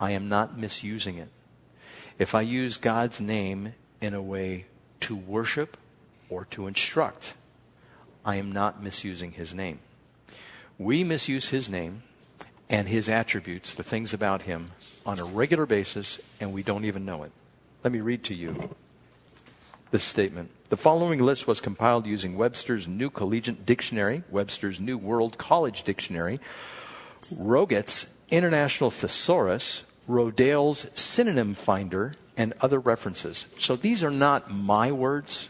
I 0.00 0.12
am 0.12 0.28
not 0.28 0.58
misusing 0.58 1.18
it. 1.18 1.28
If 2.18 2.34
I 2.34 2.40
use 2.42 2.76
God's 2.76 3.20
name 3.20 3.74
in 4.00 4.14
a 4.14 4.22
way 4.22 4.66
to 5.00 5.16
worship 5.16 5.76
or 6.28 6.46
to 6.46 6.66
instruct, 6.66 7.34
I 8.24 8.36
am 8.36 8.50
not 8.50 8.82
misusing 8.82 9.32
his 9.32 9.54
name. 9.54 9.80
We 10.78 11.04
misuse 11.04 11.48
his 11.48 11.68
name 11.68 12.02
and 12.68 12.88
his 12.88 13.08
attributes, 13.08 13.74
the 13.74 13.82
things 13.82 14.12
about 14.12 14.42
him, 14.42 14.66
on 15.04 15.18
a 15.20 15.24
regular 15.24 15.66
basis, 15.66 16.20
and 16.40 16.52
we 16.52 16.62
don't 16.62 16.84
even 16.84 17.04
know 17.04 17.22
it. 17.22 17.30
Let 17.84 17.92
me 17.92 18.00
read 18.00 18.24
to 18.24 18.34
you 18.34 18.74
this 19.92 20.02
statement. 20.02 20.50
The 20.68 20.76
following 20.76 21.20
list 21.20 21.46
was 21.46 21.60
compiled 21.60 22.06
using 22.06 22.36
Webster's 22.36 22.88
New 22.88 23.08
Collegiate 23.08 23.64
Dictionary, 23.64 24.24
Webster's 24.28 24.80
New 24.80 24.98
World 24.98 25.38
College 25.38 25.84
Dictionary, 25.84 26.40
Roget's 27.36 28.06
International 28.30 28.90
Thesaurus, 28.90 29.84
Rodale's 30.08 30.86
Synonym 30.94 31.54
Finder, 31.54 32.14
and 32.36 32.52
other 32.60 32.78
references. 32.78 33.46
So 33.58 33.76
these 33.76 34.02
are 34.02 34.10
not 34.10 34.50
my 34.50 34.92
words. 34.92 35.48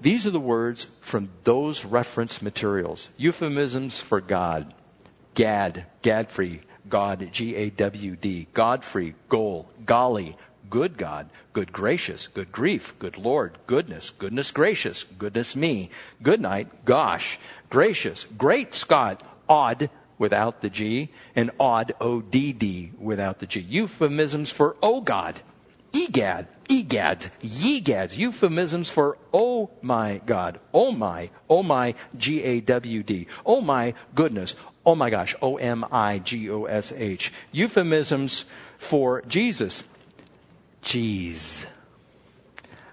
These 0.00 0.26
are 0.26 0.30
the 0.30 0.40
words 0.40 0.86
from 1.00 1.30
those 1.44 1.84
reference 1.84 2.40
materials. 2.40 3.10
Euphemisms 3.16 4.00
for 4.00 4.20
God. 4.20 4.72
Gad, 5.34 5.86
Gadfrey, 6.02 6.60
God, 6.88 7.28
G 7.32 7.54
A 7.56 7.70
W 7.70 8.16
D. 8.16 8.46
Godfrey, 8.52 9.14
goal, 9.28 9.68
golly, 9.84 10.36
good 10.70 10.96
God, 10.96 11.28
good 11.52 11.72
gracious, 11.72 12.28
good 12.28 12.52
grief, 12.52 12.98
good 12.98 13.18
Lord, 13.18 13.58
goodness, 13.66 14.10
goodness 14.10 14.50
gracious, 14.50 15.04
goodness 15.04 15.54
me, 15.54 15.90
good 16.22 16.40
night, 16.40 16.84
gosh, 16.84 17.38
gracious, 17.68 18.24
great 18.38 18.74
Scott, 18.74 19.22
odd 19.48 19.90
without 20.20 20.60
the 20.60 20.68
G, 20.68 21.08
and 21.34 21.50
odd, 21.58 21.94
O 21.98 22.20
D 22.20 22.52
D 22.52 22.92
without 22.98 23.38
the 23.38 23.46
G. 23.46 23.58
Euphemisms 23.58 24.50
for 24.50 24.76
oh 24.82 25.00
God, 25.00 25.40
egad, 25.92 26.46
egads, 26.68 27.30
yegads, 27.42 28.18
euphemisms 28.18 28.90
for 28.90 29.16
oh 29.32 29.70
my 29.80 30.20
God, 30.26 30.60
oh 30.74 30.92
my, 30.92 31.30
oh 31.48 31.62
my, 31.62 31.94
G 32.16 32.42
A 32.44 32.60
W 32.60 33.02
D, 33.02 33.26
oh 33.46 33.62
my 33.62 33.94
goodness, 34.14 34.54
oh 34.84 34.94
my 34.94 35.08
gosh, 35.08 35.34
O 35.40 35.56
M 35.56 35.86
I 35.90 36.18
G 36.18 36.50
O 36.50 36.64
S 36.66 36.92
H, 36.94 37.32
euphemisms 37.50 38.44
for 38.76 39.22
Jesus, 39.22 39.84
cheese, 40.82 41.66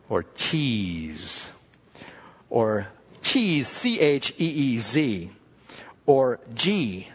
or 0.08 0.24
cheese, 0.38 1.50
or 2.50 2.88
cheese, 3.22 3.68
C 3.68 4.00
H 4.00 4.34
E 4.40 4.48
E 4.48 4.80
Z, 4.80 5.32
or 6.06 6.40
G, 6.54 7.10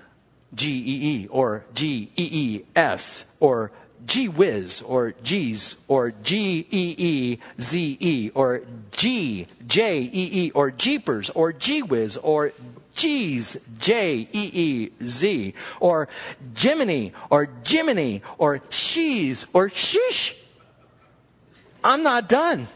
G 0.54 0.68
E 0.70 1.22
E, 1.24 1.28
or 1.28 1.64
G 1.74 2.10
E 2.16 2.28
E 2.32 2.64
S, 2.76 3.24
or 3.40 3.72
gee 4.06 4.28
whiz 4.28 4.82
or 4.82 5.14
geez 5.22 5.76
or 5.88 6.10
G 6.10 6.66
E 6.70 6.94
E 6.98 7.38
Z 7.60 7.96
E 8.00 8.30
or 8.34 8.62
G 8.90 9.46
J 9.66 10.00
E 10.00 10.46
E 10.46 10.50
or 10.52 10.70
jeepers 10.70 11.30
or 11.30 11.52
gee 11.52 11.82
whiz 11.82 12.16
or 12.16 12.52
G's 12.94 13.56
J 13.78 14.28
E 14.32 14.50
E 14.52 14.90
Z 15.02 15.54
or 15.80 16.08
Jiminy 16.56 17.12
or 17.30 17.48
Jiminy 17.66 18.22
or 18.38 18.60
she's 18.70 19.46
or 19.52 19.68
sheesh. 19.70 20.34
I'm 21.84 22.02
not 22.02 22.28
done. 22.28 22.68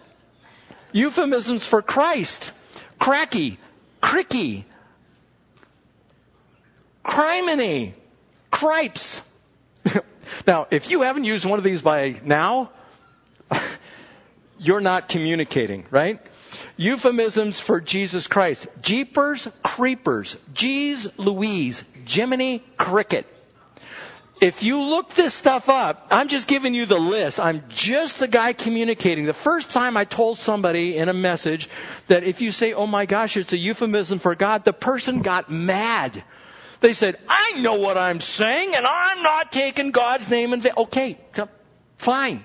Euphemisms 0.93 1.67
for 1.67 1.83
Christ. 1.83 2.53
Cracky, 2.99 3.59
cricky, 4.03 4.65
criminy, 7.07 7.93
cripes. 8.51 9.23
Now, 10.45 10.67
if 10.73 10.91
you 10.91 11.03
haven't 11.03 11.23
used 11.23 11.45
one 11.45 11.59
of 11.59 11.65
these 11.65 11.83
by 11.83 12.21
now, 12.25 12.71
you're 14.59 14.81
not 14.81 15.09
communicating, 15.09 15.87
right? 15.91 16.21
Euphemisms 16.77 17.61
for 17.61 17.81
Jesus 17.81 18.27
Christ. 18.27 18.67
Jeepers, 18.83 19.49
creepers, 19.63 20.37
G's, 20.53 21.17
Louise, 21.19 21.85
Jiminy, 22.07 22.63
cricket. 22.77 23.27
If 24.41 24.63
you 24.63 24.79
look 24.79 25.15
this 25.15 25.33
stuff 25.33 25.71
up, 25.71 26.07
I'm 26.11 26.29
just 26.29 26.47
giving 26.47 26.75
you 26.75 26.85
the 26.85 26.99
list. 26.99 27.41
I'm 27.41 27.63
just 27.69 28.19
the 28.19 28.29
guy 28.29 28.53
communicating. 28.53 29.25
The 29.25 29.33
first 29.33 29.71
time 29.71 29.97
I 29.97 30.05
told 30.05 30.37
somebody 30.37 30.99
in 30.99 31.09
a 31.09 31.15
message 31.15 31.71
that 32.09 32.23
if 32.23 32.43
you 32.43 32.53
say, 32.53 32.75
oh 32.75 32.87
my 32.87 33.07
gosh, 33.07 33.39
it's 33.39 33.55
a 33.55 33.57
euphemism 33.57 34.19
for 34.19 34.35
God, 34.35 34.65
the 34.65 34.75
person 34.75 35.23
got 35.23 35.51
mad. 35.51 36.23
They 36.81 36.93
said, 36.93 37.19
I 37.29 37.53
know 37.61 37.75
what 37.75 37.97
I'm 37.97 38.21
saying 38.21 38.75
and 38.75 38.87
I'm 38.87 39.23
not 39.23 39.53
taking 39.53 39.91
God's 39.91 40.29
name 40.29 40.53
in 40.53 40.61
vain. 40.61 40.73
Okay, 40.77 41.19
fine. 41.97 42.45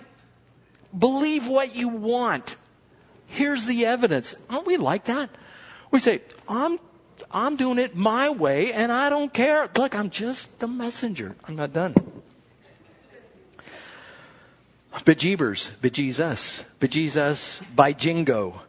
Believe 0.98 1.48
what 1.48 1.76
you 1.76 1.90
want. 1.90 2.56
Here's 3.28 3.66
the 3.66 3.86
evidence. 3.86 4.36
Aren't 4.50 4.68
we 4.68 4.78
like 4.78 5.06
that? 5.06 5.30
We 5.92 6.00
say, 6.00 6.22
I'm 6.48 6.80
I'm 7.34 7.56
doing 7.56 7.78
it 7.80 7.96
my 7.96 8.30
way 8.30 8.74
and 8.74 8.92
I 8.92 9.10
don't 9.10 9.34
care. 9.34 9.70
Look, 9.78 9.96
I'm 9.96 10.10
just 10.10 10.60
the 10.60 10.68
messenger. 10.68 11.36
I'm 11.46 11.56
not 11.56 11.72
done. 11.72 11.96
Bejeebers, 15.06 15.72
bejesus, 15.80 16.66
bejesus, 16.80 17.62
by 17.74 17.94
jingo, 17.94 18.62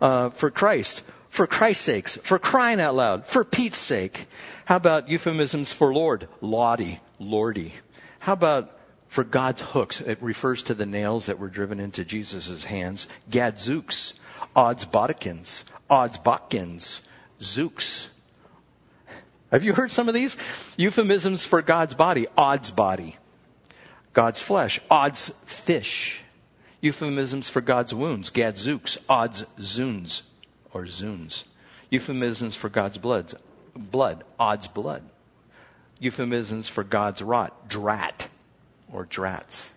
uh, 0.00 0.30
for 0.30 0.50
Christ, 0.50 1.02
for 1.34 1.48
Christ's 1.48 1.84
sakes, 1.84 2.16
for 2.18 2.38
crying 2.38 2.80
out 2.80 2.94
loud, 2.94 3.26
for 3.26 3.42
Pete's 3.42 3.76
sake. 3.76 4.28
How 4.66 4.76
about 4.76 5.08
euphemisms 5.08 5.72
for 5.72 5.92
Lord? 5.92 6.28
Lawdy, 6.40 7.00
lordy. 7.18 7.74
How 8.20 8.34
about 8.34 8.78
for 9.08 9.24
God's 9.24 9.60
hooks? 9.60 10.00
It 10.00 10.22
refers 10.22 10.62
to 10.62 10.74
the 10.74 10.86
nails 10.86 11.26
that 11.26 11.40
were 11.40 11.48
driven 11.48 11.80
into 11.80 12.04
Jesus' 12.04 12.66
hands. 12.66 13.08
Gadzooks, 13.28 14.14
odds 14.54 14.84
bodikins, 14.84 15.64
odds 15.90 16.18
botkins, 16.18 17.00
Zooks. 17.40 18.10
Have 19.50 19.64
you 19.64 19.72
heard 19.72 19.90
some 19.90 20.06
of 20.06 20.14
these? 20.14 20.36
Euphemisms 20.76 21.44
for 21.44 21.62
God's 21.62 21.94
body. 21.94 22.28
Odds 22.38 22.70
body. 22.70 23.16
God's 24.12 24.40
flesh. 24.40 24.80
Odds 24.88 25.32
fish. 25.46 26.20
Euphemisms 26.80 27.48
for 27.48 27.60
God's 27.60 27.92
wounds. 27.92 28.30
Gadzooks. 28.30 28.98
Odds 29.08 29.44
zoons 29.60 30.22
or 30.74 30.86
zoons. 30.86 31.44
Euphemisms 31.88 32.54
for 32.54 32.68
God's 32.68 32.98
blood. 32.98 33.32
Blood. 33.74 34.24
Odds 34.38 34.66
blood. 34.66 35.02
Euphemisms 35.98 36.68
for 36.68 36.84
God's 36.84 37.22
rot. 37.22 37.68
Drat 37.68 38.28
or 38.92 39.06
drats. 39.06 39.70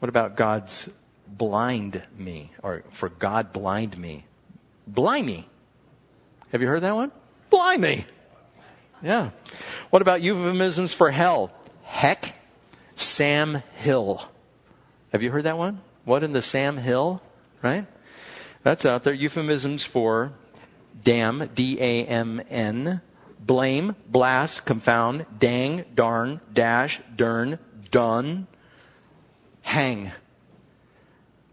What 0.00 0.08
about 0.08 0.36
God's 0.36 0.90
blind 1.26 2.02
me 2.18 2.50
or 2.62 2.84
for 2.90 3.08
God 3.08 3.52
blind 3.52 3.96
me? 3.96 4.24
Blimey. 4.86 5.46
Have 6.52 6.60
you 6.60 6.68
heard 6.68 6.82
that 6.82 6.94
one? 6.94 7.12
Blimey. 7.48 8.04
Yeah. 9.02 9.30
What 9.90 10.02
about 10.02 10.20
euphemisms 10.20 10.92
for 10.92 11.10
hell? 11.10 11.50
Heck, 11.84 12.34
Sam 12.96 13.62
Hill. 13.76 14.22
Have 15.12 15.22
you 15.22 15.30
heard 15.30 15.44
that 15.44 15.58
one? 15.58 15.80
What 16.04 16.22
in 16.22 16.32
the 16.32 16.42
Sam 16.42 16.76
Hill? 16.76 17.22
Right? 17.62 17.86
That's 18.62 18.84
out 18.84 19.04
there. 19.04 19.14
Euphemisms 19.14 19.84
for 19.84 20.32
damn, 21.02 21.46
D 21.54 21.78
A 21.80 22.04
M 22.04 22.42
N, 22.50 23.00
blame, 23.38 23.96
blast, 24.06 24.64
confound, 24.64 25.24
dang, 25.38 25.84
darn, 25.94 26.40
dash, 26.52 27.00
dern, 27.16 27.58
done, 27.90 28.46
hang. 29.62 30.12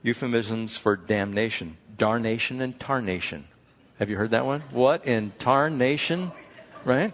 Euphemisms 0.04 0.78
for 0.78 0.96
damnation, 0.96 1.78
darnation, 1.98 2.62
and 2.62 2.80
tarnation. 2.80 3.46
Have 4.00 4.10
you 4.10 4.18
heard 4.18 4.32
that 4.32 4.46
one? 4.46 4.62
What 4.72 5.08
in 5.08 5.32
tarnation? 5.40 6.32
Right? 6.84 7.14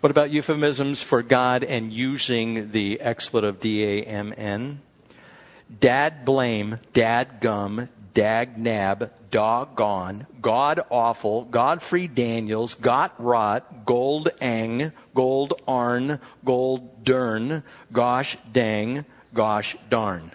What 0.00 0.10
about 0.10 0.30
euphemisms 0.30 1.02
for 1.02 1.22
God 1.22 1.64
and 1.64 1.92
using 1.92 2.70
the 2.70 3.00
expletive 3.00 3.60
D 3.60 3.84
A 3.84 4.04
M 4.04 4.32
N? 4.36 4.80
Dad 5.80 6.24
blame, 6.24 6.78
dad 6.94 7.40
gum, 7.40 7.90
dag 8.18 8.58
nab, 8.58 9.12
doggone, 9.30 10.26
god 10.42 10.80
awful, 10.90 11.44
Godfrey 11.44 12.08
Daniels, 12.08 12.74
got 12.74 13.14
rot, 13.22 13.86
gold 13.86 14.30
ang, 14.40 14.90
gold 15.14 15.62
arn, 15.68 16.18
gold 16.44 17.04
dern, 17.04 17.62
gosh 17.92 18.36
dang, 18.52 19.04
gosh 19.32 19.76
darn. 19.88 20.32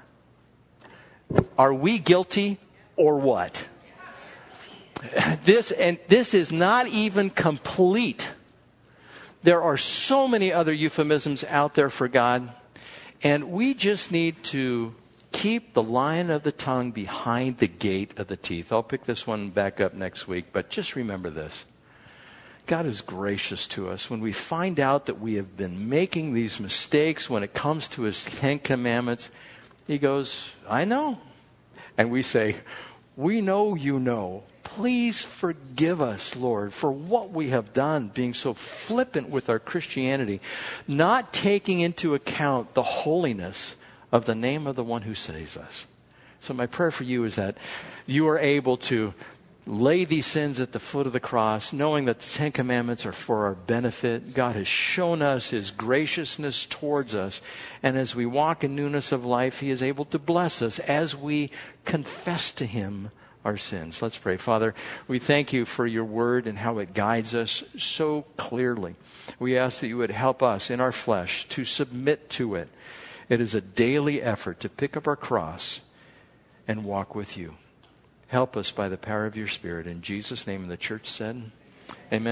Are 1.58 1.74
we 1.74 2.00
guilty 2.00 2.58
or 2.96 3.20
what? 3.20 3.68
this 5.44 5.70
and 5.72 6.00
this 6.08 6.34
is 6.34 6.54
not 6.54 6.88
even 6.88 7.30
complete. 7.30 8.32
There 9.44 9.62
are 9.62 9.76
so 9.76 10.30
many 10.30 10.54
other 10.54 10.72
euphemisms 10.72 11.44
out 11.44 11.74
there 11.76 11.90
for 11.90 12.08
God, 12.08 12.48
and 13.24 13.52
we 13.52 13.74
just 13.74 14.10
need 14.10 14.42
to 14.56 14.96
keep 15.34 15.74
the 15.74 15.84
lion 15.84 16.30
of 16.30 16.44
the 16.44 16.52
tongue 16.54 16.92
behind 16.92 17.58
the 17.58 17.68
gate 17.68 18.18
of 18.18 18.28
the 18.28 18.38
teeth. 18.38 18.72
I'll 18.72 18.84
pick 18.84 19.04
this 19.04 19.28
one 19.28 19.50
back 19.50 19.82
up 19.82 19.94
next 19.94 20.26
week, 20.26 20.46
but 20.54 20.70
just 20.70 20.96
remember 20.96 21.30
this. 21.30 21.66
God 22.66 22.86
is 22.86 23.02
gracious 23.02 23.68
to 23.68 23.90
us 23.90 24.10
when 24.10 24.22
we 24.22 24.32
find 24.32 24.80
out 24.80 25.08
that 25.08 25.20
we 25.20 25.34
have 25.34 25.58
been 25.58 25.90
making 25.90 26.34
these 26.34 26.62
mistakes 26.62 27.30
when 27.30 27.44
it 27.44 27.54
comes 27.54 27.90
to 27.90 28.04
His 28.04 28.24
Ten 28.24 28.60
Commandments. 28.60 29.32
He 29.86 29.98
goes, 29.98 30.56
I 30.70 30.86
know. 30.86 31.20
And 31.98 32.10
we 32.10 32.22
say, 32.22 32.56
We 33.18 33.42
know 33.42 33.76
you 33.76 34.00
know. 34.00 34.44
Please 34.64 35.22
forgive 35.22 36.02
us, 36.02 36.36
Lord, 36.38 36.74
for 36.74 36.90
what 36.90 37.32
we 37.32 37.50
have 37.50 37.74
done, 37.74 38.08
being 38.08 38.34
so 38.34 38.54
flippant 38.54 39.30
with 39.30 39.50
our 39.50 39.60
Christianity, 39.60 40.40
not 40.88 41.34
taking 41.34 41.82
into 41.82 42.16
account 42.16 42.74
the 42.74 42.82
holiness 42.82 43.76
of 44.14 44.26
the 44.26 44.36
name 44.36 44.68
of 44.68 44.76
the 44.76 44.84
one 44.84 45.02
who 45.02 45.16
saves 45.16 45.58
us. 45.58 45.88
So, 46.40 46.54
my 46.54 46.68
prayer 46.68 46.92
for 46.92 47.04
you 47.04 47.26
is 47.26 47.36
that 47.36 47.58
you 48.06 48.28
are 48.30 48.38
able 48.38 48.78
to 48.78 49.14
lay 49.66 50.06
these 50.06 50.28
sins 50.28 50.60
at 50.60 50.72
the 50.72 50.80
foot 50.80 51.08
of 51.08 51.14
the 51.14 51.20
cross, 51.20 51.74
knowing 51.74 52.06
that 52.06 52.20
the 52.20 52.30
Ten 52.30 52.52
Commandments 52.52 53.06
are 53.08 53.14
for 53.14 53.46
our 53.46 53.56
benefit. 53.56 54.36
God 54.36 54.56
has 54.56 54.68
shown 54.68 55.24
us 55.24 55.50
His 55.50 55.72
graciousness 55.72 56.66
towards 56.66 57.16
us. 57.16 57.42
And 57.82 57.98
as 57.98 58.14
we 58.14 58.26
walk 58.26 58.64
in 58.64 58.76
newness 58.76 59.12
of 59.12 59.26
life, 59.26 59.62
He 59.62 59.72
is 59.72 59.82
able 59.82 60.06
to 60.06 60.20
bless 60.20 60.62
us 60.62 60.78
as 60.80 61.16
we 61.16 61.50
confess 61.84 62.52
to 62.54 62.68
Him 62.68 63.10
our 63.44 63.58
sins. 63.58 64.02
Let's 64.02 64.20
pray. 64.20 64.38
Father, 64.38 64.76
we 65.08 65.18
thank 65.18 65.54
you 65.54 65.66
for 65.66 65.88
your 65.88 66.06
word 66.06 66.46
and 66.46 66.60
how 66.60 66.78
it 66.78 66.94
guides 66.94 67.34
us 67.34 67.64
so 67.80 68.26
clearly. 68.38 68.96
We 69.40 69.58
ask 69.58 69.80
that 69.80 69.88
you 69.88 69.98
would 69.98 70.12
help 70.12 70.44
us 70.44 70.70
in 70.70 70.80
our 70.80 70.92
flesh 70.92 71.48
to 71.50 71.66
submit 71.66 72.30
to 72.32 72.56
it. 72.56 72.70
It 73.30 73.42
is 73.42 73.56
a 73.56 73.62
daily 73.62 74.22
effort 74.22 74.60
to 74.62 74.70
pick 74.70 74.98
up 74.98 75.08
our 75.08 75.16
cross 75.16 75.82
and 76.68 76.84
walk 76.84 77.16
with 77.16 77.38
you. 77.38 77.56
Help 78.28 78.58
us 78.58 78.72
by 78.72 78.90
the 78.90 78.98
power 78.98 79.26
of 79.26 79.38
your 79.38 79.48
Spirit. 79.48 79.86
In 79.86 80.02
Jesus' 80.02 80.48
name, 80.48 80.64
and 80.64 80.72
the 80.72 80.78
church 80.78 81.08
said, 81.08 81.52
Amen. 82.12 82.32